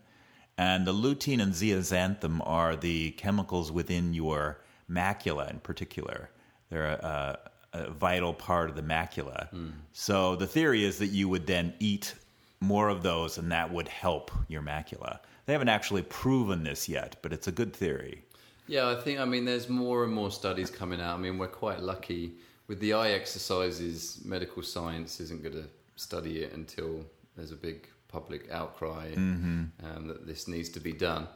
And 0.58 0.86
the 0.86 0.94
lutein 0.94 1.42
and 1.42 1.54
zeaxanthin 1.54 2.42
are 2.46 2.76
the 2.76 3.12
chemicals 3.12 3.72
within 3.72 4.14
your 4.14 4.60
macula 4.90 5.50
in 5.50 5.60
particular. 5.60 6.30
They're 6.70 6.86
a, 6.86 7.40
a, 7.74 7.80
a 7.80 7.90
vital 7.92 8.34
part 8.34 8.70
of 8.70 8.76
the 8.76 8.84
macula. 8.84 9.50
So 9.94 10.36
the 10.36 10.48
theory 10.48 10.84
is 10.84 10.98
that 11.00 11.08
you 11.08 11.30
would 11.30 11.48
then 11.48 11.74
eat 11.80 12.14
more 12.60 12.90
of 12.90 13.04
those, 13.04 13.38
and 13.38 13.52
that 13.52 13.72
would 13.72 13.88
help 13.88 14.32
your 14.48 14.62
macula. 14.62 15.20
They 15.46 15.54
haven't 15.54 15.70
actually 15.70 16.04
proven 16.04 16.64
this 16.64 16.88
yet, 16.88 17.18
but 17.22 17.34
it's 17.34 17.48
a 17.48 17.52
good 17.52 17.76
theory. 17.76 18.24
Yeah, 18.68 18.90
I 18.90 18.96
think 18.96 19.20
I 19.20 19.26
mean 19.26 19.44
there's 19.44 19.68
more 19.68 20.06
and 20.06 20.14
more 20.14 20.32
studies 20.32 20.70
coming 20.70 21.02
out. 21.02 21.16
I 21.16 21.18
mean 21.20 21.38
we're 21.38 21.48
quite 21.48 21.82
lucky 21.82 22.36
with 22.68 22.80
the 22.80 22.94
eye 22.94 23.12
exercises. 23.12 24.22
Medical 24.26 24.64
science 24.64 25.20
isn't 25.20 25.42
going 25.44 25.56
to 25.56 25.66
study 25.96 26.40
it 26.44 26.54
until 26.54 27.06
there's 27.36 27.52
a 27.52 27.56
big 27.56 27.88
public 28.08 28.50
outcry 28.52 29.12
um, 29.18 29.72
that 30.08 30.26
this 30.28 30.48
needs 30.48 30.70
to 30.70 30.80
be 30.80 30.92
done. 30.94 31.28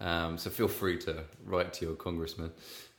Um, 0.00 0.36
so 0.38 0.50
feel 0.50 0.68
free 0.68 0.98
to 0.98 1.24
write 1.44 1.72
to 1.74 1.86
your 1.86 1.94
congressman 1.94 2.50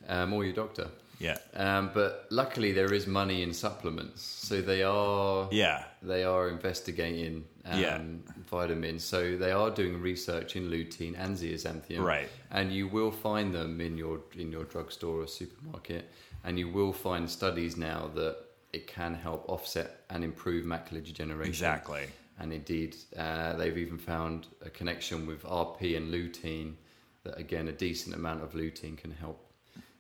um, 0.08 0.32
or 0.34 0.44
your 0.46 0.54
doctor. 0.54 0.88
Yeah. 1.20 1.38
Um, 1.54 1.92
but 1.94 2.28
luckily, 2.30 2.74
there 2.74 2.94
is 2.94 3.08
money 3.08 3.42
in 3.42 3.54
supplements, 3.54 4.22
so 4.22 4.62
they 4.62 4.84
are 4.84 5.48
Yeah. 5.52 5.86
they 6.02 6.24
are 6.26 6.50
investigating 6.50 7.46
um, 7.66 7.80
Yeah. 7.80 8.02
vitamins. 8.50 9.04
So 9.06 9.38
they 9.38 9.52
are 9.52 9.72
doing 9.72 10.02
research 10.02 10.56
in 10.58 10.70
lutein 10.70 11.16
and 11.18 11.38
zeaxanthin, 11.38 12.00
Right. 12.04 12.30
And 12.52 12.72
you 12.72 12.88
will 12.90 13.12
find 13.12 13.54
them 13.56 13.80
in 13.82 13.98
your 13.98 14.20
in 14.38 14.52
your 14.52 14.66
drugstore 14.66 15.22
or 15.22 15.28
supermarket, 15.28 16.12
and 16.46 16.58
you 16.58 16.70
will 16.70 16.94
find 16.94 17.30
studies 17.30 17.76
now 17.76 18.10
that 18.16 18.38
it 18.72 18.88
can 18.88 19.16
help 19.16 19.50
offset 19.50 20.02
and 20.10 20.24
improve 20.24 20.66
macular 20.66 21.04
degeneration. 21.04 21.50
Exactly. 21.50 22.06
And 22.40 22.54
indeed, 22.54 22.96
uh, 23.18 23.54
they've 23.54 23.78
even 23.78 23.98
found 23.98 24.48
a 24.62 24.70
connection 24.70 25.26
with 25.26 25.44
RP 25.44 25.98
and 25.98 26.14
lutein. 26.14 26.76
That 27.24 27.38
again, 27.40 27.68
a 27.68 27.72
decent 27.72 28.16
amount 28.16 28.44
of 28.44 28.54
lutein 28.54 28.98
can 28.98 29.12
help 29.12 29.52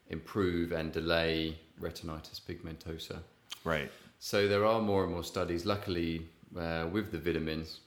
improve 0.10 0.71
and 0.71 0.91
delay 0.91 1.58
retinitis 1.81 2.39
pigmentosa. 2.39 3.17
Right. 3.63 3.91
So 4.19 4.47
there 4.47 4.65
are 4.65 4.81
more 4.81 5.03
and 5.03 5.13
more 5.13 5.23
studies, 5.23 5.65
luckily, 5.65 6.27
uh, 6.58 6.88
with 6.91 7.12
the 7.12 7.17
vitamins, 7.17 7.79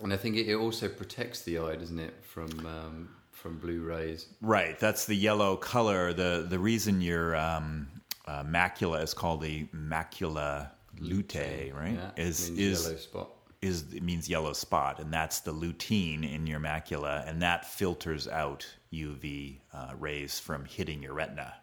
and 0.00 0.12
I 0.12 0.16
think 0.16 0.36
it, 0.36 0.48
it 0.48 0.56
also 0.56 0.88
protects 0.88 1.42
the 1.42 1.58
eye, 1.58 1.76
doesn't 1.76 1.98
it, 1.98 2.14
from 2.22 2.50
um, 2.66 3.08
from 3.34 3.58
blue 3.58 3.82
rays? 3.82 4.28
Right. 4.40 4.78
That's 4.78 5.04
the 5.06 5.14
yellow 5.14 5.56
color. 5.56 6.12
The 6.12 6.46
the 6.48 6.58
reason 6.58 7.00
your 7.00 7.36
um, 7.36 7.88
uh, 8.26 8.42
macula 8.44 9.02
is 9.02 9.14
called 9.14 9.42
the 9.42 9.66
macula 9.74 10.70
lutea, 11.00 11.74
right? 11.74 11.94
Yeah, 11.94 12.10
is 12.16 12.50
means 12.50 12.60
is 12.60 12.84
yellow 12.84 12.96
spot. 12.96 13.28
is 13.62 13.84
it 13.92 14.02
means 14.02 14.28
yellow 14.28 14.52
spot, 14.52 15.00
and 15.00 15.12
that's 15.12 15.40
the 15.40 15.52
lutein 15.52 16.30
in 16.30 16.46
your 16.46 16.60
macula, 16.60 17.28
and 17.28 17.42
that 17.42 17.66
filters 17.66 18.28
out 18.28 18.66
UV 18.92 19.58
uh, 19.72 19.92
rays 19.98 20.38
from 20.38 20.64
hitting 20.64 21.02
your 21.02 21.14
retina. 21.14 21.54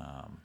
Um, 0.00 0.40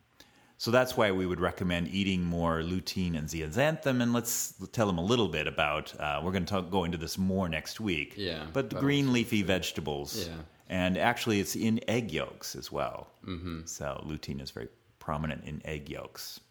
so 0.60 0.72
that's 0.72 0.98
why 0.98 1.10
we 1.14 1.26
would 1.26 1.40
recommend 1.40 1.88
eating 1.88 2.22
more 2.22 2.60
lutein 2.62 3.18
and 3.18 3.30
zeaxanthin. 3.30 4.04
And 4.04 4.12
let's 4.12 4.54
tell 4.74 4.88
them 4.88 4.98
a 4.98 5.02
little 5.02 5.30
bit 5.30 5.48
about. 5.48 5.98
Uh, 5.98 6.20
we're 6.22 6.34
going 6.34 6.46
to 6.48 6.62
go 6.64 6.84
into 6.84 6.98
this 6.98 7.18
more 7.18 7.48
next 7.48 7.80
week. 7.80 8.16
Yeah, 8.18 8.46
But 8.52 8.70
the 8.70 8.76
green 8.76 9.14
leafy 9.14 9.42
vegetables. 9.42 10.28
Yeah. 10.28 10.36
And 10.68 10.98
actually, 10.98 11.40
it's 11.40 11.56
in 11.56 11.80
egg 11.88 12.12
yolks 12.12 12.58
as 12.58 12.74
well. 12.74 13.08
Mm-hmm. 13.26 13.62
So 13.68 14.04
lutein 14.06 14.42
is 14.42 14.52
very 14.52 14.68
prominent 15.00 15.46
in 15.46 15.62
egg 15.64 15.90
yolks. 15.90 16.42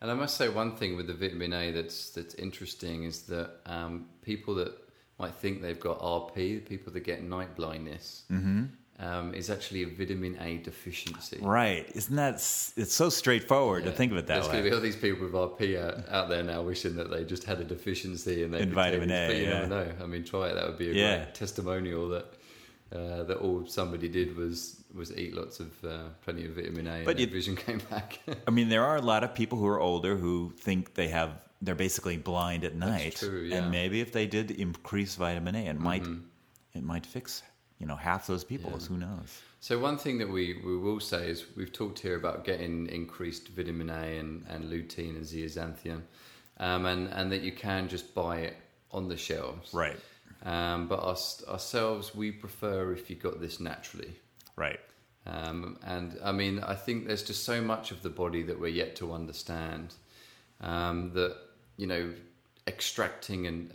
And 0.00 0.10
I 0.10 0.14
must 0.14 0.36
say 0.36 0.48
one 0.48 0.74
thing 0.74 0.96
with 0.96 1.06
the 1.06 1.14
vitamin 1.14 1.52
A 1.52 1.70
that's 1.70 2.10
that's 2.10 2.34
interesting 2.34 3.04
is 3.04 3.22
that 3.26 3.60
um, 3.66 4.08
people 4.22 4.56
that 4.56 4.76
might 5.20 5.36
think 5.36 5.62
they've 5.62 5.78
got 5.78 6.00
RP, 6.00 6.66
people 6.66 6.92
that 6.92 7.04
get 7.04 7.22
night 7.22 7.54
blindness, 7.54 8.24
Mm-hmm. 8.28 8.64
Um, 9.02 9.34
is 9.34 9.50
actually 9.50 9.82
a 9.82 9.86
vitamin 9.88 10.38
A 10.40 10.58
deficiency. 10.58 11.38
Right? 11.42 11.84
Isn't 11.94 12.16
that? 12.16 12.34
It's 12.34 12.94
so 12.94 13.08
straightforward 13.10 13.84
to 13.84 13.90
think 13.92 14.12
of 14.12 14.18
it 14.18 14.26
that 14.28 14.34
There's 14.34 14.46
way. 14.46 14.52
going 14.52 14.64
to 14.64 14.70
be 14.70 14.76
all 14.76 14.80
these 14.82 14.96
people 14.96 15.24
with 15.26 15.32
RP 15.34 15.76
out, 15.82 16.08
out 16.08 16.28
there 16.28 16.42
now 16.44 16.62
wishing 16.62 16.94
that 16.96 17.10
they 17.10 17.24
just 17.24 17.44
had 17.44 17.58
a 17.60 17.64
deficiency 17.64 18.44
and 18.44 18.54
they 18.54 18.60
In 18.60 18.72
vitamin 18.72 19.10
A, 19.10 19.26
But 19.26 19.36
you 19.36 19.42
yeah. 19.42 19.48
never 19.50 19.66
know. 19.66 19.92
I 20.02 20.06
mean, 20.06 20.24
try 20.24 20.48
it. 20.50 20.54
That 20.54 20.66
would 20.68 20.78
be 20.78 20.90
a 20.90 20.94
Yeah. 20.94 21.16
great 21.24 21.34
testimonial 21.34 22.08
that 22.10 22.26
uh, 22.94 23.22
that 23.24 23.38
all 23.38 23.66
somebody 23.66 24.08
did 24.08 24.36
was 24.36 24.76
was 24.94 25.16
eat 25.16 25.34
lots 25.34 25.58
of 25.60 25.70
uh, 25.84 26.08
plenty 26.22 26.44
of 26.44 26.52
vitamin 26.52 26.86
A, 26.86 27.02
But 27.04 27.12
and 27.12 27.20
you- 27.20 27.26
their 27.26 27.32
vision 27.34 27.56
came 27.66 27.80
back. 27.90 28.20
I 28.46 28.50
mean, 28.50 28.68
there 28.68 28.84
are 28.84 28.96
a 28.96 29.00
lot 29.00 29.24
of 29.24 29.34
people 29.34 29.56
who 29.58 29.66
are 29.66 29.80
older 29.80 30.14
who 30.16 30.52
think 30.58 30.94
they 30.94 31.08
have 31.08 31.30
they're 31.62 31.74
basically 31.74 32.18
blind 32.18 32.64
at 32.64 32.74
night, 32.74 33.16
true, 33.16 33.40
yeah. 33.40 33.54
Mm-hmm. 33.56 33.62
and 33.62 33.70
maybe 33.70 34.00
if 34.00 34.12
they 34.12 34.26
did 34.26 34.50
increase 34.50 35.14
vitamin 35.14 35.54
A, 35.54 35.66
it 35.66 35.78
might 35.80 36.04
it 36.74 36.82
might 36.84 37.06
fix 37.06 37.42
you 37.82 37.88
know 37.88 37.96
half 37.96 38.26
those 38.28 38.44
people. 38.44 38.70
Yeah. 38.70 38.86
Who 38.86 38.96
knows? 38.96 39.42
So 39.60 39.78
one 39.78 39.98
thing 39.98 40.18
that 40.18 40.28
we, 40.28 40.60
we 40.64 40.76
will 40.76 41.00
say 41.00 41.28
is 41.28 41.44
we've 41.56 41.72
talked 41.72 41.98
here 41.98 42.16
about 42.16 42.44
getting 42.44 42.86
increased 42.86 43.48
vitamin 43.48 43.90
A 43.90 44.18
and, 44.18 44.44
and 44.48 44.64
lutein 44.64 45.16
and 45.16 45.24
zeaxanthin, 45.24 46.02
um, 46.58 46.86
and 46.86 47.08
and 47.08 47.30
that 47.32 47.42
you 47.42 47.52
can 47.52 47.88
just 47.88 48.14
buy 48.14 48.38
it 48.38 48.56
on 48.92 49.08
the 49.08 49.16
shelves. 49.16 49.74
Right, 49.74 49.98
Um, 50.44 50.86
but 50.86 51.00
us, 51.00 51.42
ourselves, 51.48 52.14
we 52.14 52.30
prefer 52.30 52.92
if 52.92 53.10
you 53.10 53.16
got 53.16 53.40
this 53.40 53.58
naturally. 53.58 54.12
right, 54.56 54.80
Um, 55.26 55.78
and 55.84 56.18
I 56.22 56.30
mean, 56.30 56.60
I 56.60 56.76
think 56.76 57.06
there's 57.06 57.24
just 57.24 57.42
so 57.44 57.60
much 57.60 57.90
of 57.90 58.02
the 58.02 58.10
body 58.10 58.42
that 58.44 58.60
we're 58.60 58.76
yet 58.84 58.94
to 58.96 59.12
understand. 59.12 59.94
Um, 60.60 61.10
that 61.14 61.36
you 61.76 61.88
know, 61.88 62.12
extracting 62.68 63.46
an, 63.48 63.72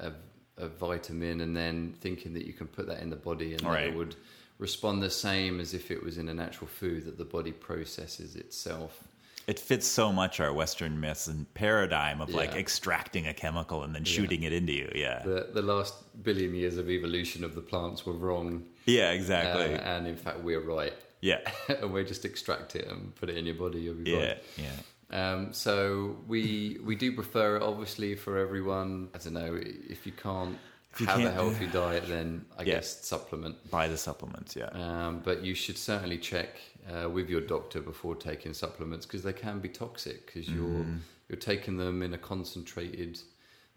a, 0.57 0.67
vitamin 0.67 1.41
and 1.41 1.55
then 1.55 1.93
thinking 2.01 2.33
that 2.33 2.45
you 2.45 2.53
can 2.53 2.67
put 2.67 2.87
that 2.87 3.01
in 3.01 3.09
the 3.09 3.15
body 3.15 3.51
and 3.53 3.59
that 3.61 3.67
Right. 3.69 3.87
it 3.87 3.95
would 3.95 4.15
respond 4.59 5.01
the 5.03 5.09
same 5.09 5.59
as 5.59 5.73
if 5.73 5.91
it 5.91 6.03
was 6.03 6.17
in 6.17 6.29
a 6.29 6.33
natural 6.33 6.67
food 6.67 7.05
that 7.05 7.17
the 7.17 7.25
body 7.25 7.51
processes 7.51 8.35
itself. 8.35 9.03
it 9.47 9.59
fits 9.59 9.87
so 9.87 10.11
much 10.11 10.39
our 10.41 10.51
Western 10.51 10.99
myths 10.99 11.27
and 11.27 11.51
paradigm 11.53 12.19
of 12.21 12.29
like 12.33 12.53
extracting 12.55 13.27
a 13.27 13.33
chemical 13.33 13.83
and 13.83 13.93
then 13.95 14.03
shooting 14.03 14.43
it 14.43 14.51
into 14.51 14.73
you. 14.73 14.91
Yeah, 14.93 15.21
The 15.23 15.49
the 15.53 15.61
last 15.61 15.93
billion 16.23 16.53
years 16.53 16.77
of 16.77 16.89
evolution 16.89 17.43
of 17.45 17.55
the 17.55 17.61
plants 17.61 18.05
were 18.05 18.13
wrong, 18.25 18.65
yeah, 18.85 19.09
uh, 19.09 19.13
exactly. 19.13 19.73
and 19.75 20.05
in 20.07 20.17
fact 20.17 20.39
we're 20.41 20.59
right. 20.59 20.93
yeah, 21.21 21.39
and 21.69 21.93
we 21.93 22.03
just 22.03 22.25
extract 22.25 22.75
it 22.75 22.87
and 22.91 23.15
put 23.15 23.29
it 23.29 23.37
in 23.37 23.45
your 23.45 23.55
body. 23.55 23.79
You'll 23.79 23.93
be 24.03 24.11
yeah, 24.11 24.33
fine. 24.33 24.65
yeah. 24.65 24.71
Um, 25.09 25.53
so 25.53 26.17
we 26.27 26.79
we 26.83 26.95
do 26.95 27.13
prefer 27.13 27.57
it 27.57 27.63
obviously 27.63 28.15
for 28.15 28.37
everyone. 28.37 29.09
I 29.15 29.17
don't 29.19 29.33
know 29.33 29.57
if 29.61 30.05
you 30.05 30.11
can't 30.11 30.57
you 30.99 31.05
have 31.05 31.19
a 31.23 31.31
healthy 31.31 31.67
diet, 31.67 32.05
then 32.07 32.45
I 32.57 32.63
Yeah. 32.63 32.75
guess 32.75 33.05
supplement. 33.05 33.55
Buy 33.69 33.87
the 33.87 33.97
supplements. 33.97 34.55
Yeah, 34.55 34.69
Um, 34.73 35.19
but 35.23 35.43
you 35.45 35.53
should 35.53 35.77
certainly 35.77 36.17
check 36.17 36.59
uh, 36.91 37.07
with 37.09 37.29
your 37.29 37.41
doctor 37.41 37.81
before 37.81 38.15
taking 38.15 38.53
supplements 38.53 39.05
because 39.05 39.21
they 39.21 39.33
can 39.33 39.59
be 39.59 39.69
toxic 39.69 40.25
because 40.25 40.49
you're 40.49 40.67
Mm-hmm. 40.83 40.97
you're 41.29 41.39
taking 41.39 41.77
them 41.77 42.01
in 42.01 42.13
a 42.13 42.17
concentrated 42.17 43.19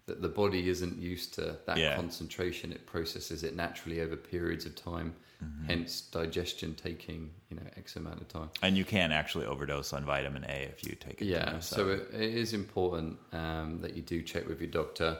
that 0.07 0.21
the 0.21 0.29
body 0.29 0.67
isn't 0.69 0.97
used 0.97 1.33
to 1.35 1.57
that 1.65 1.77
Yeah. 1.77 1.95
concentration. 1.95 2.71
It 2.71 2.85
processes 2.87 3.43
it 3.43 3.55
naturally 3.55 4.01
over 4.01 4.15
periods 4.17 4.65
of 4.65 4.75
time. 4.75 5.13
Mm-hmm. 5.43 5.65
Hence, 5.65 6.01
digestion 6.01 6.75
taking 6.75 7.31
you 7.49 7.55
know 7.57 7.63
x 7.77 7.95
amount 7.95 8.21
of 8.21 8.27
time. 8.27 8.49
and 8.61 8.77
you 8.77 8.85
can 8.85 9.11
actually 9.11 9.45
overdose 9.47 9.91
on 9.91 10.05
vitamin 10.05 10.43
A 10.45 10.69
if 10.73 10.83
you 10.85 10.95
take 10.95 11.21
it. 11.21 11.25
Yeah, 11.25 11.59
so 11.59 11.89
it, 11.89 12.09
it 12.13 12.35
is 12.35 12.53
important 12.53 13.17
um, 13.33 13.79
that 13.81 13.95
you 13.95 14.03
do 14.03 14.21
check 14.21 14.47
with 14.47 14.59
your 14.61 14.69
doctor, 14.69 15.17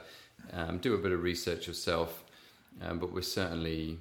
um, 0.53 0.77
do 0.77 0.93
a 0.93 0.97
bit 0.97 1.11
of 1.11 1.23
research 1.23 1.65
yourself, 1.67 2.23
um, 2.83 2.99
but 2.99 3.11
we're 3.11 3.21
certainly 3.23 3.97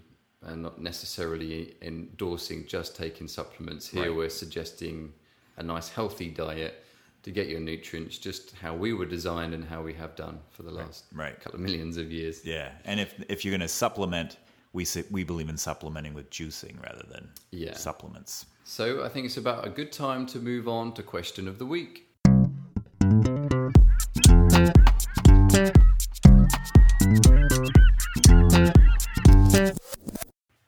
uh, 0.47 0.55
not 0.55 0.81
necessarily 0.81 1.75
endorsing 1.83 2.67
just 2.67 2.97
taking 2.97 3.27
supplements. 3.29 3.89
Here 3.89 4.03
Right. 4.09 4.15
we're 4.17 4.29
suggesting 4.31 5.13
a 5.57 5.63
nice 5.63 5.89
healthy 5.89 6.29
diet 6.29 6.85
to 7.23 7.31
get 7.31 7.49
your 7.49 7.61
nutrients, 7.61 8.17
just 8.19 8.55
how 8.57 8.75
we 8.75 8.93
were 8.95 9.05
designed 9.07 9.53
and 9.55 9.63
how 9.65 9.83
we 9.83 9.93
have 9.95 10.17
done 10.17 10.39
for 10.51 10.63
the 10.63 10.71
last 10.71 11.05
right. 11.15 11.39
couple 11.41 11.57
of 11.59 11.61
millions 11.61 11.97
of 11.99 12.11
years. 12.11 12.45
Yeah, 12.45 12.71
and 12.85 12.99
if 13.01 13.15
if 13.29 13.45
you're 13.45 13.53
going 13.53 13.61
to 13.61 13.69
supplement, 13.69 14.37
we 14.73 14.85
say, 14.85 15.05
we 15.11 15.25
believe 15.25 15.49
in 15.49 15.57
supplementing 15.57 16.15
with 16.15 16.31
juicing 16.31 16.81
rather 16.83 17.05
than 17.11 17.29
Yeah. 17.51 17.75
supplements. 17.77 18.47
So 18.65 19.05
I 19.05 19.09
think 19.09 19.27
it's 19.27 19.37
about 19.37 19.67
a 19.67 19.71
good 19.71 19.91
time 19.93 20.27
to 20.27 20.39
move 20.39 20.69
on 20.69 20.95
to 20.95 21.03
question 21.03 21.49
of 21.49 21.59
the 21.59 21.67
week. 21.67 22.07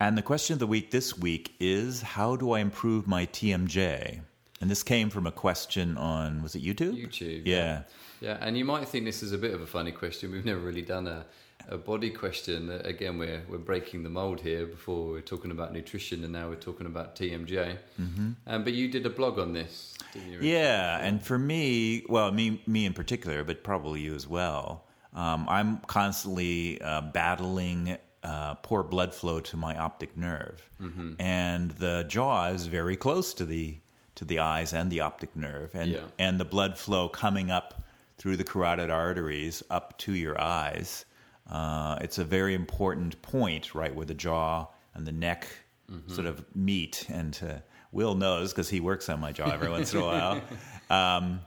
And 0.00 0.18
the 0.18 0.22
question 0.22 0.54
of 0.54 0.58
the 0.58 0.66
week 0.66 0.90
this 0.90 1.16
week 1.16 1.54
is 1.60 2.02
how 2.02 2.34
do 2.34 2.52
I 2.52 2.58
improve 2.60 3.06
my 3.06 3.27
TMJ? 3.27 4.20
And 4.60 4.70
this 4.70 4.83
came 4.83 5.10
from 5.10 5.27
a 5.27 5.33
question 5.33 5.96
on 5.96 6.42
was 6.42 6.54
it 6.56 6.62
YouTube? 6.62 7.00
YouTube. 7.00 7.42
Yeah. 7.44 7.83
Yeah, 8.20 8.38
and 8.40 8.56
you 8.56 8.64
might 8.64 8.88
think 8.88 9.04
this 9.04 9.22
is 9.22 9.33
a 9.33 9.38
bit 9.38 9.52
of 9.54 9.60
a 9.60 9.66
funny 9.66 9.90
question. 9.92 10.31
We've 10.33 10.44
never 10.44 10.60
really 10.60 10.83
done 10.83 11.06
a, 11.08 11.24
a 11.69 11.79
body 11.79 12.10
question. 12.10 12.71
Uh, 12.71 12.83
Again, 12.85 13.19
we're 13.19 13.42
we're 13.48 13.58
breaking 13.58 14.02
the 14.02 14.10
mold 14.10 14.40
here. 14.40 14.67
Before 14.67 15.13
we 15.13 15.19
are 15.19 15.23
talking 15.23 15.50
about 15.50 15.73
nutrition, 15.73 16.25
and 16.25 16.33
now 16.33 16.48
we're 16.48 16.56
talking 16.56 16.87
about 16.87 17.17
TMJ. 17.17 17.79
Mm-hmm. 18.00 18.31
Um, 18.46 18.65
but 18.65 18.73
you 18.73 18.88
did 18.88 19.06
a 19.06 19.10
blog 19.10 19.38
on 19.38 19.52
this, 19.52 19.94
didn't 20.13 20.33
you? 20.33 20.38
Yeah, 20.40 20.98
and 21.00 21.23
for 21.23 21.38
me, 21.38 22.04
well, 22.08 22.31
me 22.33 22.63
me 22.67 22.87
in 22.87 22.92
particular, 22.94 23.44
but 23.44 23.63
probably 23.63 24.00
you 24.00 24.15
as 24.15 24.27
well. 24.27 24.85
Um, 25.15 25.46
I'm 25.48 25.79
constantly 25.87 26.81
uh, 26.81 27.02
battling 27.02 27.98
uh, 28.23 28.54
poor 28.56 28.83
blood 28.83 29.15
flow 29.15 29.40
to 29.40 29.56
my 29.56 29.77
optic 29.77 30.17
nerve, 30.17 30.69
Mm-hmm. 30.81 31.21
and 31.21 31.71
the 31.73 32.04
jaw 32.08 32.48
is 32.48 32.67
very 32.67 32.96
close 32.96 33.35
to 33.35 33.44
the 33.44 33.77
to 34.15 34.25
the 34.25 34.38
eyes 34.40 34.73
and 34.75 34.90
the 34.90 35.00
optic 35.00 35.35
nerve, 35.37 35.71
and 35.75 35.90
Yeah. 35.90 36.00
and 36.19 36.38
the 36.38 36.44
blood 36.44 36.79
flow 36.79 37.08
coming 37.08 37.50
up 37.50 37.83
through 38.19 38.37
the 38.37 38.44
carotid 38.44 38.90
arteries 38.90 39.63
up 39.71 39.98
to 39.98 40.13
your 40.13 40.40
eyes. 40.40 41.04
Uh, 41.50 41.98
it's 42.00 42.18
a 42.18 42.24
very 42.24 42.54
important 42.54 43.20
point, 43.22 43.74
right, 43.74 43.94
where 43.94 44.06
the 44.06 44.14
jaw 44.14 44.66
and 44.94 45.06
the 45.06 45.12
neck 45.12 45.46
Mm-hmm. 45.90 46.14
sort 46.14 46.26
of 46.26 46.42
meet. 46.56 47.04
And 47.10 47.38
uh, 47.46 47.54
Will 47.90 48.14
knows 48.14 48.52
because 48.52 48.70
he 48.70 48.80
works 48.80 49.10
on 49.10 49.20
my 49.20 49.30
jaw 49.32 49.50
every 49.50 49.68
once 49.68 49.92
in 49.92 50.00
a 50.00 50.04
while. 50.04 50.40
Um, 50.90 51.40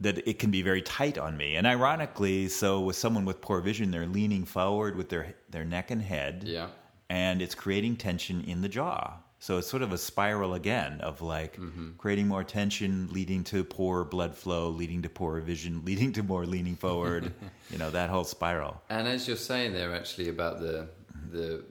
that 0.00 0.26
it 0.26 0.38
can 0.38 0.50
be 0.50 0.62
very 0.62 0.82
tight 0.82 1.16
on 1.18 1.36
me, 1.36 1.56
and 1.56 1.66
ironically, 1.66 2.48
so 2.48 2.80
with 2.80 2.96
someone 2.96 3.24
with 3.24 3.40
poor 3.40 3.60
vision, 3.60 3.90
they're 3.90 4.06
leaning 4.06 4.44
forward 4.44 4.96
with 4.96 5.08
their 5.10 5.34
their 5.50 5.64
neck 5.64 5.90
and 5.90 6.02
head, 6.02 6.44
Yeah. 6.46 6.68
and 7.10 7.40
it's 7.42 7.54
creating 7.54 7.96
tension 7.96 8.42
in 8.44 8.60
the 8.62 8.68
jaw. 8.68 9.14
So 9.42 9.58
it's 9.58 9.66
sort 9.66 9.82
of 9.82 9.90
a 9.90 9.98
spiral 9.98 10.54
again 10.54 11.00
of 11.00 11.20
like 11.20 11.56
mm-hmm. 11.56 11.94
creating 11.98 12.28
more 12.28 12.44
tension, 12.44 13.08
leading 13.10 13.42
to 13.44 13.64
poor 13.64 14.04
blood 14.04 14.36
flow, 14.36 14.68
leading 14.68 15.02
to 15.02 15.08
poor 15.08 15.40
vision, 15.40 15.82
leading 15.84 16.12
to 16.12 16.22
more 16.22 16.46
leaning 16.46 16.76
forward. 16.76 17.32
you 17.70 17.76
know 17.76 17.90
that 17.90 18.08
whole 18.08 18.22
spiral. 18.22 18.80
And 18.88 19.08
as 19.08 19.26
you're 19.26 19.36
saying 19.36 19.72
there, 19.72 19.96
actually 19.96 20.28
about 20.28 20.60
the 20.60 20.86
the 21.32 21.64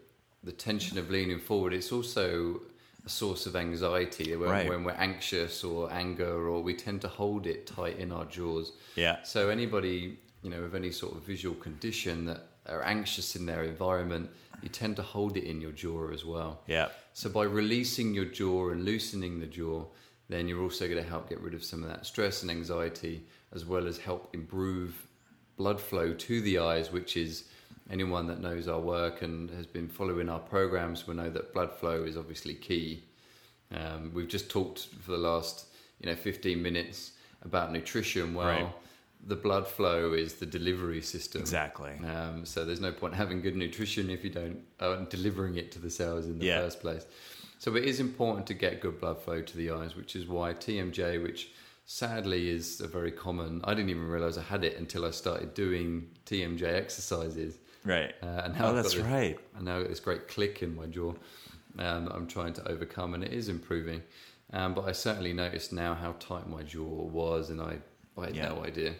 the 0.44 0.52
tension 0.52 0.98
of 0.98 1.10
leaning 1.10 1.40
forward, 1.40 1.72
it's 1.74 1.94
also 1.94 2.60
a 3.06 3.10
source 3.10 3.46
of 3.46 3.56
anxiety 3.56 4.36
when, 4.36 4.50
Right. 4.50 4.68
when 4.68 4.84
we're 4.84 5.02
anxious 5.10 5.64
or 5.64 5.90
anger, 5.94 6.50
or 6.50 6.62
we 6.62 6.74
tend 6.74 7.00
to 7.02 7.08
hold 7.08 7.48
it 7.48 7.68
tight 7.68 7.98
in 8.00 8.12
our 8.12 8.26
jaws. 8.26 8.74
Yeah. 8.96 9.24
So 9.24 9.48
anybody 9.48 10.18
you 10.44 10.50
know 10.50 10.62
with 10.62 10.76
any 10.76 10.92
sort 10.92 11.16
of 11.16 11.22
visual 11.24 11.56
condition 11.56 12.26
that 12.26 12.42
are 12.68 12.84
anxious 12.84 13.38
in 13.38 13.46
their 13.46 13.64
environment, 13.64 14.30
you 14.62 14.70
tend 14.70 14.96
to 14.98 15.02
hold 15.02 15.38
it 15.38 15.44
in 15.44 15.62
your 15.62 15.72
jaw 15.72 16.12
as 16.12 16.26
well. 16.26 16.62
Yeah. 16.68 16.90
So 17.14 17.30
by 17.30 17.44
releasing 17.44 18.14
your 18.14 18.26
jaw 18.26 18.70
and 18.70 18.86
loosening 18.86 19.40
the 19.40 19.48
jaw, 19.48 19.86
then 20.30 20.48
you're 20.48 20.62
also 20.62 20.88
going 20.88 21.02
to 21.04 21.10
help 21.10 21.30
get 21.30 21.40
rid 21.42 21.54
of 21.54 21.64
some 21.64 21.84
of 21.84 21.90
that 21.90 22.06
stress 22.06 22.42
and 22.42 22.52
anxiety, 22.52 23.24
as 23.54 23.66
well 23.66 23.88
as 23.88 23.98
help 23.98 24.34
improve 24.34 25.08
blood 25.58 25.80
flow 25.80 26.14
to 26.14 26.42
the 26.42 26.60
eyes, 26.60 26.92
which 26.92 27.18
is 27.18 27.46
anyone 27.90 28.28
that 28.28 28.40
knows 28.40 28.68
our 28.68 28.80
work 28.80 29.22
and 29.22 29.50
has 29.50 29.66
been 29.66 29.88
following 29.88 30.30
our 30.30 30.40
programs 30.40 31.06
will 31.06 31.16
know 31.16 31.30
that 31.30 31.54
blood 31.54 31.72
flow 31.74 32.04
is 32.04 32.16
obviously 32.16 32.54
key. 32.54 33.04
Um, 33.76 34.12
we've 34.14 34.28
just 34.28 34.50
talked 34.50 34.88
for 35.02 35.12
the 35.12 35.18
last 35.18 35.66
you 36.00 36.10
know 36.10 36.16
15 36.16 36.62
minutes 36.62 37.12
about 37.44 37.72
nutrition. 37.72 38.34
Well, 38.34 38.48
Right. 38.48 38.68
The 39.28 39.36
blood 39.36 39.68
flow 39.68 40.14
is 40.14 40.36
the 40.36 40.46
delivery 40.46 41.02
system. 41.02 41.42
Exactly. 41.42 41.92
Um, 42.06 42.46
so 42.46 42.66
there's 42.66 42.82
no 42.82 42.92
point 42.92 43.14
having 43.14 43.42
good 43.42 43.56
nutrition 43.56 44.10
if 44.10 44.24
you 44.24 44.30
don't 44.32 44.60
aren't 44.80 45.10
delivering 45.10 45.56
it 45.58 45.72
to 45.74 45.80
the 45.80 45.90
cells 45.90 46.26
in 46.26 46.40
the 46.40 46.46
Yeah. 46.46 46.62
first 46.62 46.82
place. 46.82 47.06
So 47.60 47.76
it 47.76 47.86
is 47.86 48.00
important 48.00 48.48
to 48.48 48.56
get 48.56 48.82
good 48.82 49.00
blood 49.00 49.22
flow 49.22 49.42
to 49.42 49.58
the 49.58 49.70
eyes, 49.72 49.96
which 49.96 50.16
is 50.16 50.28
why 50.28 50.54
TMJ, 50.54 51.22
which 51.22 51.52
sadly 51.86 52.50
is 52.50 52.82
a 52.82 52.88
very 52.88 53.12
common. 53.12 53.62
I 53.64 53.74
didn't 53.76 53.90
even 53.92 54.08
realize 54.08 54.38
I 54.38 54.42
had 54.44 54.64
it 54.64 54.78
until 54.78 55.06
I 55.06 55.12
started 55.12 55.54
doing 55.54 56.10
TMJ 56.26 56.64
exercises. 56.64 57.58
Right. 57.86 58.14
Uh, 58.24 58.42
and 58.46 58.56
oh, 58.60 58.70
I've 58.70 58.76
that's 58.76 58.94
this, 58.96 59.04
right. 59.04 59.38
And 59.56 59.66
now 59.66 59.76
I've 59.78 59.84
got 59.84 59.90
this 59.90 60.00
great 60.00 60.28
click 60.28 60.64
in 60.64 60.76
my 60.76 60.86
jaw 60.88 61.14
um, 61.78 62.06
that 62.06 62.14
I'm 62.16 62.28
trying 62.28 62.54
to 62.54 62.68
overcome, 62.68 63.14
and 63.14 63.24
it 63.24 63.34
is 63.34 63.50
improving. 63.50 64.02
Um, 64.54 64.74
but 64.74 64.86
I 64.86 64.92
certainly 64.92 65.34
noticed 65.34 65.72
now 65.72 65.94
how 65.94 66.14
tight 66.20 66.48
my 66.50 66.64
jaw 66.64 66.84
was, 66.84 67.50
and 67.52 67.62
I, 67.62 67.78
I 68.18 68.26
had 68.26 68.36
Yeah. 68.36 68.50
no 68.50 68.64
idea. 68.64 68.94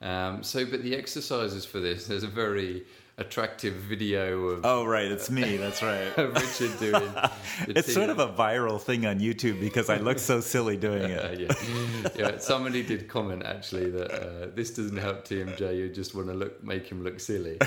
Um, 0.00 0.42
so, 0.42 0.64
but 0.64 0.82
the 0.82 0.96
exercises 0.96 1.64
for 1.64 1.78
this, 1.80 2.06
there's 2.06 2.22
a 2.22 2.26
very 2.28 2.84
attractive 3.18 3.74
video 3.74 4.44
of, 4.44 4.64
Oh, 4.64 4.86
right. 4.86 5.04
It's 5.12 5.28
me. 5.30 5.58
That's 5.58 5.82
right. 5.82 6.16
Richard 6.16 6.78
doing. 6.78 7.12
It's 7.68 7.92
sort 7.92 8.08
of 8.08 8.18
a 8.18 8.28
viral 8.28 8.80
thing 8.80 9.04
on 9.04 9.20
YouTube 9.20 9.60
because 9.60 9.90
I 9.90 9.98
look 9.98 10.18
so 10.18 10.40
silly 10.40 10.78
doing 10.78 11.02
Uh, 11.12 11.28
it. 11.38 11.40
yeah, 11.40 12.08
yeah. 12.16 12.38
Somebody 12.38 12.82
did 12.82 13.08
comment 13.08 13.42
actually 13.44 13.90
that 13.90 14.10
uh, 14.10 14.46
this 14.54 14.70
doesn't 14.70 14.96
help 14.96 15.26
TMJ. 15.28 15.76
You 15.76 15.90
just 15.90 16.14
want 16.14 16.28
to 16.28 16.34
look, 16.34 16.64
make 16.64 16.86
him 16.90 17.04
look 17.04 17.20
silly, 17.20 17.58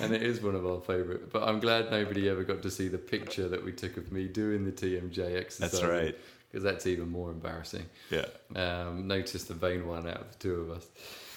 and 0.00 0.14
it 0.14 0.22
is 0.22 0.40
one 0.40 0.54
of 0.54 0.66
our 0.66 0.80
favourite. 0.80 1.30
But 1.30 1.42
I'm 1.42 1.60
glad 1.60 1.90
nobody 1.90 2.28
ever 2.30 2.44
got 2.44 2.62
to 2.62 2.70
see 2.70 2.88
the 2.88 2.96
picture 2.98 3.48
that 3.48 3.62
we 3.62 3.72
took 3.72 3.98
of 3.98 4.10
me 4.10 4.26
doing 4.28 4.64
the 4.64 4.72
TMJ 4.72 5.36
exercise. 5.36 5.72
That's 5.72 5.84
right. 5.84 6.16
Because 6.50 6.64
that's 6.64 6.86
even 6.86 7.08
more 7.08 7.30
embarrassing. 7.30 7.86
Yeah. 8.10 8.26
Um, 8.56 9.06
notice 9.06 9.44
the 9.44 9.54
vain 9.54 9.86
one 9.86 10.06
out 10.06 10.20
of 10.20 10.30
the 10.32 10.38
two 10.38 10.54
of 10.54 10.70
us. 10.70 10.86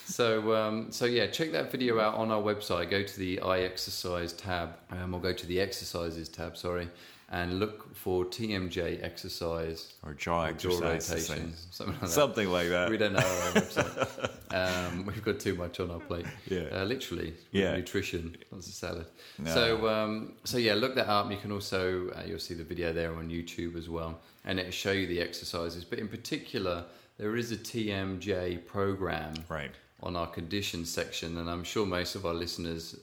So, 0.05 0.55
um, 0.55 0.91
so 0.91 1.05
yeah, 1.05 1.27
check 1.27 1.51
that 1.53 1.71
video 1.71 1.99
out 1.99 2.15
on 2.15 2.31
our 2.31 2.41
website. 2.41 2.89
Go 2.89 3.03
to 3.03 3.19
the 3.19 3.39
eye 3.41 3.61
exercise 3.61 4.33
tab, 4.33 4.75
um, 4.91 5.13
or 5.13 5.21
go 5.21 5.31
to 5.33 5.45
the 5.45 5.59
exercises 5.59 6.27
tab. 6.27 6.57
Sorry, 6.57 6.89
and 7.31 7.59
look 7.59 7.95
for 7.95 8.25
TMJ 8.25 9.01
exercise 9.03 9.93
Or 10.03 10.13
jaw 10.13 10.47
or 10.47 10.53
jaw 10.53 10.81
exercise. 10.89 11.29
rotation, 11.29 11.53
something 11.71 11.93
like 11.95 12.01
that. 12.01 12.09
Something 12.09 12.49
like 12.51 12.69
that. 12.69 12.89
We 12.89 12.97
don't 12.97 13.13
know 13.13 13.19
our 13.19 13.51
website. 13.53 14.29
Um, 14.53 15.05
we've 15.05 15.23
got 15.23 15.39
too 15.39 15.55
much 15.55 15.79
on 15.79 15.89
our 15.91 16.01
plate. 16.01 16.25
Yeah. 16.49 16.63
Uh, 16.73 16.83
literally. 16.83 17.33
Yeah. 17.53 17.73
Nutrition. 17.77 18.35
That's 18.51 18.67
of 18.67 18.73
salad. 18.73 19.05
No. 19.39 19.49
So, 19.53 19.87
um, 19.87 20.33
so 20.43 20.57
yeah, 20.57 20.73
look 20.73 20.93
that 20.95 21.07
up. 21.07 21.31
You 21.31 21.37
can 21.37 21.53
also 21.53 22.09
uh, 22.09 22.23
you'll 22.27 22.37
see 22.37 22.53
the 22.55 22.65
video 22.65 22.91
there 22.91 23.15
on 23.15 23.29
YouTube 23.29 23.77
as 23.77 23.87
well, 23.87 24.19
and 24.43 24.59
it'll 24.59 24.71
show 24.73 24.91
you 24.91 25.07
the 25.07 25.21
exercises. 25.21 25.85
But 25.85 25.99
in 25.99 26.09
particular, 26.09 26.83
there 27.17 27.37
is 27.37 27.53
a 27.53 27.55
TMJ 27.55 28.65
program 28.67 29.35
Right. 29.47 29.71
on 30.03 30.17
our 30.17 30.27
conditions 30.27 30.89
section, 30.89 31.37
and 31.37 31.49
I'm 31.49 31.63
sure 31.63 31.85
most 31.85 32.15
of 32.15 32.25
our 32.25 32.33
listeners 32.33 32.97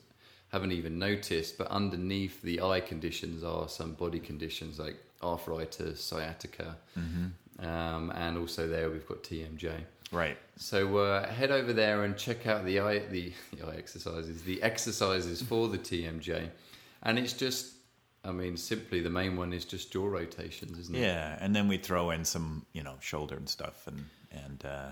haven't 0.50 0.72
even 0.72 0.98
noticed. 0.98 1.58
But 1.58 1.68
underneath 1.68 2.42
the 2.42 2.60
eye 2.62 2.80
conditions 2.80 3.44
are 3.44 3.68
some 3.68 3.92
body 3.92 4.18
conditions 4.20 4.78
like 4.78 4.96
arthritis, 5.22 6.02
sciatica, 6.02 6.76
um, 7.60 8.12
and 8.14 8.38
also 8.38 8.68
there 8.68 8.90
we've 8.90 9.06
got 9.06 9.22
TMJ. 9.22 9.72
Right. 10.10 10.38
So 10.56 10.98
uh, 10.98 11.28
head 11.28 11.50
over 11.50 11.72
there 11.72 12.04
and 12.04 12.16
check 12.16 12.46
out 12.46 12.64
the 12.64 12.80
eye 12.80 13.00
the, 13.10 13.32
the 13.56 13.66
eye 13.66 13.76
exercises, 13.76 14.42
the 14.42 14.62
exercises 14.62 15.42
for 15.42 15.68
the 15.68 15.78
TMJ, 15.78 16.48
and 17.02 17.18
it's 17.18 17.32
just, 17.32 17.74
I 18.24 18.32
mean, 18.32 18.56
simply 18.56 19.00
the 19.00 19.10
main 19.10 19.36
one 19.36 19.52
is 19.52 19.64
just 19.64 19.92
jaw 19.92 20.06
rotations, 20.06 20.78
isn't 20.78 20.94
it? 20.94 21.00
Yeah. 21.00 21.36
And 21.40 21.54
then 21.54 21.68
we 21.68 21.76
throw 21.76 22.10
in 22.10 22.24
some, 22.24 22.64
you 22.72 22.82
know, 22.82 22.94
shoulder 23.00 23.36
and 23.36 23.48
stuff 23.48 23.86
and, 23.86 24.04
and, 24.32 24.64
uh, 24.64 24.90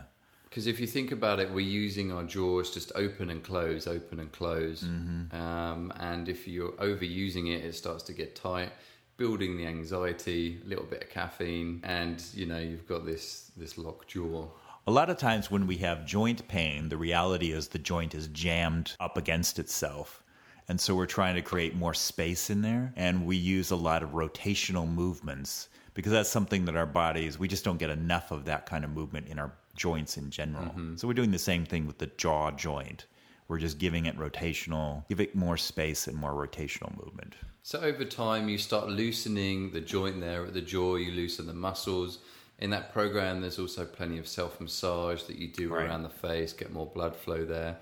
Because 0.56 0.68
if 0.68 0.80
you 0.80 0.86
think 0.86 1.12
about 1.12 1.38
it, 1.38 1.52
we're 1.52 1.60
using 1.60 2.10
our 2.10 2.22
jaws 2.22 2.70
just 2.70 2.90
open 2.94 3.28
and 3.28 3.42
close, 3.42 3.86
open 3.86 4.20
and 4.20 4.32
close. 4.32 4.84
Um, 5.32 5.92
and 6.00 6.30
if 6.30 6.48
you're 6.48 6.72
overusing 6.78 7.54
it, 7.54 7.62
it 7.62 7.74
starts 7.74 8.02
to 8.04 8.14
get 8.14 8.34
tight, 8.34 8.72
building 9.18 9.58
the 9.58 9.66
anxiety, 9.66 10.58
a 10.64 10.66
little 10.66 10.86
bit 10.86 11.02
of 11.02 11.10
caffeine, 11.10 11.82
and 11.84 12.24
you 12.32 12.46
know 12.46 12.58
you've 12.58 12.88
got 12.88 13.04
this 13.04 13.50
this 13.58 13.76
locked 13.76 14.08
jaw. 14.08 14.46
A 14.86 14.90
lot 14.90 15.10
of 15.10 15.18
times 15.18 15.50
when 15.50 15.66
we 15.66 15.76
have 15.76 16.06
joint 16.06 16.48
pain, 16.48 16.88
the 16.88 16.96
reality 16.96 17.52
is 17.52 17.68
the 17.68 17.78
joint 17.78 18.14
is 18.14 18.28
jammed 18.28 18.92
up 18.98 19.18
against 19.18 19.58
itself. 19.58 20.22
And 20.68 20.80
so 20.80 20.94
we're 20.94 21.04
trying 21.04 21.34
to 21.34 21.42
create 21.42 21.74
more 21.74 21.92
space 21.92 22.48
in 22.48 22.62
there. 22.62 22.94
And 22.96 23.26
we 23.26 23.36
use 23.36 23.72
a 23.72 23.76
lot 23.76 24.02
of 24.02 24.12
rotational 24.12 24.88
movements 24.88 25.68
because 25.92 26.12
that's 26.12 26.30
something 26.30 26.64
that 26.64 26.76
our 26.76 26.86
bodies, 26.86 27.38
we 27.38 27.46
just 27.46 27.62
don't 27.62 27.78
get 27.78 27.90
enough 27.90 28.30
of 28.30 28.46
that 28.46 28.64
kind 28.64 28.84
of 28.84 28.90
movement 28.90 29.28
in 29.28 29.38
our 29.38 29.52
joints 29.76 30.16
in 30.16 30.30
general. 30.30 30.66
Mm-hmm. 30.66 30.96
So 30.96 31.06
we're 31.06 31.14
doing 31.14 31.30
the 31.30 31.38
same 31.38 31.64
thing 31.64 31.86
with 31.86 31.98
the 31.98 32.06
jaw 32.16 32.50
joint. 32.50 33.06
We're 33.48 33.58
just 33.58 33.78
giving 33.78 34.06
it 34.06 34.18
rotational, 34.18 35.06
give 35.08 35.20
it 35.20 35.34
more 35.36 35.56
space 35.56 36.08
and 36.08 36.16
more 36.16 36.32
rotational 36.32 36.96
movement. 36.96 37.34
So 37.62 37.80
over 37.80 38.04
time, 38.04 38.48
you 38.48 38.58
start 38.58 38.88
loosening 38.88 39.70
the 39.70 39.80
joint 39.80 40.20
there 40.20 40.44
at 40.44 40.54
the 40.54 40.60
jaw. 40.60 40.96
You 40.96 41.12
loosen 41.12 41.46
the 41.46 41.54
muscles. 41.54 42.18
In 42.58 42.70
that 42.70 42.92
program, 42.92 43.40
there's 43.42 43.58
also 43.58 43.84
plenty 43.84 44.18
of 44.18 44.26
self 44.26 44.60
massage 44.60 45.22
that 45.24 45.36
you 45.36 45.48
do 45.48 45.68
Right. 45.72 45.86
around 45.86 46.02
the 46.02 46.08
face, 46.08 46.52
get 46.52 46.72
more 46.72 46.86
blood 46.86 47.14
flow 47.14 47.44
there. 47.44 47.78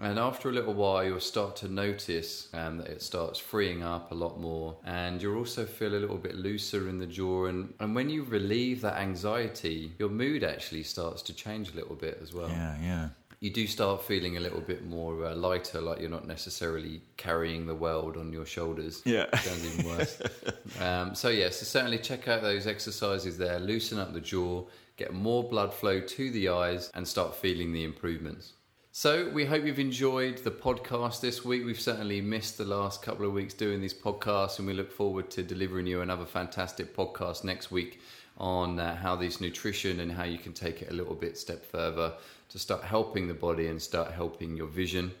And 0.00 0.18
after 0.18 0.50
a 0.50 0.52
little 0.52 0.74
while, 0.74 1.02
you'll 1.04 1.20
start 1.20 1.56
to 1.56 1.68
notice 1.68 2.48
um, 2.52 2.78
that 2.78 2.88
it 2.88 3.02
starts 3.02 3.38
freeing 3.38 3.82
up 3.82 4.12
a 4.12 4.14
lot 4.14 4.38
more, 4.38 4.76
and 4.84 5.22
you'll 5.22 5.38
also 5.38 5.64
feel 5.64 5.94
a 5.94 5.96
little 5.96 6.18
bit 6.18 6.34
looser 6.34 6.88
in 6.88 6.98
the 6.98 7.06
jaw. 7.06 7.46
And, 7.46 7.72
and 7.80 7.94
when 7.94 8.10
you 8.10 8.22
relieve 8.24 8.82
that 8.82 8.98
anxiety, 8.98 9.92
your 9.98 10.10
mood 10.10 10.44
actually 10.44 10.82
starts 10.82 11.22
to 11.22 11.34
change 11.34 11.72
a 11.72 11.76
little 11.76 11.96
bit 11.96 12.18
as 12.22 12.34
well. 12.34 12.50
Yeah, 12.50 12.76
yeah. 12.82 13.08
you 13.40 13.48
do 13.48 13.66
start 13.66 14.02
feeling 14.02 14.36
a 14.36 14.40
little 14.40 14.60
bit 14.60 14.84
more 14.84 15.24
uh, 15.24 15.34
lighter, 15.34 15.80
like 15.80 15.98
you're 16.00 16.10
not 16.10 16.26
necessarily 16.26 17.00
carrying 17.16 17.66
the 17.66 17.74
world 17.74 18.18
on 18.18 18.34
your 18.34 18.44
shoulders. 18.44 19.00
Yeah. 19.06 19.34
Sounds 19.38 19.64
even 19.64 19.86
worse. 19.86 20.20
um, 20.80 21.14
so, 21.14 21.30
yeah, 21.30 21.48
so 21.48 21.64
certainly 21.64 21.98
check 21.98 22.28
out 22.28 22.42
those 22.42 22.66
exercises 22.66 23.38
there, 23.38 23.58
loosen 23.58 23.98
up 23.98 24.12
the 24.12 24.20
jaw, 24.20 24.66
get 24.98 25.14
more 25.14 25.42
blood 25.42 25.72
flow 25.72 26.00
to 26.00 26.30
the 26.32 26.50
eyes, 26.50 26.90
and 26.94 27.08
start 27.08 27.34
feeling 27.34 27.72
the 27.72 27.82
improvements. 27.82 28.52
So, 28.98 29.28
we 29.28 29.44
hope 29.44 29.66
you've 29.66 29.78
enjoyed 29.78 30.38
the 30.38 30.50
podcast 30.50 31.20
this 31.20 31.44
week. 31.44 31.66
We've 31.66 31.78
certainly 31.78 32.22
missed 32.22 32.56
the 32.56 32.64
last 32.64 33.02
couple 33.02 33.26
of 33.26 33.34
weeks 33.34 33.52
doing 33.52 33.82
these 33.82 33.92
podcasts, 33.92 34.58
and 34.58 34.66
we 34.66 34.72
look 34.72 34.90
forward 34.90 35.30
to 35.32 35.42
delivering 35.42 35.86
you 35.86 36.00
another 36.00 36.24
fantastic 36.24 36.96
podcast 36.96 37.44
next 37.44 37.70
week 37.70 38.00
on 38.38 38.80
uh, 38.80 38.96
how 38.96 39.14
this 39.14 39.38
nutrition 39.38 40.00
and 40.00 40.10
how 40.10 40.24
you 40.24 40.38
can 40.38 40.54
take 40.54 40.80
it 40.80 40.90
a 40.90 40.94
little 40.94 41.14
bit 41.14 41.36
step 41.36 41.62
further 41.62 42.14
to 42.48 42.58
start 42.58 42.84
helping 42.84 43.28
the 43.28 43.34
body 43.34 43.66
and 43.66 43.82
start 43.82 44.12
helping 44.12 44.56
your 44.56 44.66
vision. 44.66 45.12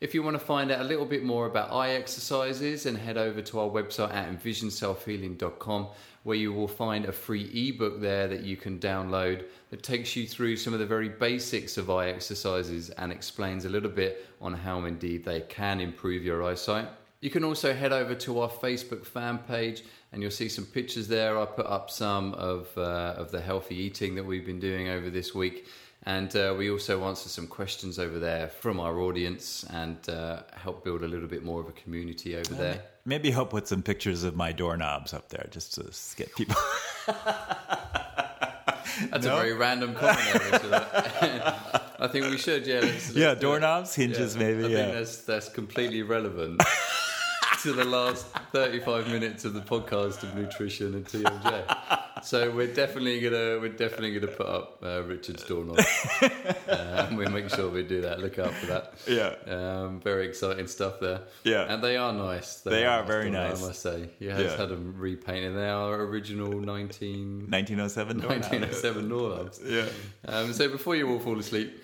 If 0.00 0.14
you 0.14 0.24
want 0.24 0.34
to 0.34 0.44
find 0.44 0.72
out 0.72 0.80
a 0.80 0.84
little 0.84 1.06
bit 1.06 1.22
more 1.22 1.46
about 1.46 1.70
eye 1.70 1.90
exercises, 1.90 2.82
then 2.82 2.96
head 2.96 3.16
over 3.16 3.40
to 3.40 3.60
our 3.60 3.68
website 3.68 4.12
at 4.12 4.36
envisionselfhealing.com 4.36 5.86
where 6.24 6.36
you 6.36 6.52
will 6.52 6.66
find 6.66 7.04
a 7.04 7.12
free 7.12 7.44
ebook 7.54 8.00
there 8.00 8.26
that 8.26 8.42
you 8.42 8.56
can 8.56 8.80
download 8.80 9.44
that 9.72 9.82
takes 9.82 10.14
you 10.14 10.26
through 10.26 10.54
some 10.54 10.74
of 10.74 10.80
the 10.80 10.86
very 10.86 11.08
basics 11.08 11.78
of 11.78 11.88
eye 11.88 12.08
exercises 12.08 12.90
and 12.90 13.10
explains 13.10 13.64
a 13.64 13.70
little 13.70 13.88
bit 13.88 14.28
on 14.38 14.52
how 14.52 14.84
indeed 14.84 15.24
they 15.24 15.40
can 15.40 15.80
improve 15.80 16.22
your 16.22 16.44
eyesight. 16.44 16.86
You 17.22 17.30
can 17.30 17.42
also 17.42 17.72
head 17.72 17.90
over 17.90 18.14
to 18.16 18.40
our 18.40 18.50
Facebook 18.50 19.06
fan 19.06 19.38
page 19.38 19.82
and 20.12 20.20
you'll 20.20 20.30
see 20.30 20.50
some 20.50 20.66
pictures 20.66 21.08
there. 21.08 21.38
I 21.38 21.46
put 21.46 21.64
up 21.64 21.90
some 21.90 22.34
of, 22.34 22.68
uh, 22.76 23.14
of 23.16 23.30
the 23.30 23.40
healthy 23.40 23.76
eating 23.76 24.14
that 24.16 24.24
we've 24.24 24.44
been 24.44 24.60
doing 24.60 24.88
over 24.88 25.08
this 25.08 25.34
week. 25.34 25.66
And 26.02 26.36
uh, 26.36 26.54
we 26.58 26.70
also 26.70 27.02
answer 27.04 27.30
some 27.30 27.46
questions 27.46 27.98
over 27.98 28.18
there 28.18 28.48
from 28.48 28.78
our 28.78 29.00
audience 29.00 29.64
and 29.70 29.96
uh, 30.06 30.42
help 30.52 30.84
build 30.84 31.02
a 31.02 31.08
little 31.08 31.28
bit 31.28 31.44
more 31.44 31.62
of 31.62 31.68
a 31.68 31.72
community 31.72 32.36
over 32.36 32.52
there. 32.52 32.82
Maybe 33.06 33.32
I'll 33.32 33.46
put 33.46 33.68
some 33.68 33.82
pictures 33.82 34.22
of 34.22 34.36
my 34.36 34.52
doorknobs 34.52 35.14
up 35.14 35.30
there 35.30 35.48
just 35.50 35.72
to 35.76 35.84
get 36.14 36.36
people. 36.36 36.56
That's 39.10 39.24
No? 39.26 39.34
a 39.36 39.40
very 39.40 39.52
random 39.54 39.94
comment. 39.94 40.18
I 41.98 42.08
think 42.10 42.26
we 42.26 42.38
should, 42.38 42.66
yeah. 42.66 42.80
let's- 42.80 43.08
let's 43.08 43.14
yeah, 43.16 43.34
do 43.34 43.40
doorknobs, 43.42 43.94
hinges, 43.94 44.34
Yeah. 44.34 44.42
maybe. 44.42 44.64
I 44.64 44.68
yeah. 44.68 44.76
think 44.84 44.94
that's 44.94 45.16
that's 45.18 45.48
completely 45.48 46.02
relevant 46.02 46.60
to 47.62 47.72
the 47.72 47.84
last 47.84 48.26
35 48.52 49.08
minutes 49.08 49.44
of 49.44 49.54
the 49.54 49.60
podcast 49.60 50.22
of 50.24 50.34
nutrition 50.34 50.94
and 50.94 51.04
TMJ. 51.06 51.98
So 52.24 52.50
we're 52.50 52.72
definitely 52.72 53.20
gonna 53.20 53.58
we're 53.60 53.68
definitely 53.70 54.18
gonna 54.18 54.32
put 54.32 54.46
up 54.46 54.78
uh, 54.82 55.02
Richard's 55.02 55.44
doorknob. 55.44 55.78
uh, 56.22 57.06
and 57.08 57.16
we'll 57.16 57.30
make 57.30 57.48
sure 57.50 57.68
we 57.68 57.82
do 57.82 58.00
that. 58.02 58.20
Look 58.20 58.38
out 58.38 58.52
for 58.54 58.66
that. 58.66 58.94
Yeah. 59.06 59.34
Um, 59.52 60.00
very 60.00 60.26
exciting 60.26 60.66
stuff 60.66 61.00
there. 61.00 61.22
Yeah. 61.44 61.72
And 61.72 61.82
they 61.82 61.96
are 61.96 62.12
nice. 62.12 62.56
They 62.60 62.84
are 62.86 63.00
nice 63.00 63.06
very 63.08 63.30
nice. 63.30 63.62
I 63.62 63.66
must 63.66 63.80
say. 63.82 64.08
He 64.18 64.26
has 64.26 64.42
Yeah. 64.42 64.56
had 64.56 64.68
them 64.68 64.94
repainted. 64.96 65.56
They 65.56 65.68
are 65.68 65.94
original 66.00 66.52
19, 66.60 67.46
1907 67.50 68.18
doorknob. 68.20 68.40
1907 68.52 69.08
doorknobs. 69.08 69.60
Yeah. 69.64 69.86
Um, 70.26 70.52
so 70.52 70.68
before 70.68 70.96
you 70.96 71.08
all 71.10 71.18
fall 71.18 71.38
asleep, 71.38 71.82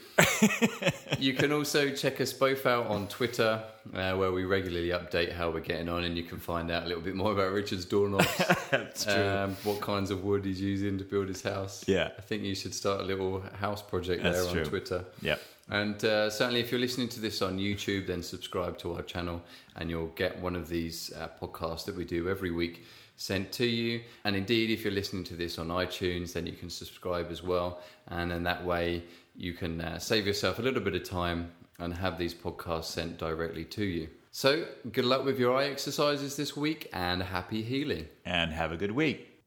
you 1.19 1.35
can 1.35 1.53
also 1.53 1.91
check 1.91 2.21
us 2.21 2.33
both 2.33 2.67
out 2.67 2.87
on 2.87 3.09
Twitter, 3.09 3.63
uh, 3.95 4.15
where 4.15 4.33
we 4.33 4.45
regularly 4.45 4.89
update 4.89 5.33
how 5.33 5.51
we're 5.51 5.61
getting 5.61 5.89
on, 5.89 6.05
and 6.05 6.17
you 6.17 6.23
can 6.23 6.39
find 6.39 6.71
out 6.71 6.85
a 6.85 6.87
little 6.87 7.03
bit 7.03 7.15
more 7.15 7.33
about 7.33 7.53
Richard's 7.53 7.85
doorknobs. 7.85 8.27
That's 8.71 9.05
true. 9.05 9.15
Um, 9.15 9.57
what 9.65 9.81
kinds 9.81 10.11
of 10.11 10.25
wood 10.25 10.45
he's 10.45 10.61
using 10.61 10.99
to 10.99 11.05
build 11.05 11.29
his 11.29 11.43
house. 11.43 11.85
Yeah. 11.87 12.11
I 12.17 12.21
think 12.23 12.43
you 12.43 12.55
should 12.55 12.75
start 12.75 13.01
a 13.01 13.05
little 13.05 13.41
house 13.61 13.83
project 13.83 14.23
That's 14.23 14.45
there 14.45 14.53
true. 14.53 14.63
on 14.63 14.69
Twitter. 14.69 15.05
yeah. 15.23 15.37
And 15.71 16.03
uh, 16.03 16.31
certainly, 16.31 16.61
if 16.61 16.73
you're 16.73 16.81
listening 16.81 17.09
to 17.11 17.21
this 17.21 17.43
on 17.43 17.59
YouTube, 17.59 18.07
then 18.07 18.23
subscribe 18.23 18.79
to 18.79 18.95
our 18.95 19.03
channel 19.03 19.43
and 19.77 19.91
you'll 19.91 20.07
get 20.09 20.39
one 20.41 20.57
of 20.57 20.69
these 20.69 21.13
uh, 21.13 21.29
podcasts 21.41 21.85
that 21.85 21.95
we 21.95 22.07
do 22.07 22.29
every 22.31 22.51
week 22.51 22.87
sent 23.17 23.53
to 23.53 23.67
you. 23.67 24.01
And 24.25 24.35
indeed, 24.35 24.71
if 24.71 24.83
you're 24.83 24.95
listening 24.95 25.25
to 25.25 25.35
this 25.35 25.59
on 25.59 25.69
iTunes, 25.69 26.33
then 26.33 26.47
you 26.47 26.55
can 26.55 26.71
subscribe 26.71 27.31
as 27.31 27.43
well. 27.43 27.81
And 28.07 28.31
then 28.31 28.45
that 28.45 28.65
way, 28.65 29.03
you 29.39 29.53
can 29.55 29.81
uh, 29.81 29.99
save 29.99 30.27
yourself 30.27 30.59
a 30.59 30.63
little 30.63 30.81
bit 30.81 30.97
of 30.97 31.05
time 31.05 31.53
and 31.79 31.95
have 31.95 32.19
these 32.19 32.35
podcasts 32.35 32.87
sent 32.87 33.19
directly 33.19 33.65
to 33.65 33.85
you. 33.85 34.09
So, 34.33 34.67
good 34.93 35.05
luck 35.05 35.25
with 35.25 35.39
your 35.39 35.57
eye 35.57 35.67
exercises 35.67 36.37
this 36.37 36.57
week 36.57 36.89
and 36.93 37.23
happy 37.23 37.63
healing. 37.63 38.09
And 38.25 38.53
have 38.53 38.73
a 38.73 38.77
good 38.77 38.91
week. 38.91 39.38